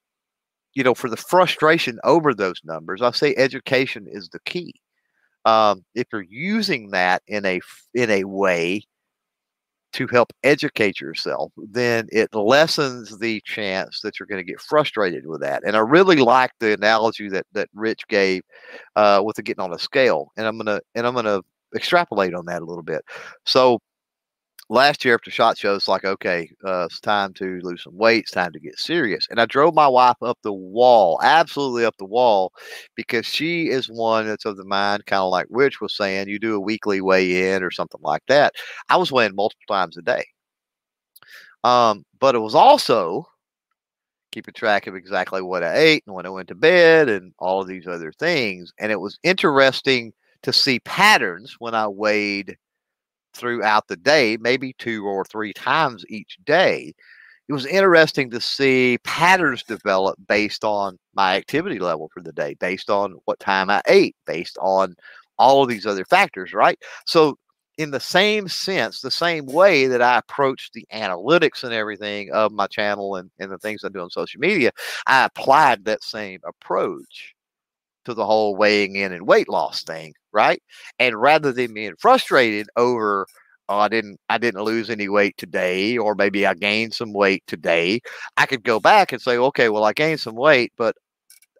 [0.73, 4.73] you know for the frustration over those numbers i say education is the key.
[5.45, 7.61] Um, if you're using that in a
[7.95, 8.83] in a way
[9.93, 15.25] to help educate yourself, then it lessens the chance that you're going to get frustrated
[15.25, 15.63] with that.
[15.65, 18.43] And I really like the analogy that that Rich gave
[18.95, 21.41] uh, with the getting on a scale, and I'm gonna and I'm gonna
[21.75, 23.03] extrapolate on that a little bit.
[23.45, 23.79] So
[24.71, 28.21] last year after shot show it's like okay uh, it's time to lose some weight
[28.21, 29.27] it's time to get serious.
[29.29, 32.53] And i drove my wife up the wall absolutely up the wall
[32.95, 36.39] because she is one that's of the mind kind of like rich was saying you
[36.39, 38.53] do a weekly weigh in or something like that.
[38.89, 40.23] I was weighing multiple times a day.
[41.65, 43.27] Um, but it was also
[44.31, 47.61] keeping track of exactly what i ate and when i went to bed and all
[47.61, 48.71] of these other things.
[48.79, 52.57] And it was interesting to see patterns when i weighed
[53.33, 56.93] throughout the day, maybe two or three times each day.
[57.47, 62.55] It was interesting to see patterns develop based on my activity level for the day,
[62.59, 64.95] based on what time I ate, based on
[65.37, 66.79] all of these other factors, right?
[67.05, 67.37] So,
[67.77, 72.51] in the same sense, the same way that I approach the analytics and everything of
[72.51, 74.71] my channel and, and the things I do on social media,
[75.07, 77.33] I applied that same approach
[78.05, 80.61] to the whole weighing in and weight loss thing, right?
[80.99, 83.27] And rather than being frustrated over,
[83.69, 87.43] oh, I didn't, I didn't lose any weight today, or maybe I gained some weight
[87.47, 88.01] today,
[88.37, 90.95] I could go back and say, okay, well, I gained some weight, but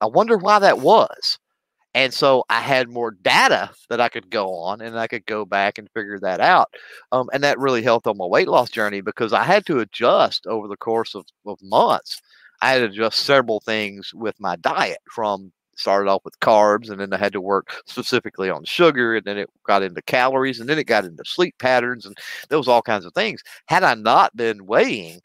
[0.01, 1.39] I wonder why that was.
[1.93, 5.43] And so I had more data that I could go on and I could go
[5.45, 6.69] back and figure that out.
[7.11, 10.47] Um, and that really helped on my weight loss journey because I had to adjust
[10.47, 12.21] over the course of, of months.
[12.61, 15.51] I had to adjust several things with my diet from
[15.81, 19.37] started off with carbs and then I had to work specifically on sugar and then
[19.37, 22.17] it got into calories and then it got into sleep patterns and
[22.49, 23.41] was all kinds of things.
[23.65, 25.19] Had I not been weighing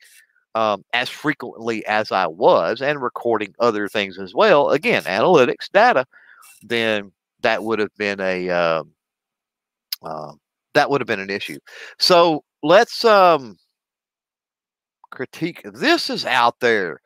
[0.54, 6.06] um, as frequently as I was and recording other things as well, again, analytics, data,
[6.62, 7.12] then
[7.42, 8.82] that would have been a uh,
[10.02, 10.32] uh,
[10.74, 11.58] that would have been an issue.
[11.98, 13.58] So let's um,
[15.10, 15.62] critique.
[15.64, 17.00] This is out there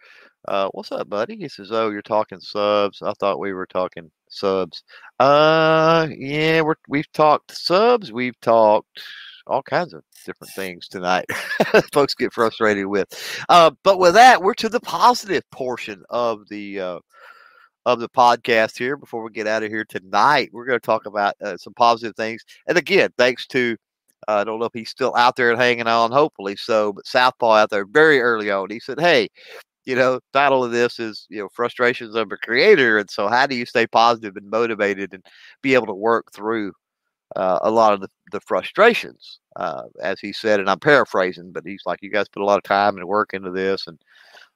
[0.48, 1.36] uh, what's up, buddy?
[1.36, 3.02] He says, "Oh, you're talking subs.
[3.02, 4.82] I thought we were talking subs.
[5.18, 8.12] Uh, yeah, we're we've talked subs.
[8.12, 9.02] We've talked
[9.46, 11.26] all kinds of different things tonight.
[11.92, 13.08] Folks get frustrated with.
[13.48, 16.98] Uh, but with that, we're to the positive portion of the uh,
[17.86, 18.96] of the podcast here.
[18.96, 22.16] Before we get out of here tonight, we're going to talk about uh, some positive
[22.16, 22.42] things.
[22.66, 23.76] And again, thanks to
[24.28, 26.92] uh, I don't know if he's still out there and hanging on, hopefully so.
[26.92, 29.28] But Southpaw out there very early on, he said, Hey,
[29.84, 32.98] you know, title of this is, you know, frustrations of a creator.
[32.98, 35.24] And so how do you stay positive and motivated and
[35.62, 36.72] be able to work through
[37.36, 41.64] uh, a lot of the, the frustrations, uh, as he said, and I'm paraphrasing, but
[41.64, 43.86] he's like, you guys put a lot of time and work into this.
[43.86, 43.98] And,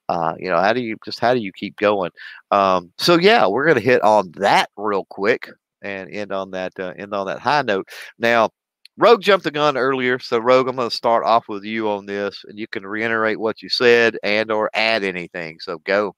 [0.08, 2.10] uh, you know, how do you just, how do you keep going?
[2.50, 5.48] Um, so yeah, we're going to hit on that real quick
[5.82, 7.88] and end on that, uh, end on that high note.
[8.18, 8.50] Now,
[8.96, 12.06] Rogue jumped the gun earlier, so Rogue, I'm going to start off with you on
[12.06, 15.58] this, and you can reiterate what you said and or add anything.
[15.60, 16.14] So go.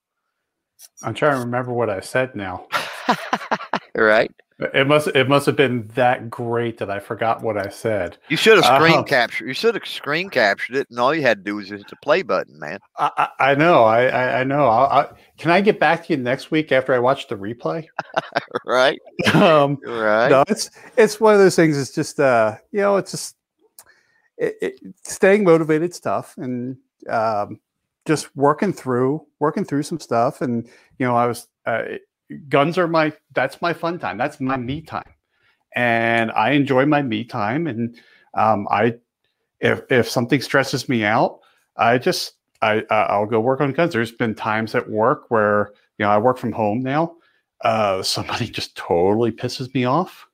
[1.01, 2.67] I'm trying to remember what I said now.
[3.95, 4.31] Right.
[4.73, 8.17] It must it must have been that great that I forgot what I said.
[8.27, 9.03] You should have screen Uh-huh.
[9.03, 9.47] captured.
[9.47, 11.95] You should have screen captured it, and all you had to do was just the
[11.97, 12.79] play button, man.
[12.97, 13.83] I, I, I know.
[13.83, 14.65] I, I, I know.
[14.67, 15.07] I, I,
[15.37, 17.85] can I get back to you next week after I watch the replay?
[18.65, 18.99] Right,
[19.33, 20.29] um, right.
[20.29, 21.77] no, it's it's one of those things.
[21.77, 23.35] It's just uh, you know, it's just
[24.37, 26.77] it, it, staying motivated stuff and
[27.09, 27.59] um,
[28.05, 30.41] just working through working through some stuff.
[30.41, 30.65] And
[30.97, 31.83] you know, I was uh,
[32.49, 34.17] guns are my that's my fun time.
[34.17, 35.13] That's my me time,
[35.75, 37.67] and I enjoy my me time.
[37.67, 37.95] And
[38.33, 38.95] um, I
[39.59, 41.39] if if something stresses me out,
[41.77, 43.93] I just I I'll go work on guns.
[43.93, 47.15] There's been times at work where you know I work from home now.
[47.61, 50.27] Uh, somebody just totally pisses me off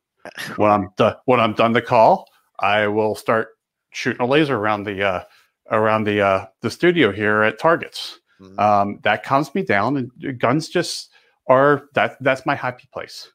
[0.56, 2.30] when I'm done when I'm done the call,
[2.60, 3.50] I will start
[3.92, 5.24] shooting a laser around the uh,
[5.70, 8.20] around the uh, the studio here at targets.
[8.42, 8.60] Mhm.
[8.60, 11.12] Um, that calms me down, and guns just
[11.48, 13.32] are that that's my happy place.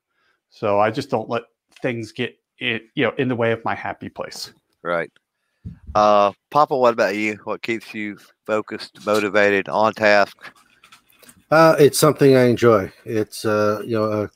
[0.50, 1.42] So I just don't let
[1.82, 4.52] things get it you know in the way of my happy place.
[4.82, 5.10] Right.
[5.94, 7.38] Uh, Papa, what about you?
[7.44, 10.36] What keeps you focused, motivated, on task?
[11.50, 12.92] Uh, it's something I enjoy.
[13.04, 14.30] It's uh, you know a,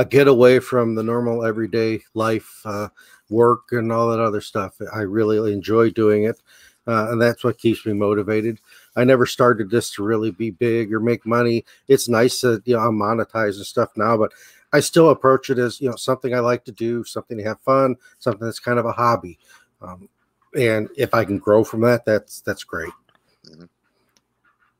[0.00, 2.88] a getaway from the normal everyday life, uh,
[3.28, 4.80] work, and all that other stuff.
[4.94, 6.40] I really enjoy doing it,
[6.86, 8.60] uh, and that's what keeps me motivated.
[8.96, 11.64] I never started this to really be big or make money.
[11.88, 14.32] It's nice that you know I'm monetizing stuff now, but
[14.72, 17.60] I still approach it as you know something I like to do, something to have
[17.60, 19.38] fun, something that's kind of a hobby.
[19.82, 20.08] Um,
[20.54, 22.92] and if I can grow from that, that's that's great.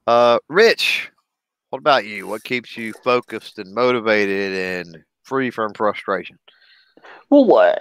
[0.06, 1.10] Uh, Rich,
[1.70, 2.26] what about you?
[2.26, 6.38] What keeps you focused and motivated and free from frustration?
[7.28, 7.74] Well, uh,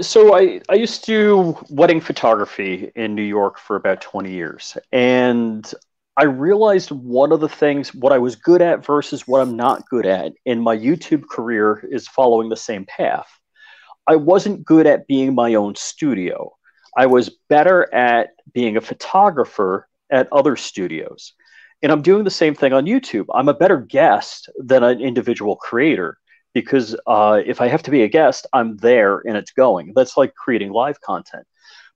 [0.00, 4.76] so I, I used to do wedding photography in New York for about 20 years.
[4.92, 5.72] And
[6.16, 9.88] I realized one of the things, what I was good at versus what I'm not
[9.88, 13.28] good at in my YouTube career is following the same path.
[14.06, 16.54] I wasn't good at being my own studio.
[16.96, 21.32] I was better at being a photographer at other studios.
[21.82, 23.26] And I'm doing the same thing on YouTube.
[23.34, 26.18] I'm a better guest than an individual creator
[26.54, 29.92] because uh, if I have to be a guest, I'm there and it's going.
[29.94, 31.46] That's like creating live content.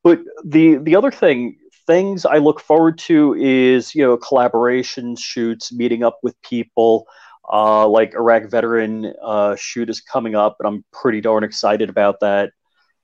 [0.02, 1.56] But the the other thing,
[1.86, 7.06] things I look forward to is you know collaboration shoots, meeting up with people.
[7.50, 12.20] Uh, like Iraq veteran uh, shoot is coming up, and I'm pretty darn excited about
[12.20, 12.52] that.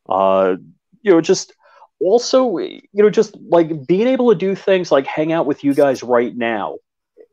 [0.07, 0.57] Uh,
[1.01, 1.55] you know, just
[2.01, 5.73] also you know just like being able to do things like hang out with you
[5.73, 6.77] guys right now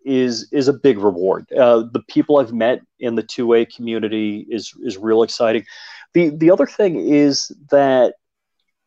[0.05, 1.51] is is a big reward.
[1.51, 5.65] Uh, the people I've met in the 2A community is is real exciting.
[6.13, 8.15] The the other thing is that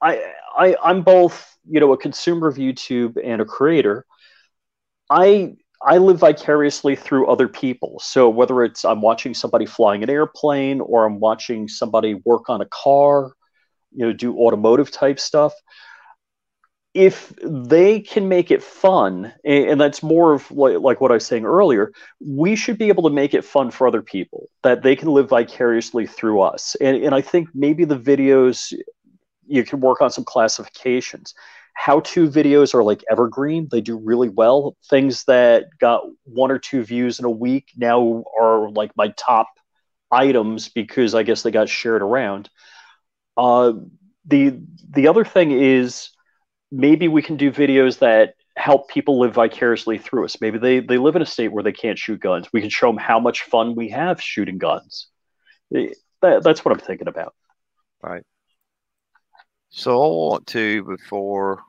[0.00, 4.06] I, I I'm both you know a consumer of YouTube and a creator.
[5.10, 8.00] I I live vicariously through other people.
[8.00, 12.62] So whether it's I'm watching somebody flying an airplane or I'm watching somebody work on
[12.62, 13.32] a car,
[13.92, 15.52] you know, do automotive type stuff
[16.94, 21.26] if they can make it fun and, that's more of like, like what i was
[21.26, 24.94] saying earlier we should be able to make it fun for other people that they
[24.94, 26.76] can live vicariously through us.
[26.80, 28.72] And, and i think maybe the videos
[29.46, 31.34] you can work on some classifications.
[31.74, 33.68] How to videos are like evergreen.
[33.70, 34.76] They do really well.
[34.88, 39.48] Things that got one or two views in a week now are like my top
[40.10, 42.48] items because i guess they got shared around.
[43.36, 43.72] Uh,
[44.26, 44.56] the
[44.90, 46.10] the other thing is
[46.74, 50.40] maybe we can do videos that help people live vicariously through us.
[50.40, 52.48] Maybe they, they live in a state where they can't shoot guns.
[52.52, 55.08] We can show them how much fun we have shooting guns.
[55.74, 55.88] Eh,
[56.22, 57.34] That, that's what I'm thinking about.
[58.02, 58.22] Right.
[59.70, 61.62] So I want to before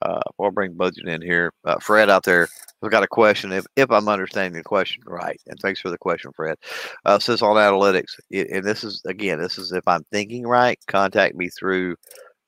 [0.00, 2.48] uh, before I bring budget in here, uh, Fred out there.
[2.82, 3.52] I've got a question.
[3.52, 6.56] If if I'm understanding the question right, and thanks for the question, Fred.
[7.04, 10.78] Uh, says on analytics, and this is again, this is if I'm thinking right.
[10.86, 11.96] Contact me through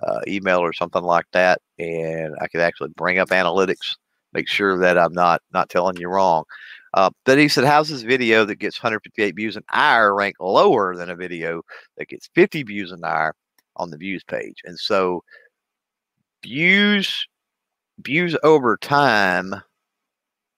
[0.02, 3.96] uh, email or something like that, and I could actually bring up analytics,
[4.32, 6.44] make sure that I'm not not telling you wrong.
[6.94, 10.96] Uh, but he said, "How's this video that gets 158 views an hour rank lower
[10.96, 11.62] than a video
[11.98, 13.34] that gets 50 views an hour
[13.76, 15.22] on the views page?" And so,
[16.42, 17.26] views
[18.00, 19.54] views over time.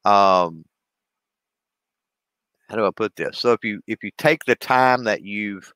[0.04, 0.64] Um,
[2.68, 3.38] how do I put this?
[3.38, 5.72] So if you if you take the time that you've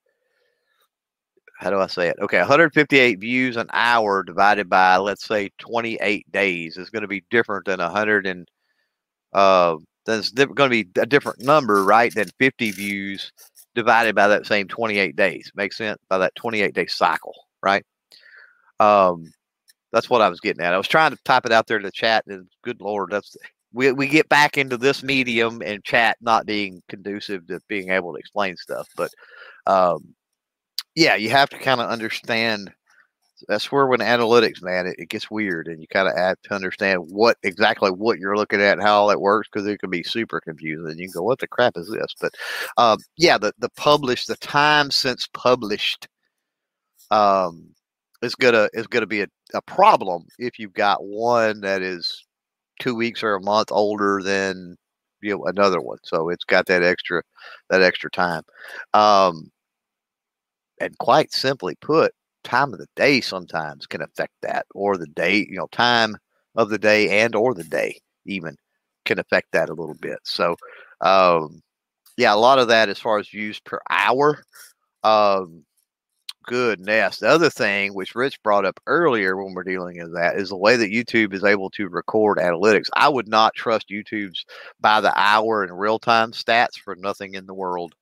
[1.62, 2.16] how do I say it?
[2.20, 7.24] Okay, 158 views an hour divided by let's say 28 days is going to be
[7.30, 8.48] different than 100 and
[9.32, 12.12] uh that's going to be a different number, right?
[12.12, 13.32] Than 50 views
[13.74, 15.52] divided by that same 28 days.
[15.54, 17.84] Makes sense by that 28 day cycle, right?
[18.80, 19.32] Um,
[19.92, 20.74] that's what I was getting at.
[20.74, 23.36] I was trying to type it out there in the chat, and good lord, that's
[23.72, 28.12] we we get back into this medium and chat not being conducive to being able
[28.12, 28.88] to explain stuff.
[28.96, 29.10] But
[29.66, 30.14] um,
[30.94, 32.72] yeah, you have to kind of understand.
[33.48, 36.54] That's where when analytics, man, it, it gets weird, and you kind of have to
[36.54, 39.90] understand what exactly what you're looking at and how all that works because it can
[39.90, 40.98] be super confusing.
[40.98, 42.34] You can go, "What the crap is this?" But
[42.78, 46.08] um, yeah, the the published, the time since published,
[47.10, 47.74] um,
[48.22, 52.24] is gonna is gonna be a, a problem if you've got one that is
[52.80, 54.76] two weeks or a month older than
[55.22, 55.98] you know another one.
[56.04, 57.22] So it's got that extra
[57.70, 58.44] that extra time.
[58.94, 59.51] Um,
[60.82, 62.12] and quite simply put,
[62.44, 66.16] time of the day sometimes can affect that, or the day, you know, time
[66.56, 68.56] of the day and or the day even
[69.04, 70.18] can affect that a little bit.
[70.24, 70.56] So,
[71.00, 71.62] um,
[72.16, 74.42] yeah, a lot of that as far as views per hour.
[75.02, 75.64] Um,
[76.44, 77.18] goodness.
[77.18, 80.56] The other thing, which Rich brought up earlier when we're dealing with that, is the
[80.56, 82.88] way that YouTube is able to record analytics.
[82.94, 84.44] I would not trust YouTube's
[84.80, 87.94] by the hour and real time stats for nothing in the world.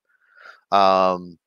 [0.73, 1.39] Um,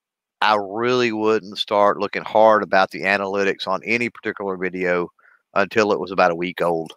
[0.43, 5.07] I really wouldn't start looking hard about the analytics on any particular video
[5.53, 6.91] until it was about a week old.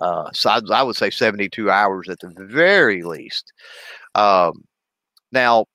[0.00, 3.52] Uh, so I, I, would say 72 hours at the very least.
[4.14, 4.64] Um,
[5.30, 5.66] now,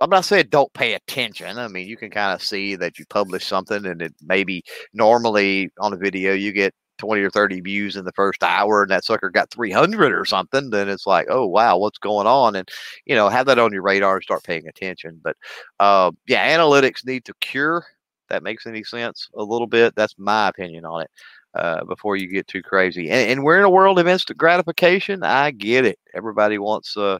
[0.00, 1.58] I'm not saying don't pay attention.
[1.58, 4.62] I mean, you can kind of see that you publish something and it maybe
[4.94, 8.90] normally on a video you get 20 or 30 views in the first hour and
[8.90, 12.56] that sucker got 300 or something, then it's like, oh, wow, what's going on?
[12.56, 12.68] And,
[13.04, 15.20] you know, have that on your radar and start paying attention.
[15.22, 15.36] But
[15.80, 17.84] uh, yeah, analytics need to cure.
[18.28, 19.94] That makes any sense a little bit.
[19.94, 21.10] That's my opinion on it.
[21.54, 25.22] Uh, before you get too crazy, and, and, we're in a world of instant gratification.
[25.22, 25.98] I get it.
[26.12, 27.18] Everybody wants, uh,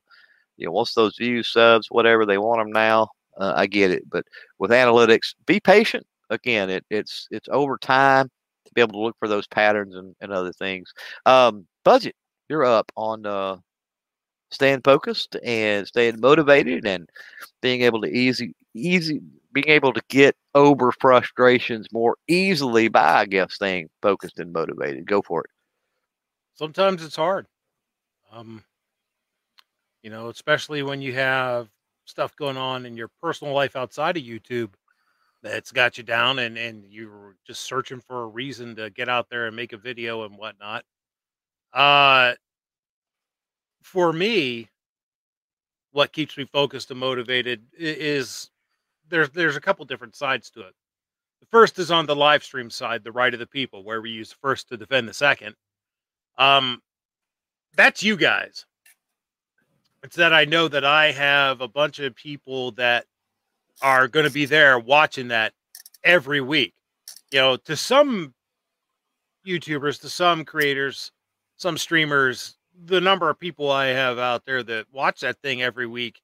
[0.59, 3.09] you know, wants those views, subs, whatever they want them now.
[3.39, 4.27] Uh, I get it, but
[4.59, 6.07] with analytics, be patient.
[6.29, 8.31] Again, it, it's it's over time
[8.77, 10.93] be able to look for those patterns and, and other things.
[11.25, 12.15] Um, budget,
[12.49, 13.57] you're up on uh,
[14.53, 17.09] staying focused and staying motivated and
[17.61, 19.21] being able to easy easy
[19.53, 25.07] being able to get over frustrations more easily by I guess staying focused and motivated.
[25.07, 25.51] Go for it.
[26.55, 27.47] Sometimes it's hard.
[28.31, 28.63] Um,
[30.03, 31.69] you know, especially when you have
[32.05, 34.71] stuff going on in your personal life outside of YouTube
[35.43, 39.29] that's got you down and and you're just searching for a reason to get out
[39.31, 40.85] there and make a video and whatnot.
[41.73, 42.35] Uh
[43.83, 44.69] for me
[45.93, 48.51] what keeps me focused and motivated is
[49.09, 50.75] there's there's a couple different sides to it.
[51.41, 54.11] The first is on the live stream side the right of the people where we
[54.11, 55.55] use first to defend the second.
[56.39, 56.83] Um
[57.77, 58.67] that's you guys.
[60.03, 63.07] It's that i know that i have a bunch of people that
[63.83, 65.53] are going to be there watching that
[66.05, 66.75] every week.
[67.31, 68.35] You know, to some
[69.47, 71.13] YouTubers, to some creators,
[71.57, 75.87] some streamers, the number of people I have out there that watch that thing every
[75.87, 76.21] week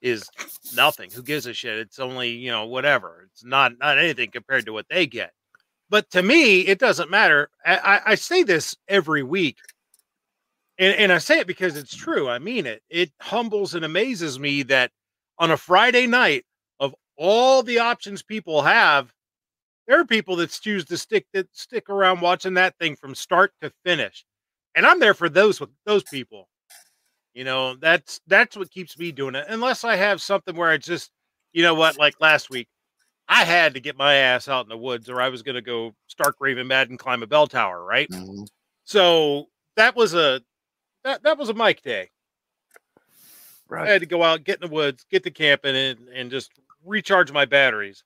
[0.00, 0.28] is
[0.74, 1.10] nothing.
[1.10, 1.78] Who gives a shit?
[1.78, 3.28] It's only, you know, whatever.
[3.32, 5.32] It's not not anything compared to what they get.
[5.90, 7.50] But to me, it doesn't matter.
[7.66, 9.58] I, I say this every week.
[10.78, 12.28] And, and I say it because it's true.
[12.28, 12.82] I mean it.
[12.88, 14.92] It humbles and amazes me that
[15.38, 16.44] on a Friday night,
[17.20, 19.12] all the options people have,
[19.86, 23.52] there are people that choose to stick that stick around watching that thing from start
[23.60, 24.24] to finish.
[24.74, 26.48] And I'm there for those those people.
[27.34, 29.44] You know, that's that's what keeps me doing it.
[29.48, 31.10] Unless I have something where I just,
[31.52, 32.68] you know what, like last week,
[33.28, 35.94] I had to get my ass out in the woods or I was gonna go
[36.06, 38.08] Stark Raven mad and climb a bell tower, right?
[38.08, 38.44] Mm-hmm.
[38.84, 40.40] So that was a
[41.04, 42.08] that that was a Mike day.
[43.68, 43.88] Right.
[43.88, 46.50] I had to go out, get in the woods, get the camping, and and just
[46.84, 48.04] recharge my batteries.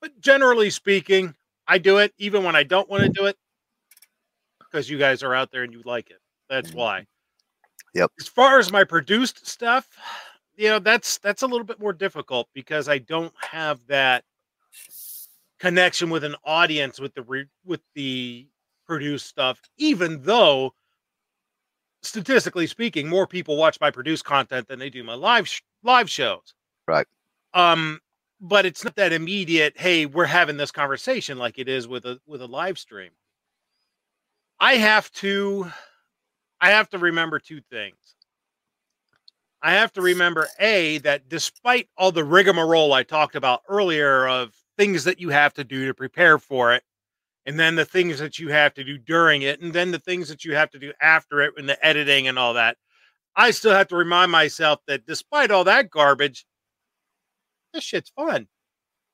[0.00, 1.34] But generally speaking,
[1.66, 3.36] I do it even when I don't want to do it
[4.58, 6.20] because you guys are out there and you like it.
[6.48, 6.78] That's mm-hmm.
[6.78, 7.06] why.
[7.94, 8.10] Yep.
[8.20, 9.88] As far as my produced stuff,
[10.56, 14.24] you know, that's that's a little bit more difficult because I don't have that
[15.58, 18.46] connection with an audience with the re- with the
[18.86, 20.72] produced stuff even though
[22.02, 26.08] statistically speaking more people watch my produced content than they do my live sh- live
[26.08, 26.54] shows.
[26.86, 27.06] Right.
[27.54, 28.00] Um,
[28.40, 29.78] but it's not that immediate.
[29.78, 33.10] Hey, we're having this conversation like it is with a with a live stream.
[34.60, 35.70] I have to,
[36.60, 38.16] I have to remember two things.
[39.62, 44.54] I have to remember a that despite all the rigmarole I talked about earlier of
[44.78, 46.82] things that you have to do to prepare for it,
[47.46, 50.28] and then the things that you have to do during it, and then the things
[50.28, 52.76] that you have to do after it, and the editing and all that.
[53.36, 56.46] I still have to remind myself that despite all that garbage,
[57.76, 58.48] this shit's fun.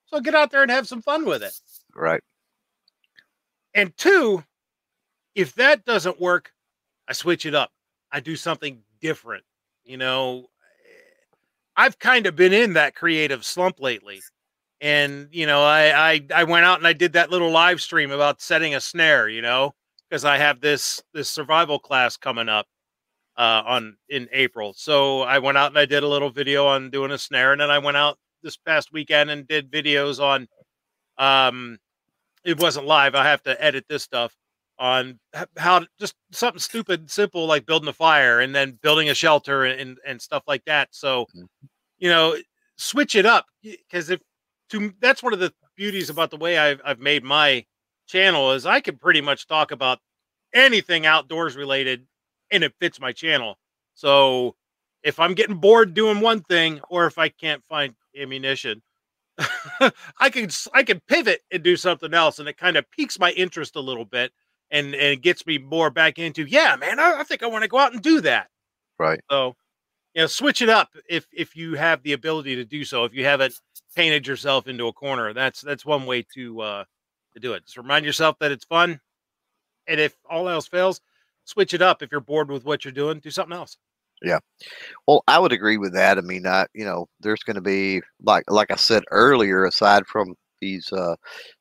[0.07, 1.53] So get out there and have some fun with it.
[1.95, 2.21] Right.
[3.73, 4.43] And two,
[5.35, 6.51] if that doesn't work,
[7.07, 7.71] I switch it up.
[8.11, 9.43] I do something different.
[9.83, 10.47] You know,
[11.75, 14.21] I've kind of been in that creative slump lately.
[14.81, 18.11] and you know, I I I went out and I did that little live stream
[18.11, 19.73] about setting a snare, you know,
[20.09, 22.67] because I have this this survival class coming up
[23.37, 24.73] uh, on in April.
[24.75, 27.61] So I went out and I did a little video on doing a snare, and
[27.61, 30.47] then I went out this past weekend and did videos on.
[31.17, 31.77] Um,
[32.45, 33.15] it wasn't live.
[33.15, 34.35] I have to edit this stuff
[34.79, 35.19] on
[35.57, 39.97] how just something stupid, simple like building a fire and then building a shelter and
[40.05, 40.89] and stuff like that.
[40.91, 41.47] So, Mhm.
[41.99, 42.37] you know,
[42.77, 44.21] switch it up because if
[44.69, 47.65] to that's one of the beauties about the way I've I've made my
[48.07, 49.99] channel is I can pretty much talk about
[50.53, 52.07] anything outdoors related
[52.51, 53.57] and it fits my channel.
[53.95, 54.55] So
[55.03, 58.81] if I'm getting bored doing one thing or if I can't find ammunition,
[60.19, 63.31] I can I can pivot and do something else and it kind of piques my
[63.31, 64.31] interest a little bit
[64.71, 67.67] and and gets me more back into yeah, man, I, I think I want to
[67.67, 68.47] go out and do that.
[68.99, 69.21] Right.
[69.29, 69.55] So,
[70.13, 73.05] you know, switch it up if if you have the ability to do so.
[73.05, 73.55] If you haven't
[73.95, 76.83] painted yourself into a corner, that's that's one way to uh
[77.33, 77.65] to do it.
[77.65, 78.99] Just remind yourself that it's fun,
[79.87, 81.01] and if all else fails,
[81.45, 82.01] switch it up.
[82.01, 83.77] If you're bored with what you're doing, do something else.
[85.07, 86.17] Well, I would agree with that.
[86.17, 90.05] I mean, I you know, there's going to be like like I said earlier, aside
[90.07, 91.15] from these uh,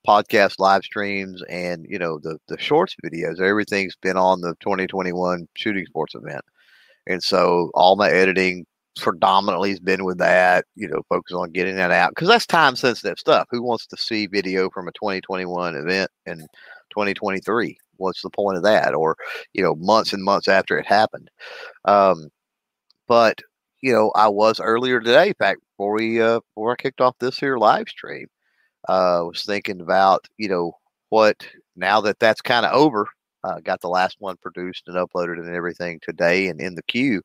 [0.06, 5.48] podcast live streams and you know the the shorts videos, everything's been on the 2021
[5.56, 6.44] shooting sports event,
[7.08, 8.66] and so all my editing
[8.98, 10.66] predominantly has been with that.
[10.76, 13.48] You know, focus on getting that out because that's time sensitive stuff.
[13.50, 16.40] Who wants to see video from a 2021 event in
[16.92, 17.78] 2023?
[17.98, 18.94] What's the point of that?
[18.94, 19.16] Or
[19.54, 21.30] you know, months and months after it happened.
[21.86, 22.30] Um,
[23.12, 23.42] but
[23.82, 27.14] you know, I was earlier today, in fact, before we uh, before I kicked off
[27.18, 28.26] this here live stream,
[28.88, 30.72] uh, was thinking about you know
[31.10, 33.06] what now that that's kind of over.
[33.44, 37.20] Uh, got the last one produced and uploaded and everything today and in the queue,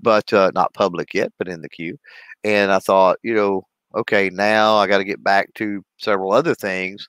[0.00, 1.98] but uh, not public yet, but in the queue.
[2.44, 3.66] And I thought, you know,
[3.96, 7.08] okay, now I got to get back to several other things,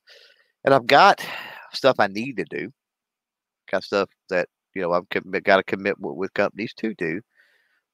[0.63, 1.23] and I've got
[1.73, 2.71] stuff I need to do,
[3.71, 7.21] got stuff that you know I've commit, got to commit with, with companies to do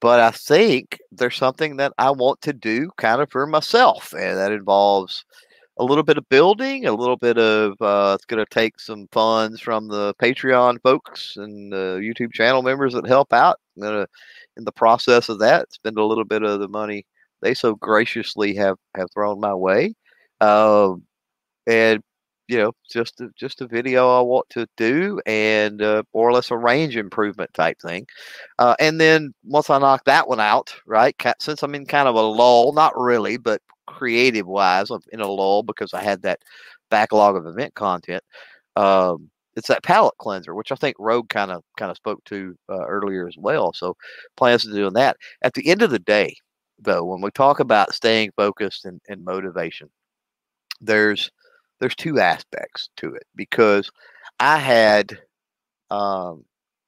[0.02, 4.38] but I think there's something that I want to do kind of for myself, and
[4.38, 5.24] that involves
[5.78, 9.08] a little bit of building, a little bit of uh, it's going to take some
[9.12, 13.60] funds from the Patreon folks and the YouTube channel members that help out.
[13.78, 14.08] I'm going to,
[14.58, 17.06] in the process of that, spend a little bit of the money
[17.42, 19.96] they so graciously have have thrown my way,
[20.42, 21.04] um,
[21.68, 22.02] and
[22.52, 26.34] you know, just a, just a video I want to do, and uh, more or
[26.34, 28.06] less a range improvement type thing.
[28.60, 31.16] Uh, and then once I knock that one out, right?
[31.40, 35.32] Since I'm in kind of a lull, not really, but creative wise, I'm in a
[35.32, 36.42] lull because I had that
[36.90, 38.22] backlog of event content.
[38.76, 42.54] Um, it's that palette cleanser, which I think Rogue kind of kind of spoke to
[42.70, 43.72] uh, earlier as well.
[43.72, 43.96] So
[44.36, 45.16] plans to doing that.
[45.42, 46.36] At the end of the day,
[46.80, 49.90] though, when we talk about staying focused and, and motivation,
[50.82, 51.32] there's
[51.82, 53.92] there's two aspects to it because
[54.40, 55.20] I had
[55.90, 56.46] um,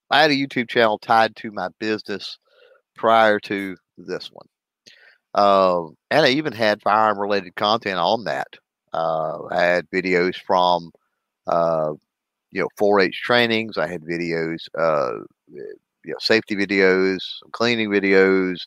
[0.10, 2.38] I had a YouTube channel tied to my business
[2.96, 4.48] prior to this one.
[5.34, 8.48] Um, and I even had firearm related content on that.
[8.94, 10.92] Uh, I had videos from,
[11.48, 11.94] uh,
[12.52, 13.80] you know, 4-H trainings.
[13.80, 15.24] I had videos, uh,
[16.06, 18.58] you know, safety videos, some cleaning videos,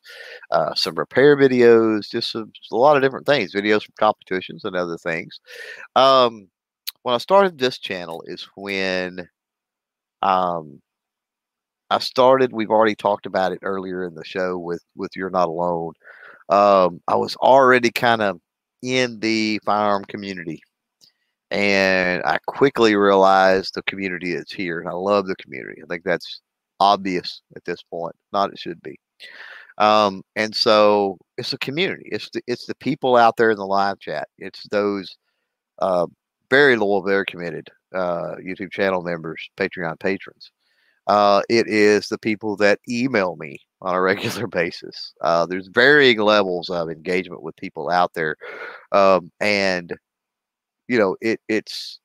[0.50, 3.54] uh, some repair videos, just some, a lot of different things.
[3.54, 5.40] Videos from competitions and other things.
[5.96, 6.48] Um,
[7.02, 9.28] when I started this channel is when,
[10.22, 10.80] um,
[11.90, 12.52] I started.
[12.52, 15.92] We've already talked about it earlier in the show with with You're Not Alone.
[16.48, 18.40] Um, I was already kind of
[18.82, 20.62] in the firearm community,
[21.50, 25.82] and I quickly realized the community is here, and I love the community.
[25.82, 26.40] I think that's
[26.80, 28.14] obvious at this point.
[28.32, 28.98] Not it should be.
[29.78, 32.08] Um, and so it's a community.
[32.10, 34.28] It's the it's the people out there in the live chat.
[34.38, 35.16] It's those
[35.80, 36.06] uh,
[36.50, 40.50] very loyal, very committed uh, YouTube channel members, Patreon patrons.
[41.06, 45.12] Uh, it is the people that email me on a regular basis.
[45.20, 48.36] Uh, there's varying levels of engagement with people out there,
[48.92, 49.92] um, and
[50.88, 52.00] you know it, it's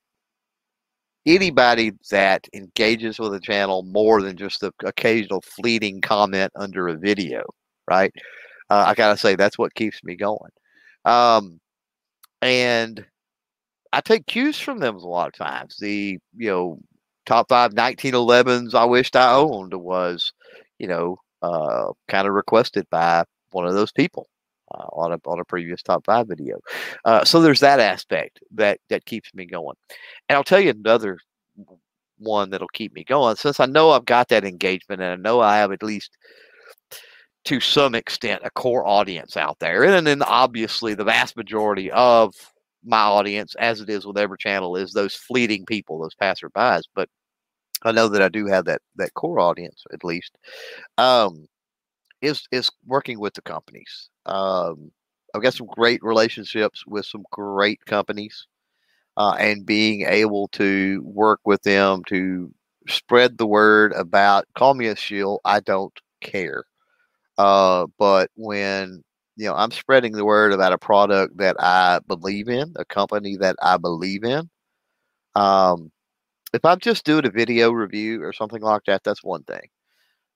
[1.26, 6.98] anybody that engages with the channel more than just the occasional fleeting comment under a
[6.98, 7.44] video.
[7.90, 8.14] Right?
[8.70, 10.52] Uh, I gotta say that's what keeps me going.
[11.06, 11.60] Um,
[12.42, 13.06] and
[13.94, 15.78] I take cues from them a lot of times.
[15.80, 16.80] The you know
[17.26, 20.34] top five 1911s I wished I owned was,
[20.80, 24.28] you know, uh, kind of requested by one of those people
[24.74, 26.60] uh, on a on a previous top five video.
[27.06, 29.76] Uh, so there's that aspect that that keeps me going.
[30.30, 31.18] And I'll tell you another
[32.18, 35.40] one that'll keep me going since I know I've got that engagement and I know
[35.40, 36.18] I have at least
[37.46, 42.36] to some extent a core audience out there and then obviously the vast majority of
[42.84, 46.84] my audience, as it is with every channel, is those fleeting people, those passerbys.
[46.96, 47.10] But
[47.84, 50.38] I know that I do have that that core audience at least.
[50.98, 51.48] Um,
[52.22, 54.10] is is working with the companies.
[54.26, 54.92] Um,
[55.34, 58.48] I've got some great relationships with some great companies,
[59.18, 62.54] uh, and being able to work with them to
[62.88, 65.40] spread the word about call me a shill.
[65.46, 66.66] I don't care.
[67.38, 69.04] Uh, but when
[69.38, 73.38] you know I'm spreading the word about a product that I believe in, a company
[73.38, 74.50] that I believe in.
[75.36, 75.92] Um,
[76.54, 79.70] if I'm just doing a video review or something like that, that's one thing.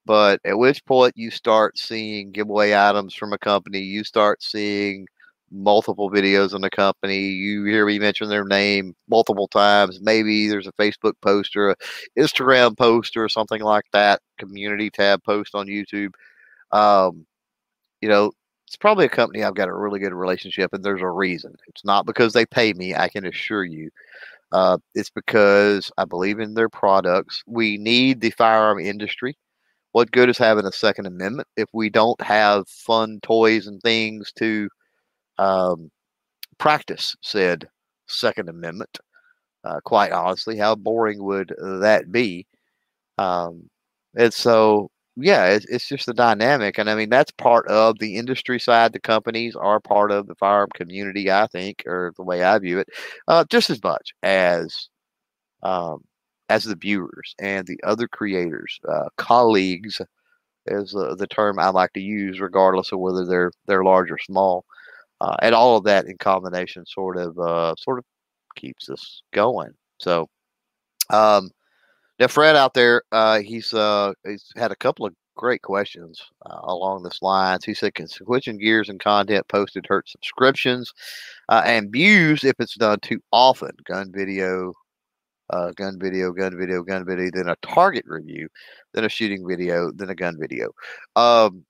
[0.06, 5.07] But at which point you start seeing giveaway items from a company, you start seeing
[5.52, 7.19] multiple videos on the company.
[7.30, 9.99] You hear me mention their name multiple times.
[10.02, 11.76] Maybe there's a Facebook post or a
[12.18, 16.11] Instagram post or something like that, community tab post on YouTube.
[16.72, 17.26] Um,
[18.02, 18.32] you know,
[18.68, 21.56] it's probably a company I've got a really good relationship, and there's a reason.
[21.68, 23.90] It's not because they pay me, I can assure you.
[24.52, 27.44] Uh, it's because I believe in their products.
[27.48, 29.38] We need the firearm industry.
[29.95, 34.30] What good is having a Second Amendment if we don't have fun toys and things
[34.34, 34.67] to
[35.38, 35.89] um,
[36.57, 37.69] practice said
[38.05, 38.99] Second Amendment?
[39.63, 42.45] Uh, quite honestly, how boring would that be?
[43.17, 43.69] Um,
[44.17, 46.77] and so yeah, it's, it's just the dynamic.
[46.77, 48.91] And I mean, that's part of the industry side.
[48.91, 52.80] The companies are part of the firearm community, I think, or the way I view
[52.80, 52.89] it,
[53.30, 54.89] uh, just as much as
[55.63, 56.03] um,
[56.49, 60.01] as the viewers and the other creators, uh, colleagues
[60.67, 64.17] is uh, the term I like to use, regardless of whether they're they're large or
[64.17, 64.65] small.
[65.22, 68.05] Uh, and all of that in combination sort of uh, sort of
[68.55, 69.72] keeps us going.
[69.99, 70.27] So,
[71.09, 71.51] um,
[72.19, 76.59] now, Fred out there, uh, he's uh, he's had a couple of great questions uh,
[76.63, 77.65] along this lines.
[77.65, 80.93] He said, "Can switching gears and content posted hurt subscriptions
[81.49, 83.72] and views if it's done too often?
[83.85, 84.73] Gun video,
[85.49, 88.47] uh, gun video, gun video, gun video, then a target review,
[88.93, 90.72] then a shooting video, then a gun video."
[91.15, 91.65] Um,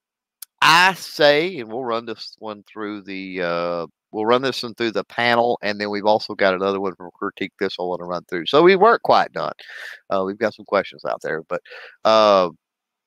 [0.61, 4.91] I say, and we'll run this one through the uh, we'll run this one through
[4.91, 8.05] the panel, and then we've also got another one from Critique This I want to
[8.05, 8.45] run through.
[8.47, 9.53] So we weren't quite done.
[10.09, 11.61] Uh, we've got some questions out there, but
[12.05, 12.49] uh,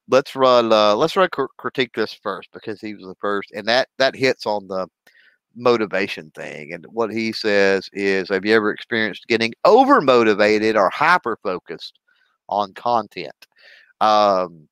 [0.09, 3.66] let's run uh, let's run cr- Critique This first because he was the first, and
[3.66, 4.86] that that hits on the
[5.59, 6.73] motivation thing.
[6.73, 11.99] And what he says is, have you ever experienced getting over motivated or hyper focused
[12.49, 13.47] on content?
[14.01, 14.69] Um,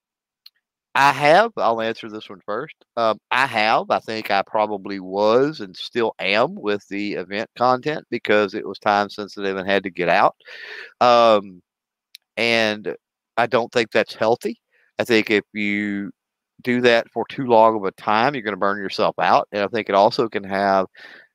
[0.94, 1.52] I have.
[1.58, 2.74] I'll answer this one first.
[2.96, 3.90] Um, I have.
[3.90, 8.78] I think I probably was and still am with the event content because it was
[8.78, 10.36] time sensitive and had to get out.
[11.02, 11.60] Um,
[12.38, 12.96] and
[13.36, 14.58] I don't think that's healthy.
[14.98, 16.12] I think if you
[16.62, 19.48] do that for too long of a time, you're going to burn yourself out.
[19.52, 20.86] And I think it also can have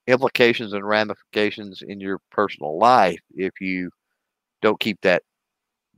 [0.07, 3.91] implications and ramifications in your personal life if you
[4.61, 5.23] don't keep that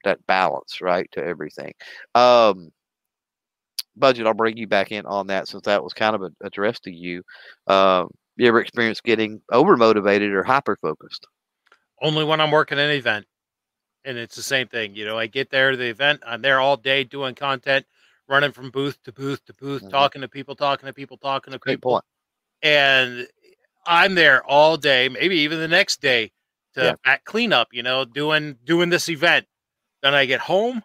[0.03, 1.73] that balance right to everything.
[2.13, 2.71] Um,
[3.95, 6.91] budget, I'll bring you back in on that since that was kind of addressed to
[6.91, 7.23] you.
[7.67, 8.05] Uh,
[8.35, 11.25] you ever experienced getting over motivated or hyper focused?
[12.01, 13.25] Only when I'm working an event.
[14.05, 14.95] And it's the same thing.
[14.95, 17.85] You know, I get there to the event, I'm there all day doing content,
[18.27, 19.91] running from booth to booth to booth, mm-hmm.
[19.91, 21.91] talking to people, talking to people, talking to Great people.
[21.91, 22.05] Point.
[22.61, 23.27] And
[23.85, 26.31] I'm there all day, maybe even the next day
[26.75, 26.93] to yeah.
[27.03, 29.45] back cleanup, you know, doing doing this event.
[30.01, 30.83] Then I get home,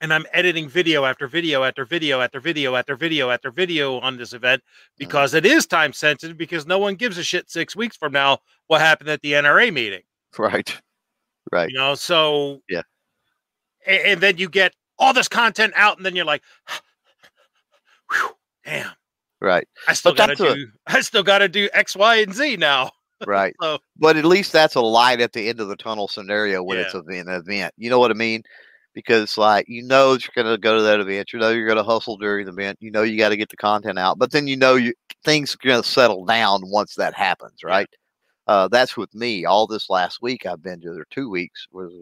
[0.00, 4.16] and I'm editing video after video after video after video after video after video on
[4.16, 4.94] this event mm-hmm.
[4.98, 8.38] because it is time sensitive because no one gives a shit six weeks from now
[8.66, 10.02] what happened at the NRA meeting.
[10.38, 10.80] Right.
[11.50, 11.70] Right.
[11.70, 12.82] You know, so yeah.
[13.84, 16.42] And, and then you get all this content out, and then you're like,
[18.12, 18.92] whew, damn.
[19.40, 19.66] Right.
[19.88, 20.56] I still gotta do a,
[20.86, 22.90] I still gotta do X, Y, and Z now.
[23.26, 23.54] Right.
[23.60, 26.78] so, but at least that's a light at the end of the tunnel scenario when
[26.78, 26.84] yeah.
[26.84, 27.74] it's an event.
[27.76, 28.42] You know what I mean?
[28.94, 31.78] because like you know you're going to go to that event, you know you're going
[31.78, 34.32] to hustle during the event, you know you got to get the content out, but
[34.32, 34.92] then you know you
[35.24, 37.88] things are going to settle down once that happens, right?
[38.46, 39.44] Uh, that's with me.
[39.44, 41.92] All this last week I've been to, or two weeks, was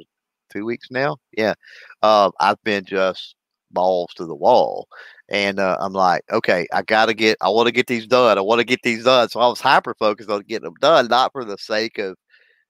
[0.50, 1.16] two weeks now?
[1.36, 1.54] Yeah,
[2.02, 3.34] uh, I've been just
[3.70, 4.88] balls to the wall,
[5.28, 8.38] and uh, I'm like, okay, I got to get, I want to get these done,
[8.38, 9.28] I want to get these done.
[9.28, 12.16] So I was hyper focused on getting them done, not for the sake of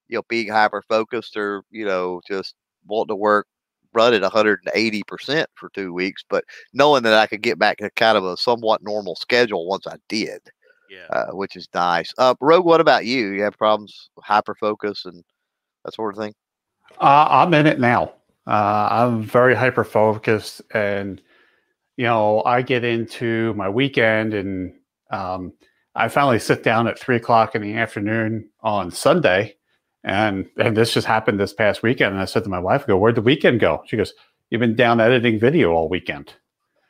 [0.09, 2.55] you know being hyper focused or you know just
[2.87, 3.47] wanting to work
[3.95, 8.19] run at 180% for two weeks, but knowing that I could get back to kind
[8.19, 10.41] of a somewhat normal schedule once I did,
[10.91, 12.13] yeah, uh, which is nice.
[12.19, 13.29] Uh, Rogue, what about you?
[13.29, 15.25] You have problems, hyper focus, and
[15.85, 16.35] that sort of thing?
[17.01, 18.13] Uh, I'm in it now.
[18.47, 21.21] Uh, I'm very hyper focused, and
[21.97, 24.75] you know, I get into my weekend, and
[25.11, 25.53] um,
[25.95, 29.57] I finally sit down at three o'clock in the afternoon on Sunday,
[30.03, 32.13] and and this just happened this past weekend.
[32.13, 34.15] And I said to my wife, I "Go, where'd the weekend go?" She goes,
[34.51, 36.33] "You've been down editing video all weekend."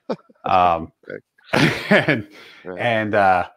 [0.44, 0.93] um,
[1.90, 2.28] and
[2.64, 2.78] right.
[2.78, 3.48] and uh,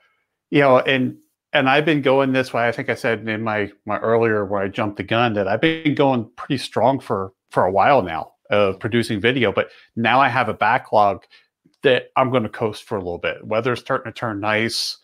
[0.50, 1.18] you know, and
[1.54, 2.68] and I've been going this way.
[2.68, 5.62] I think I said in my my earlier where I jumped the gun that I've
[5.62, 10.30] been going pretty strong for for a while now of producing video, but now I
[10.30, 11.24] have a backlog
[11.84, 13.46] that I'm going to coast for a little bit.
[13.46, 14.98] Weather's starting to turn nice,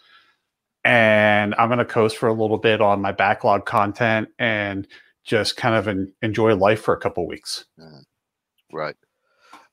[0.84, 4.88] and I'm going to coast for a little bit on my backlog content and
[5.24, 7.65] just kind of an, enjoy life for a couple weeks.
[7.80, 8.76] Mm-hmm.
[8.76, 8.95] Right.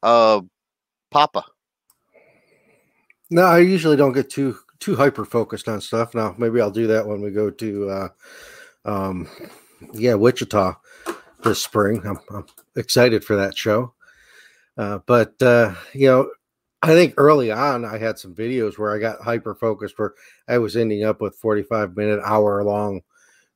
[0.03, 0.41] Uh,
[1.11, 1.45] Papa.
[3.31, 6.15] No, I usually don't get too too hyper focused on stuff.
[6.15, 8.09] Now, maybe I'll do that when we go to, uh,
[8.85, 9.29] um,
[9.95, 10.75] yeah, Wichita
[11.45, 12.03] this spring.
[12.05, 13.95] I'm, I'm excited for that show.
[14.77, 16.31] Uh, but uh, you know,
[16.83, 20.15] I think early on I had some videos where I got hyper focused, where
[20.49, 23.03] I was ending up with 45 minute, hour long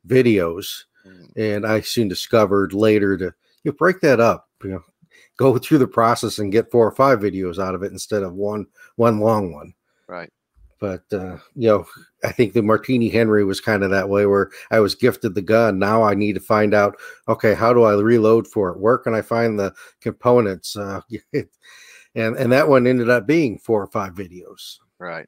[0.07, 1.31] videos, mm.
[1.37, 3.35] and I soon discovered later to
[3.65, 4.49] you know, break that up.
[4.63, 4.85] You know,
[5.37, 8.35] go through the process and get four or five videos out of it instead of
[8.35, 9.75] one one long one.
[10.07, 10.31] Right.
[10.81, 11.87] But uh, you know,
[12.25, 15.43] I think the Martini Henry was kind of that way where I was gifted the
[15.43, 15.79] gun.
[15.79, 16.97] Now I need to find out,
[17.29, 18.79] okay, how do I reload for it?
[18.79, 20.77] Where can I find the components?
[20.77, 21.01] Uh,
[22.15, 24.79] and and that one ended up being four or five videos.
[24.99, 25.27] Right,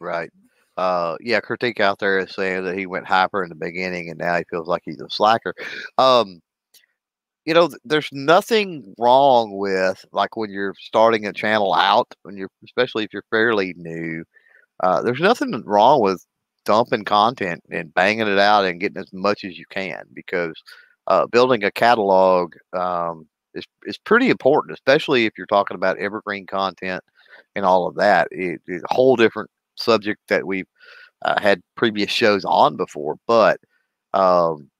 [0.00, 0.30] right.
[0.76, 4.18] Uh, yeah, critique out there is saying that he went hyper in the beginning and
[4.18, 5.54] now he feels like he's a slacker.
[5.96, 6.42] Um,
[7.46, 12.50] you know, there's nothing wrong with like when you're starting a channel out, when you're
[12.64, 14.24] especially if you're fairly new
[14.82, 16.24] uh, there's nothing wrong with
[16.64, 20.54] dumping content and banging it out and getting as much as you can because
[21.06, 26.46] uh, building a catalog um, is is pretty important, especially if you're talking about evergreen
[26.46, 27.02] content
[27.56, 28.28] and all of that.
[28.32, 30.66] It, it's a whole different subject that we've
[31.24, 33.60] uh, had previous shows on before, but
[34.14, 34.70] um,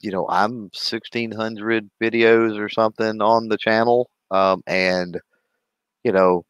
[0.00, 5.18] you know, I'm 1600 videos or something on the channel, um, and
[6.04, 6.44] you know,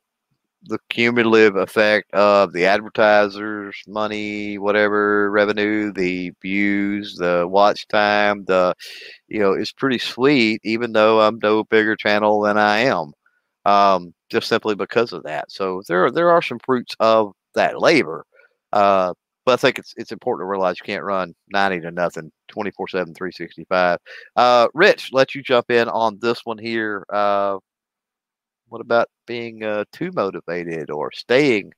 [0.65, 8.75] the cumulative effect of the advertisers money whatever revenue the views the watch time the
[9.29, 13.13] you know it's pretty sweet even though i'm no bigger channel than i am
[13.67, 15.51] um, just simply because of that.
[15.53, 18.25] So there there are some fruits of that labor
[18.73, 19.13] uh,
[19.45, 22.89] but i think it's it's important to realize you can't run 90 to nothing 24
[22.89, 23.99] 7 365
[24.37, 27.59] uh, rich let you jump in on this one here uh,
[28.71, 31.73] what about being uh, too motivated or staying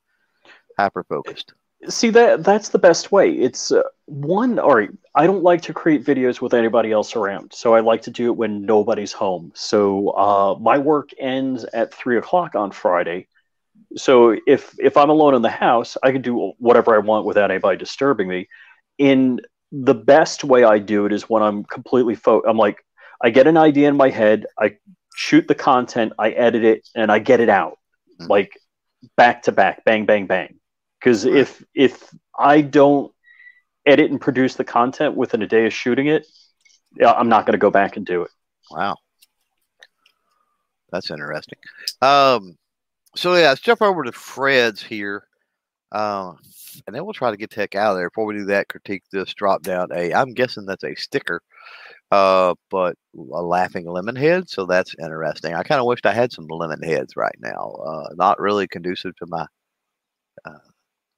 [0.79, 1.53] hyper focused?
[1.89, 3.33] See that that's the best way.
[3.33, 4.61] It's uh, one.
[4.61, 8.03] All right, I don't like to create videos with anybody else around, so I like
[8.03, 9.51] to do it when nobody's home.
[9.55, 13.27] So uh, my work ends at three o'clock on Friday.
[13.97, 17.51] So if if I'm alone in the house, I can do whatever I want without
[17.51, 18.49] anybody disturbing me.
[18.99, 19.41] In
[19.73, 22.85] the best way I do it is when I'm completely fo- I'm like
[23.21, 24.77] I get an idea in my head, I
[25.15, 27.79] shoot the content, I edit it, and I get it out
[28.23, 28.31] mm-hmm.
[28.31, 28.59] like
[29.17, 30.59] back to back, bang, bang, bang.
[30.99, 31.37] Because right.
[31.37, 33.13] if if I don't
[33.87, 36.27] edit and produce the content within a day of shooting it,
[37.05, 38.31] I'm not going to go back and do it.
[38.71, 38.97] Wow,
[40.91, 41.59] that's interesting.
[42.01, 42.57] Um,
[43.17, 45.27] so yeah, let's jump over to Fred's here,
[45.91, 46.33] uh,
[46.87, 48.11] and then we'll try to get tech out of there.
[48.11, 50.15] Before we do that, critique this drop down a.
[50.15, 51.43] I'm guessing that's a sticker
[52.13, 55.55] uh, but a laughing lemon head, so that's interesting.
[55.55, 57.77] I kind of wished I had some lemon heads right now.
[57.87, 59.47] Uh, not really conducive to my
[60.45, 60.59] uh,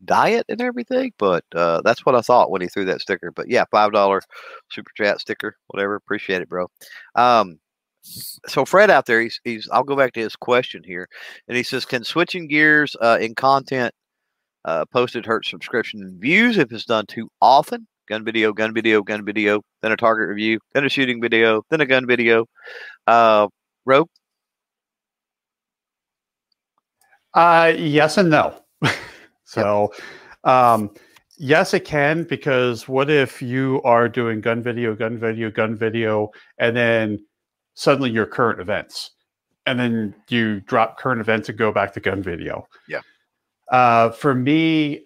[0.05, 3.33] diet and everything, but uh, that's what I thought when he threw that sticker.
[3.33, 4.23] But yeah, five dollar
[4.71, 5.97] super chat sticker, whatever.
[5.97, 6.69] Appreciate it, bro.
[7.17, 7.59] Um,
[8.03, 11.09] so Fred out there, he's, he's I'll go back to his question here,
[11.49, 13.95] and he says, "Can switching gears uh, in content
[14.67, 19.25] uh, posted hurt subscription views if it's done too often?" Gun video, gun video, gun
[19.25, 22.47] video, then a target review, then a shooting video, then a gun video.
[23.07, 23.49] Uh,
[23.85, 24.09] Rogue?
[27.33, 28.55] Uh, yes and no.
[29.45, 29.93] so,
[30.45, 30.91] um,
[31.37, 36.31] yes, it can because what if you are doing gun video, gun video, gun video,
[36.59, 37.25] and then
[37.75, 39.11] suddenly your current events,
[39.67, 42.67] and then you drop current events and go back to gun video?
[42.89, 43.01] Yeah.
[43.71, 45.05] Uh, for me,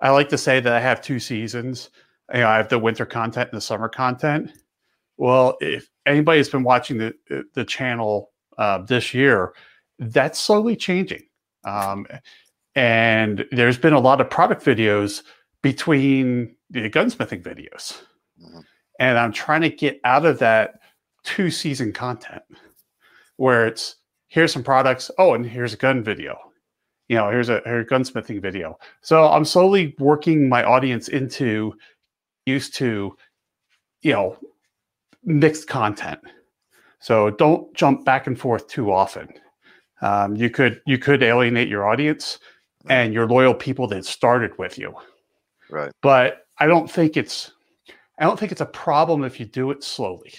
[0.00, 1.90] I like to say that I have two seasons
[2.32, 4.52] you know, I have the winter content and the summer content.
[5.16, 7.14] Well, if anybody's been watching the
[7.54, 9.52] the channel uh, this year,
[9.98, 11.22] that's slowly changing.
[11.64, 12.06] Um,
[12.74, 15.22] and there's been a lot of product videos
[15.62, 18.00] between the gunsmithing videos.
[18.42, 18.60] Mm-hmm.
[18.98, 20.80] And I'm trying to get out of that
[21.24, 22.42] two season content
[23.36, 23.96] where it's
[24.28, 25.10] here's some products.
[25.18, 26.38] Oh, and here's a gun video.
[27.10, 28.78] you know, here's a, here's a gunsmithing video.
[29.02, 31.74] So I'm slowly working my audience into
[32.46, 33.16] used to,
[34.02, 34.36] you know,
[35.24, 36.20] mixed content.
[37.00, 39.28] So don't jump back and forth too often.
[40.02, 42.38] Um, you could you could alienate your audience
[42.88, 44.94] and your loyal people that started with you.
[45.70, 45.92] Right.
[46.02, 47.52] But I don't think it's
[48.18, 50.32] I don't think it's a problem if you do it slowly.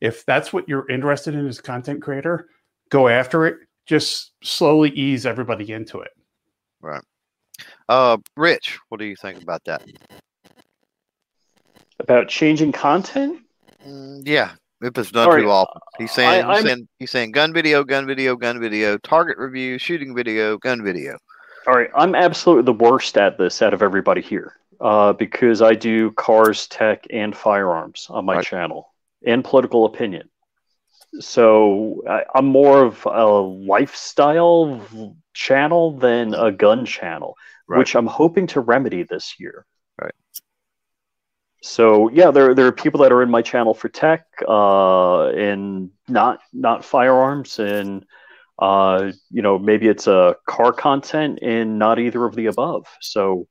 [0.00, 2.48] If that's what you're interested in as a content creator,
[2.90, 3.58] go after it.
[3.86, 6.10] Just slowly ease everybody into it.
[6.80, 7.02] Right.
[7.88, 9.82] Uh, Rich, what do you think about that?
[12.00, 13.40] About changing content?
[13.86, 15.80] Mm, yeah, if it's done right, too often.
[15.98, 19.78] He's saying, I- he's saying he's saying gun video, gun video, gun video, target review,
[19.78, 21.18] shooting video, gun video.
[21.66, 25.74] All right, I'm absolutely the worst at this out of everybody here uh, because I
[25.74, 28.44] do cars, tech, and firearms on my Right.
[28.44, 28.94] channel
[29.26, 30.30] and political opinion.
[31.18, 34.80] So I, I'm more of a lifestyle
[35.34, 37.36] channel than a gun channel,
[37.68, 37.78] Right.
[37.78, 39.66] which I'm hoping to remedy this year.
[40.00, 40.14] Right.
[41.62, 45.90] So yeah, there there are people that are in my channel for tech uh, and
[46.08, 48.04] not not firearms and
[48.58, 52.86] uh, you know maybe it's a car content and not either of the above.
[53.00, 53.46] So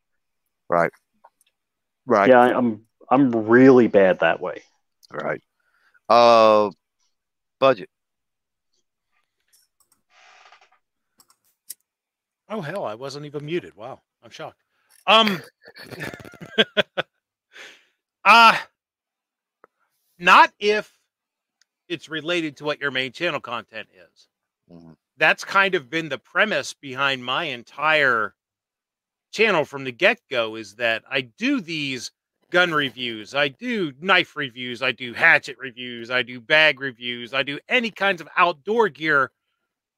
[0.70, 0.92] Right.
[2.06, 2.30] Right.
[2.30, 4.62] yeah, I- I'm I'm really bad that way.
[5.12, 5.42] Right.
[6.08, 6.70] Uh,
[7.60, 7.90] budget.
[12.50, 13.76] Oh hell, I wasn't even muted.
[13.76, 14.62] Wow, I'm shocked.
[15.08, 15.42] Um,
[18.26, 18.58] uh
[20.18, 20.98] not if
[21.90, 24.30] it's related to what your main channel content is.
[24.72, 24.98] Mhm.
[25.18, 28.36] That's kind of been the premise behind my entire
[29.32, 32.12] channel from the get-go is that I do these
[32.52, 37.44] gun reviews, I do knife reviews, I do hatchet reviews, I do bag reviews, I
[37.44, 39.32] do any kinds of outdoor gear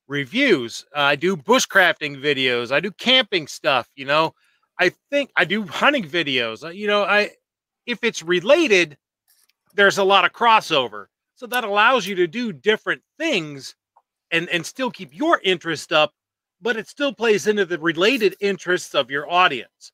[0.08, 0.86] reviews.
[0.96, 2.72] Uh, I do bushcrafting videos.
[2.72, 3.90] I do camping stuff.
[3.96, 4.34] You know,
[4.80, 6.64] I think I do hunting videos.
[6.66, 7.32] Uh, You know, I
[7.92, 8.98] if it's related,
[9.76, 11.06] there's a lot of crossover.
[11.36, 13.76] So that allows you to do different things
[14.32, 16.14] and and still keep your interest up,
[16.62, 19.92] but it still plays into the related interests of your audience.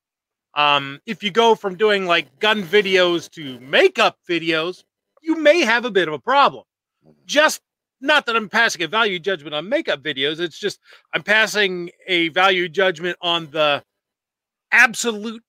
[0.54, 4.84] Um, if you go from doing like gun videos to makeup videos,
[5.22, 6.64] you may have a bit of a problem.
[7.26, 7.62] Just
[8.02, 10.40] not that I'm passing a value judgment on makeup videos.
[10.40, 10.80] It's just
[11.14, 13.84] I'm passing a value judgment on the
[14.72, 15.44] absolute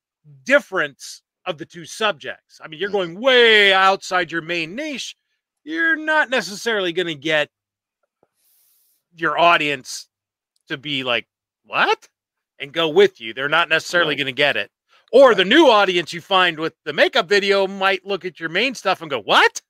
[0.44, 2.60] difference of the two subjects.
[2.62, 5.16] I mean, you're going way outside your main niche.
[5.64, 7.48] You're not necessarily going to get
[9.16, 10.08] your audience
[10.68, 11.26] to be like,
[11.64, 12.08] what?
[12.58, 13.32] And go with you.
[13.34, 14.18] They're not necessarily Right.
[14.18, 14.70] going to get it.
[15.10, 18.74] Or the new audience you find with the makeup video might look at your main
[18.74, 19.62] stuff and go, what?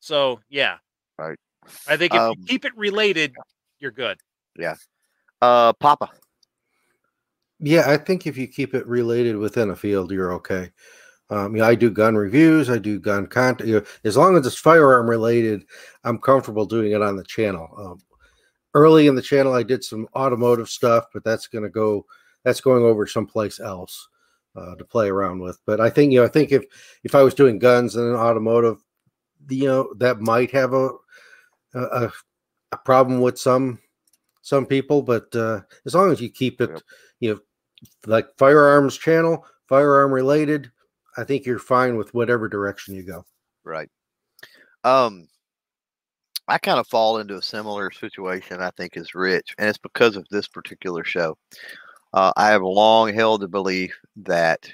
[0.00, 0.78] So, yeah.
[1.18, 1.38] Right.
[1.88, 3.34] I think if Um, you keep it related,
[3.78, 4.18] you're good.
[4.58, 4.76] Yeah.
[5.40, 6.10] Uh, Papa.
[7.62, 10.70] Yeah, I think if you keep it related within a field, you're okay.
[11.30, 13.68] Um, yeah, I do gun reviews, I do gun content.
[13.68, 15.64] You know, as long as it's firearm related,
[16.04, 17.68] I'm comfortable doing it on the channel.
[17.78, 18.00] Um,
[18.74, 22.04] early in the channel, I did some automotive stuff, but that's going to go.
[22.44, 24.08] That's going over someplace else
[24.56, 25.60] uh, to play around with.
[25.64, 26.64] But I think you know, I think if
[27.04, 28.78] if I was doing guns and automotive,
[29.48, 30.90] you know, that might have a
[31.74, 32.10] a,
[32.72, 33.78] a problem with some
[34.42, 35.02] some people.
[35.02, 36.82] But uh, as long as you keep it,
[37.20, 37.40] you know,
[38.06, 40.70] like firearms channel, firearm related,
[41.16, 43.24] I think you're fine with whatever direction you go.
[43.64, 43.90] Right.
[44.84, 45.28] Um,
[46.48, 50.16] I kind of fall into a similar situation, I think, as Rich, and it's because
[50.16, 51.36] of this particular show.
[52.12, 54.68] Uh, I have long held the belief that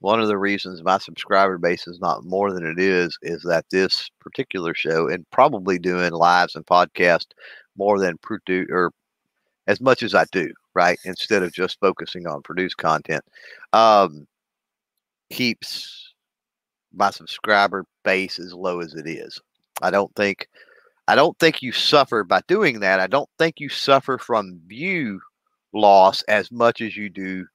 [0.00, 3.66] one of the reasons my subscriber base is not more than it is is that
[3.70, 7.32] this particular show, and probably doing lives and podcasts
[7.76, 8.90] more than produce or
[9.66, 10.98] as much as I do, right?
[11.04, 13.24] Instead of just focusing on produced content,
[13.72, 14.26] um,
[15.30, 16.12] keeps
[16.92, 19.40] my subscriber base as low as it is.
[19.82, 20.48] I don't think
[21.08, 23.00] I don't think you suffer by doing that.
[23.00, 25.20] I don't think you suffer from view
[25.72, 27.46] loss as much as you do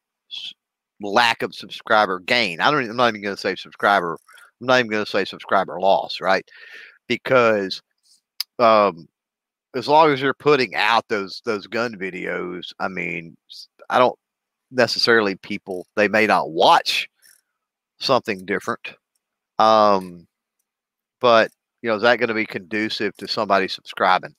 [1.02, 2.60] lack of subscriber gain.
[2.62, 4.18] I don't I'm not even going to say subscriber
[4.62, 6.46] I'm not even going to say subscriber loss, right?
[7.08, 7.82] Because
[8.60, 9.08] um
[9.76, 13.36] as long as you're putting out those those gun videos, I mean,
[13.90, 14.18] I don't
[14.72, 17.08] necessarily people they may not watch
[18.00, 18.94] something different.
[19.60, 20.28] Um,
[21.22, 24.34] but you know, is that going to be conducive to somebody subscribing?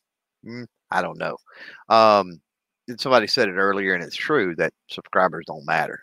[0.44, 1.36] Mm, I don't know.
[1.88, 2.40] Um,
[2.98, 6.00] somebody said it earlier, and it's true that subscribers don't matter,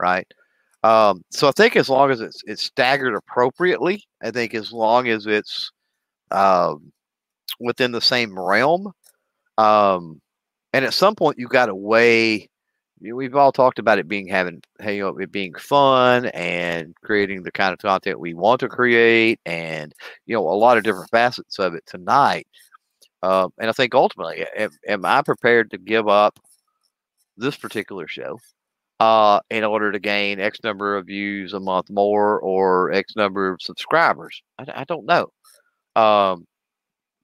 [0.00, 0.26] right?
[0.84, 5.08] Um, so I think as long as it's it's staggered appropriately, I think as long
[5.08, 5.72] as it's
[6.30, 6.92] um,
[7.60, 8.92] within the same realm,
[9.58, 10.20] um,
[10.72, 12.48] and at some point you've got to weigh.
[12.98, 17.52] We've all talked about it being having, you know, it being fun and creating the
[17.52, 19.92] kind of content we want to create, and
[20.24, 22.46] you know, a lot of different facets of it tonight.
[23.22, 26.38] Um, and I think ultimately, am, am I prepared to give up
[27.36, 28.38] this particular show
[29.00, 33.50] uh, in order to gain X number of views a month more or X number
[33.50, 34.42] of subscribers?
[34.58, 35.28] I, I don't know.
[36.00, 36.46] Um,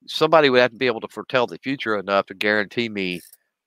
[0.07, 3.21] somebody would have to be able to foretell the future enough to guarantee me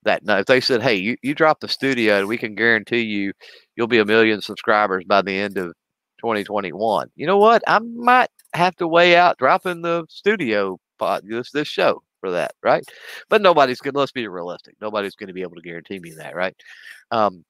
[0.03, 3.01] that no, if they said, "Hey, you, you drop the studio, and we can guarantee
[3.01, 3.33] you
[3.75, 5.73] you'll be a million subscribers by the end of
[6.19, 7.63] 2021," you know what?
[7.67, 12.53] I might have to weigh out dropping the studio pod this this show for that,
[12.63, 12.83] right?
[13.29, 13.95] But nobody's going.
[13.95, 14.75] Let's be realistic.
[14.81, 16.55] Nobody's going to be able to guarantee me that, right?
[17.11, 17.43] Um,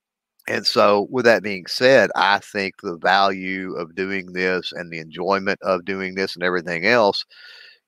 [0.48, 5.00] and so, with that being said, I think the value of doing this and the
[5.00, 7.26] enjoyment of doing this and everything else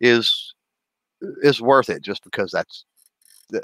[0.01, 0.53] is
[1.41, 2.85] is worth it, just because that's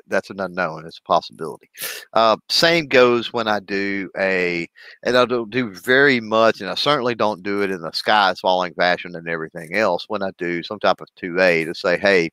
[0.07, 0.85] that's an unknown.
[0.85, 1.69] It's a possibility.
[2.13, 4.67] Uh, same goes when I do a,
[5.03, 8.33] and I don't do very much, and I certainly don't do it in the sky
[8.41, 10.05] falling fashion and everything else.
[10.07, 12.29] When I do some type of 2A to say, hey,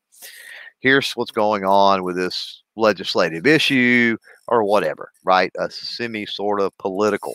[0.81, 4.17] here's what's going on with this legislative issue
[4.49, 5.51] or whatever, right?
[5.59, 7.35] A semi sort of political.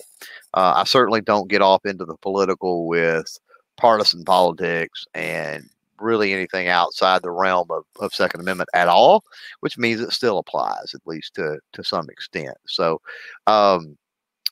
[0.54, 3.38] Uh, I certainly don't get off into the political with
[3.78, 9.24] partisan politics and really anything outside the realm of, of Second Amendment at all,
[9.62, 12.58] which means it still applies at least to to some extent.
[12.68, 13.02] So,
[13.48, 13.98] um,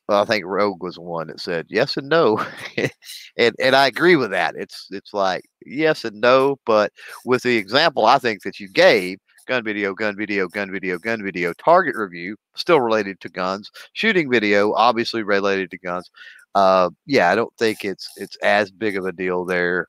[0.10, 2.46] I think Rogue was one that said yes and no,
[3.38, 4.56] and and I agree with that.
[4.56, 6.92] It's it's like yes and no, but
[7.26, 11.24] with the example I think that you gave, gun video, gun video, gun video, gun
[11.24, 16.10] video, target review, still related to guns, shooting video, obviously related to guns.
[16.56, 19.88] Uh, yeah, I don't think it's it's as big of a deal there.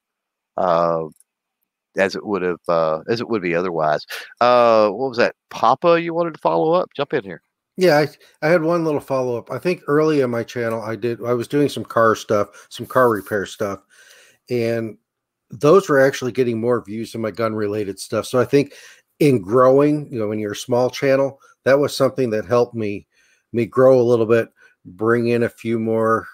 [0.56, 1.06] Uh,
[1.96, 4.04] as it would have uh, as it would be otherwise.
[4.40, 6.00] Uh, what was that, Papa?
[6.00, 6.90] You wanted to follow up?
[6.94, 7.42] Jump in here.
[7.76, 8.08] Yeah, I,
[8.46, 9.50] I had one little follow up.
[9.50, 11.24] I think early in my channel, I did.
[11.24, 13.80] I was doing some car stuff, some car repair stuff,
[14.48, 14.96] and
[15.50, 18.26] those were actually getting more views than my gun related stuff.
[18.26, 18.74] So I think
[19.18, 23.06] in growing, you know, when you're a small channel, that was something that helped me
[23.52, 24.48] me grow a little bit,
[24.84, 26.26] bring in a few more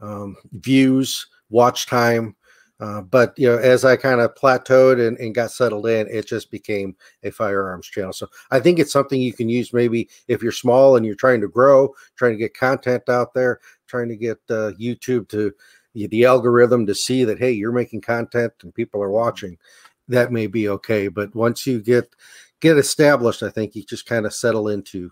[0.00, 2.36] um, views, watch time,
[2.80, 6.26] uh, but you know, as I kind of plateaued and, and got settled in, it
[6.26, 6.94] just became
[7.24, 8.12] a firearms channel.
[8.12, 11.40] So I think it's something you can use maybe if you're small and you're trying
[11.40, 15.52] to grow, trying to get content out there, trying to get uh, YouTube to
[15.94, 19.14] the algorithm to see that hey, you're making content and people are mm-hmm.
[19.14, 19.58] watching.
[20.06, 22.14] That may be okay, but once you get
[22.60, 25.10] get established, I think you just kind of settle into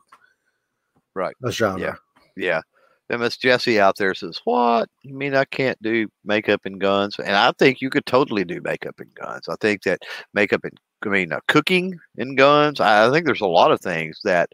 [1.15, 1.81] right a genre.
[1.81, 1.95] Yeah,
[2.37, 2.61] yeah.
[3.09, 4.89] Miss Jesse out there says, "What?
[5.03, 8.61] You mean I can't do makeup and guns?" And I think you could totally do
[8.63, 9.49] makeup and guns.
[9.49, 10.01] I think that
[10.35, 10.73] makeup and
[11.05, 12.81] I mean uh, cooking and guns.
[12.81, 14.51] I, I, think there's a lot of things that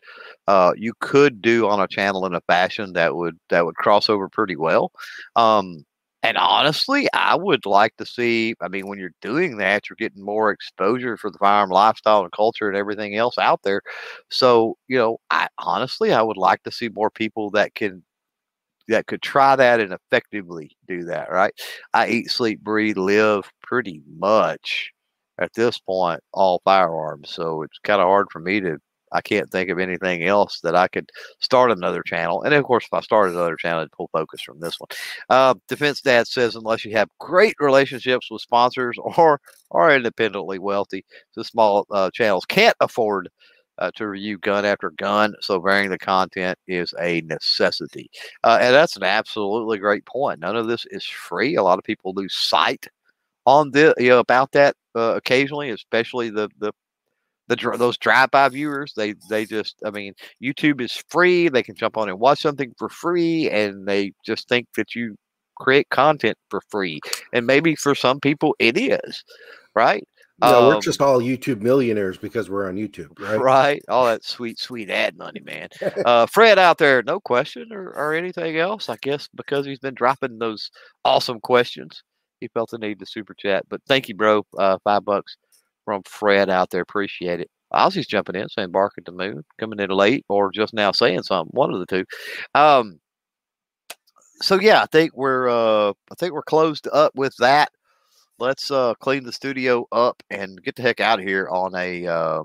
[0.49, 4.09] uh, you could do on a channel in a fashion that would that would cross
[4.11, 4.93] over pretty well.
[5.37, 5.85] Um,
[6.23, 8.55] and honestly, I would like to see.
[8.61, 12.33] I mean, when you're doing that, you're getting more exposure for the firearm lifestyle and
[12.33, 13.83] culture and everything else out there.
[14.31, 18.05] So, you know, I honestly, I would like to see more people that can
[18.93, 21.53] that could try that and effectively do that, right?
[21.95, 24.91] I eat, sleep, breathe, live pretty much
[25.39, 27.31] at this point all firearms.
[27.31, 28.79] So it's kind of hard for me to
[29.13, 32.43] I can't think of anything else that I could start another channel.
[32.43, 34.89] And of course, if I started another channel, I'd pull focus from this one.
[35.29, 39.41] Uh, Defense Dad says, unless you have great relationships with sponsors or
[39.71, 41.05] are independently wealthy,
[41.37, 43.29] the small uh, channels can't afford
[43.79, 45.35] uh, to review gun after gun.
[45.41, 48.11] So varying the content is a necessity.
[48.45, 50.41] Uh, and that's an absolutely great point.
[50.41, 51.57] None of this is free.
[51.57, 52.87] A lot of people lose sight
[53.47, 56.73] on the you know, about that uh, occasionally, especially the the
[57.49, 58.93] the those drive-by viewers.
[58.97, 61.49] They they just I mean YouTube is free.
[61.49, 65.17] They can jump on and watch something for free, and they just think that you
[65.57, 67.01] create content for free.
[67.33, 69.25] And maybe for some people it is,
[69.75, 70.05] right?
[70.43, 73.39] No, um, we're just all YouTube millionaires because we're on YouTube, right?
[73.39, 73.83] Right.
[73.89, 75.69] All that sweet, sweet ad money, man.
[76.05, 78.89] uh, Fred out there, no question or, or anything else.
[78.89, 80.71] I guess because he's been dropping those
[81.05, 82.03] awesome questions,
[82.41, 83.65] he felt the need to super chat.
[83.69, 84.45] But thank you, bro.
[84.59, 85.37] Uh, five bucks
[85.85, 86.83] from Fred out there.
[86.83, 87.51] Appreciate it.
[87.73, 91.23] Ozzy's jumping in, saying bark at the moon, coming in late, or just now saying
[91.23, 91.51] something.
[91.53, 92.05] One of the two.
[92.55, 92.99] Um,
[94.43, 97.71] so yeah, I think we're uh, I think we're closed up with that
[98.43, 102.05] let's uh, clean the studio up and get the heck out of here on a
[102.09, 102.43] uh,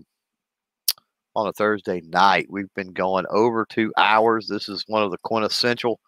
[1.35, 2.45] on a Thursday night.
[2.49, 4.47] We've been going over two hours.
[4.47, 5.99] This is one of the quintessential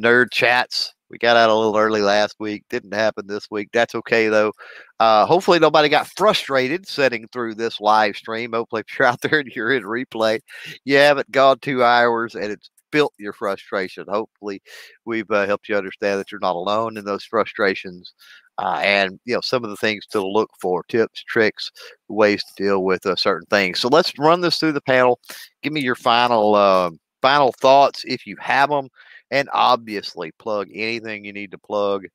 [0.00, 0.94] nerd chats.
[1.10, 2.64] We got out a little early last week.
[2.70, 3.68] Didn't happen this week.
[3.74, 4.52] That's okay though.
[4.98, 8.52] Uh, hopefully nobody got frustrated sitting through this live stream.
[8.54, 10.40] Hopefully if you're out there and you're in replay,
[10.86, 14.04] you haven't gone two hours and it's built your frustration.
[14.08, 14.62] Hopefully
[15.04, 18.12] we've uh, helped you understand that you're not alone in those frustrations.
[18.58, 21.70] Uh, and you know some of the things to look for tips tricks
[22.08, 25.18] ways to deal with uh, certain things so let's run this through the panel
[25.62, 26.90] give me your final uh,
[27.22, 28.88] final thoughts if you have them
[29.30, 32.06] and obviously plug anything you need to plug.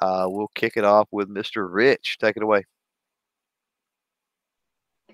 [0.00, 1.66] Uh, we'll kick it off with Mr.
[1.70, 2.18] Rich.
[2.20, 2.64] Take it away.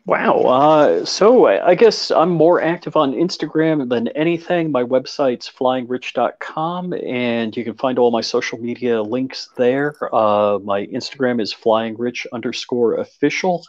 [0.06, 0.42] Wow.
[0.42, 4.70] Uh, so I guess I'm more active on Instagram than anything.
[4.70, 9.96] My website's flyingrich.com, and you can find all my social media links there.
[10.14, 13.64] Uh, my Instagram is flyingrich underscore official.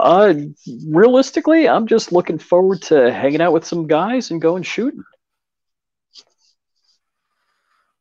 [0.00, 0.34] Uh,
[0.88, 5.04] realistically, I'm just looking forward to hanging out with some guys and going shooting.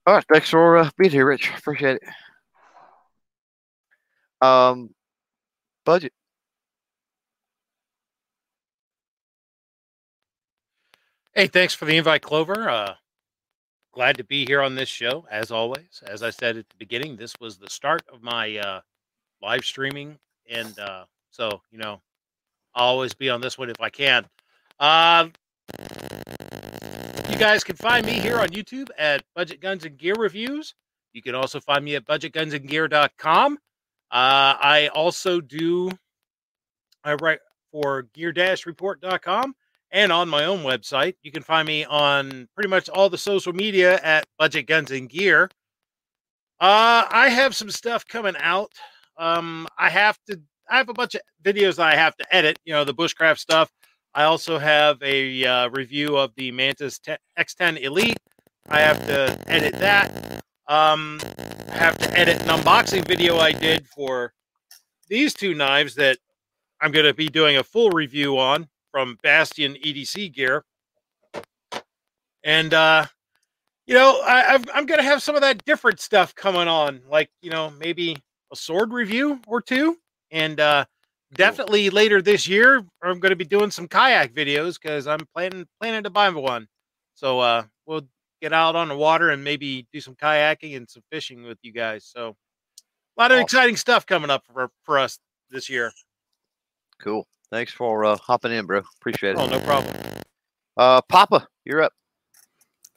[0.08, 1.52] All right, thanks for uh, being here, Rich.
[1.60, 2.04] Appreciate it.
[4.42, 4.90] Um,
[5.86, 6.12] budget.
[11.34, 12.70] Hey, thanks for the invite, Clover.
[12.70, 12.96] Uh,
[13.94, 16.04] glad to be here on this show, as always.
[16.06, 18.82] As I said at the beginning, this was the start of my uh,
[19.42, 22.02] live streaming, and uh, so you know,
[22.76, 24.26] I'll always be on this one if I can.
[24.78, 25.30] Uh,
[27.30, 30.76] you guys can find me here on YouTube at Budget Guns and Gear Reviews.
[31.14, 33.54] You can also find me at budgetgunsandgear.com.
[33.54, 33.58] Uh,
[34.12, 35.92] I also do,
[37.06, 37.40] I write
[37.72, 39.56] for gear-report.com
[39.92, 41.16] and on my own website.
[41.22, 45.10] You can find me on pretty much all the social media at Budget Guns and
[45.10, 45.50] Gear.
[46.60, 48.72] Uh, I have some stuff coming out.
[49.18, 50.40] Um, I have to,
[50.70, 53.72] I have a bunch of videos I have to edit, you know, the bushcraft stuff.
[54.14, 57.00] I also have a uh, review of the Mantis
[57.38, 58.18] X10 Elite.
[58.70, 60.42] I have to edit that.
[60.68, 61.20] Um,
[61.70, 64.34] I have to edit an unboxing video I did for
[65.08, 66.18] these two knives that
[66.80, 70.64] I'm going to be doing a full review on from Bastion EDC gear.
[72.44, 73.06] And, uh,
[73.86, 77.30] you know, I, I'm going to have some of that different stuff coming on, like,
[77.42, 78.18] you know, maybe
[78.52, 79.98] a sword review or two.
[80.32, 80.86] And, uh,
[81.34, 85.66] definitely later this year, I'm going to be doing some kayak videos because I'm planning
[85.80, 86.68] planning to buy one.
[87.16, 88.08] So uh, we'll
[88.42, 91.72] get out on the water and maybe do some kayaking and some fishing with you
[91.72, 92.06] guys.
[92.06, 92.36] So
[93.18, 93.44] a lot of awesome.
[93.44, 95.20] exciting stuff coming up for for us
[95.50, 95.92] this year.
[97.00, 97.26] Cool.
[97.52, 98.82] Thanks for uh, hopping in, bro.
[99.00, 99.38] Appreciate it.
[99.38, 99.94] Oh, no problem.
[100.78, 101.94] Uh, Papa, you're up.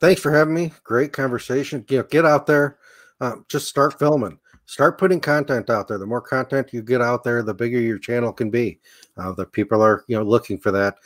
[0.01, 0.73] Thanks for having me.
[0.85, 1.85] Great conversation.
[1.89, 2.79] You know, get out there,
[3.21, 5.99] uh, just start filming start putting content out there.
[5.99, 8.81] The more content you get out there, the bigger your channel can be.
[9.17, 10.97] Uh, the people are you know looking for that.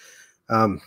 [0.48, 0.80] Um,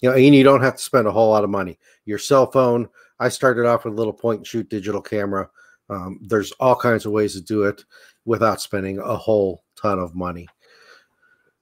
[0.00, 1.78] you know, and you don't have to spend a whole lot of money.
[2.04, 2.88] Your cell phone.
[3.20, 5.50] I started off with a little point and shoot digital camera.
[5.90, 7.84] Um, there's all kinds of ways to do it
[8.24, 10.46] without spending a whole ton of money.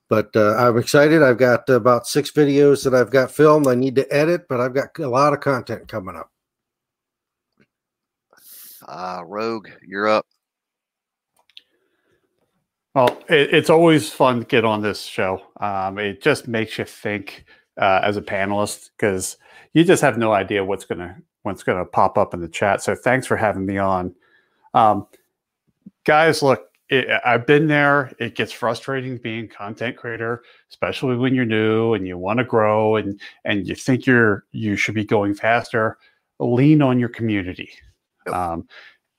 [0.09, 1.23] But uh, I'm excited.
[1.23, 3.67] I've got about six videos that I've got filmed.
[3.67, 6.31] I need to edit, but I've got a lot of content coming up.
[8.87, 10.27] Uh, Rogue, you're up.
[12.95, 15.43] Well, it, it's always fun to get on this show.
[15.61, 17.45] Um, it just makes you think
[17.79, 19.37] uh, as a panelist because
[19.75, 22.83] you just have no idea what's gonna what's gonna pop up in the chat.
[22.83, 24.15] So thanks for having me on,
[24.73, 25.07] um,
[26.05, 26.43] guys.
[26.43, 28.13] Look, it, I've been there.
[28.19, 32.97] It gets frustrating being content creator, especially when you're new and you want to grow
[32.97, 35.99] and and you think you're you should be going faster.
[36.39, 37.71] Lean on your community.
[38.33, 38.69] Um,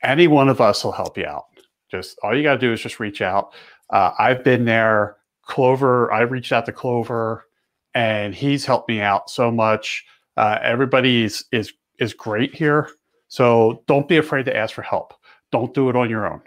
[0.03, 1.45] any one of us will help you out.
[1.89, 3.53] Just all you got to do is just reach out.
[3.89, 5.17] Uh, I've been there.
[5.43, 7.45] Clover, I reached out to Clover,
[7.93, 10.05] and he's helped me out so much.
[10.35, 12.89] Uh, everybody is is is great here,
[13.27, 15.13] so don't be afraid to ask for help.
[15.51, 16.41] Don't do it on your own.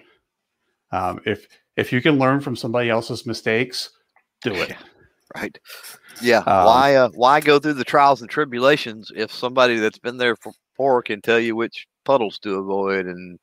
[0.92, 1.46] Um, if
[1.76, 3.90] if you can learn from somebody else's mistakes,
[4.42, 4.72] do it.
[5.34, 5.56] right.
[6.20, 6.38] Yeah.
[6.38, 10.36] Um, why uh, why go through the trials and tribulations if somebody that's been there
[10.36, 13.38] for before can tell you which puddles to avoid and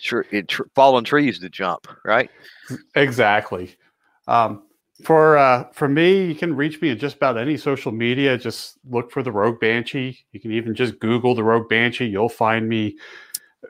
[0.00, 2.30] tr- tr- fallen trees to jump, right?
[2.94, 3.74] Exactly.
[4.28, 4.62] Um,
[5.02, 8.38] for uh, for me, you can reach me at just about any social media.
[8.38, 10.24] Just look for the Rogue Banshee.
[10.32, 12.06] You can even just Google the Rogue Banshee.
[12.06, 12.96] You'll find me.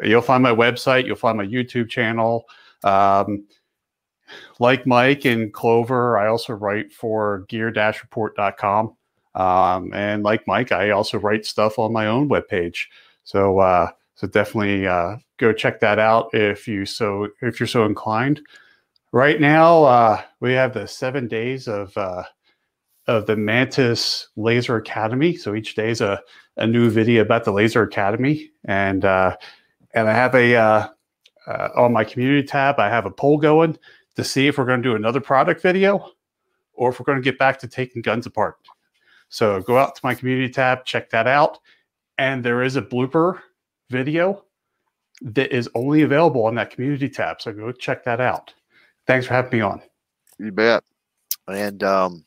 [0.02, 1.06] You'll find my website.
[1.06, 2.44] You'll find my YouTube channel.
[2.84, 3.46] Um,
[4.58, 8.94] like Mike and Clover, I also write for gear-report.com.
[9.34, 12.86] Um, and like Mike, I also write stuff on my own webpage.
[13.24, 17.84] So uh, so definitely uh, go check that out if you so if you're so
[17.84, 18.40] inclined.
[19.12, 22.24] Right now, uh, we have the seven days of uh,
[23.06, 25.36] of the Mantis Laser Academy.
[25.36, 26.20] So each day is a,
[26.56, 29.36] a new video about the Laser Academy, and uh,
[29.94, 30.90] and I have a
[31.48, 32.78] uh, on my community tab.
[32.78, 33.78] I have a poll going
[34.16, 36.12] to see if we're going to do another product video,
[36.74, 38.56] or if we're going to get back to taking guns apart.
[39.30, 41.58] So go out to my community tab, check that out,
[42.18, 43.40] and there is a blooper
[43.90, 44.44] video
[45.22, 47.40] that is only available on that community tab.
[47.40, 48.54] So go check that out.
[49.06, 49.82] Thanks for having me on.
[50.38, 50.84] You bet.
[51.48, 52.24] And um,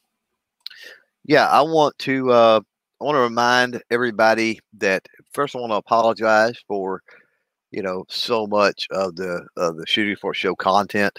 [1.26, 2.60] yeah, I want to uh,
[3.00, 7.02] I want to remind everybody that first I want to apologize for
[7.72, 11.18] you know so much of the of the shooting for show content.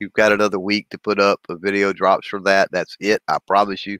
[0.00, 2.70] You've got another week to put up a video drops for that.
[2.72, 3.22] That's it.
[3.28, 3.98] I promise you.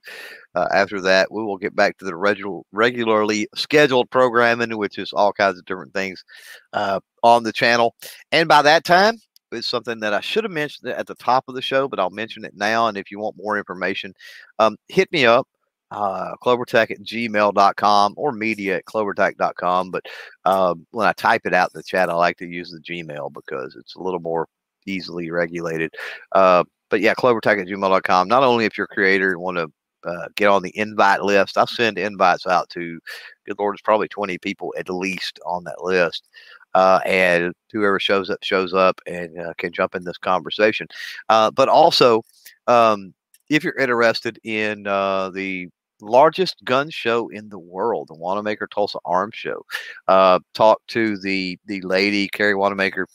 [0.54, 5.12] Uh, after that, we will get back to the regular, regularly scheduled programming, which is
[5.12, 6.24] all kinds of different things
[6.72, 7.94] uh, on the channel.
[8.32, 9.16] And by that time,
[9.52, 12.08] it's something that I should have mentioned at the top of the show, but I'll
[12.08, 12.88] mention it now.
[12.88, 14.14] And if you want more information,
[14.58, 15.46] um, hit me up,
[15.90, 19.90] uh, clovertac at gmail.com or media at clovertac.com.
[19.90, 20.06] But
[20.44, 23.32] um, when I type it out in the chat, I like to use the Gmail
[23.32, 24.46] because it's a little more
[24.86, 25.94] easily regulated.
[26.32, 28.28] Uh, but yeah, clovertac at gmail.com.
[28.28, 29.70] Not only if you're a creator and want to
[30.04, 31.58] uh, get on the invite list.
[31.58, 32.98] I send invites out to,
[33.46, 36.26] good Lord, it's probably 20 people at least on that list
[36.74, 40.86] uh, and whoever shows up shows up and uh, can jump in this conversation.
[41.28, 42.22] Uh, but also,
[42.66, 43.12] um,
[43.48, 45.68] if you're interested in uh, the
[46.02, 49.64] largest gun show in the world, the Wanenmacher Tulsa Arms Show,
[50.08, 53.06] uh, talk to the the lady Carrie Wanenmacher.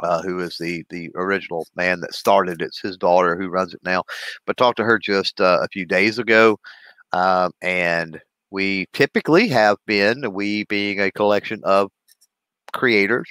[0.00, 2.66] Uh, who is the the original man that started it?
[2.66, 4.04] It's his daughter who runs it now.
[4.46, 6.58] But talked to her just a few days ago,
[7.12, 8.20] um, and
[8.50, 11.90] we typically have been we being a collection of
[12.72, 13.28] creators.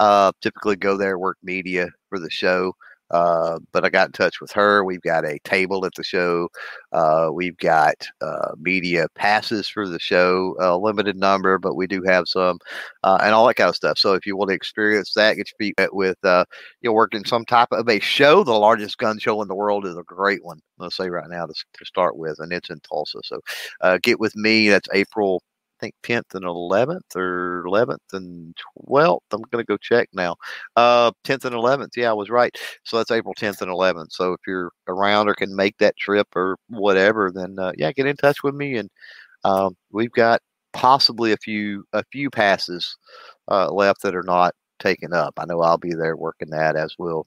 [0.00, 2.74] Uh, typically go there, work media for the show.
[3.10, 4.84] Uh, but I got in touch with her.
[4.84, 6.48] We've got a table at the show.
[6.92, 12.02] Uh, we've got uh, media passes for the show, a limited number, but we do
[12.02, 12.58] have some,
[13.04, 13.98] uh, and all that kind of stuff.
[13.98, 16.44] So if you want to experience that, get your feet wet with uh,
[16.80, 18.44] you know working some type of a show.
[18.44, 20.60] The largest gun show in the world is a great one.
[20.78, 23.18] Let's say right now to, to start with, and it's in Tulsa.
[23.24, 23.40] So
[23.80, 24.68] uh, get with me.
[24.68, 25.42] That's April
[25.80, 28.54] think 10th and 11th or 11th and
[28.88, 29.20] 12th.
[29.32, 30.36] I'm going to go check now.
[30.76, 31.96] Uh, 10th and 11th.
[31.96, 32.56] Yeah, I was right.
[32.84, 34.12] So that's April 10th and 11th.
[34.12, 38.06] So if you're around or can make that trip or whatever, then uh, yeah, get
[38.06, 38.76] in touch with me.
[38.76, 38.90] And
[39.44, 40.40] um, we've got
[40.72, 42.96] possibly a few a few passes
[43.50, 45.34] uh, left that are not taken up.
[45.38, 47.26] I know I'll be there working that as will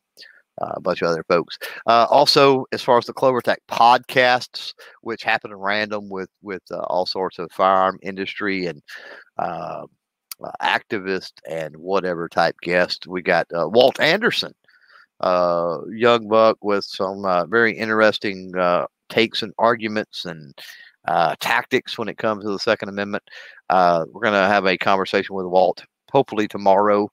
[0.61, 1.57] uh, a bunch of other folks.
[1.87, 6.79] Uh, also, as far as the CloverTac podcasts, which happen at random with with uh,
[6.81, 8.81] all sorts of firearm industry and
[9.39, 9.85] uh,
[10.43, 14.53] uh, activist and whatever type guests, we got uh, Walt Anderson,
[15.23, 18.51] young buck with some very interesting
[19.09, 20.53] takes and arguments and
[21.39, 23.23] tactics when it comes to the Second Amendment.
[23.69, 27.09] we're going to have a conversation with Walt hopefully tomorrow.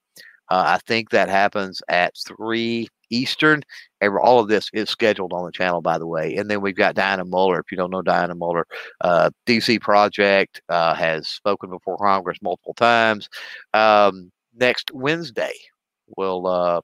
[0.51, 3.63] I think that happens at three Eastern.
[4.01, 6.35] And all of this is scheduled on the channel, by the way.
[6.35, 7.59] And then we've got Dianna Muller.
[7.59, 8.65] If you don't know Dianna Muller,
[9.01, 13.29] uh, DC Project uh, has spoken before Congress multiple times.
[13.73, 15.53] Um, next Wednesday,
[16.17, 16.81] we'll uh,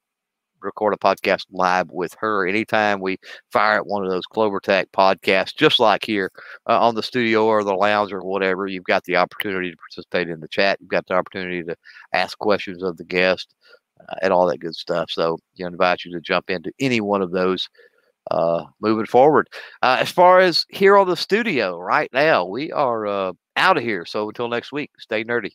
[0.65, 3.17] record a podcast live with her anytime we
[3.51, 6.31] fire at one of those CloverTac podcasts, just like here
[6.67, 8.67] uh, on the studio or the lounge or whatever.
[8.67, 10.79] You've got the opportunity to participate in the chat.
[10.81, 11.75] You've got the opportunity to
[12.13, 13.55] ask questions of the guest
[14.21, 15.09] and all that good stuff.
[15.09, 17.67] So, you know, invite you to jump into any one of those
[18.31, 19.47] uh, moving forward.
[19.81, 23.83] Uh, as far as here on the studio right now, we are uh, out of
[23.83, 24.05] here.
[24.05, 25.51] So until next week, stay nerdy.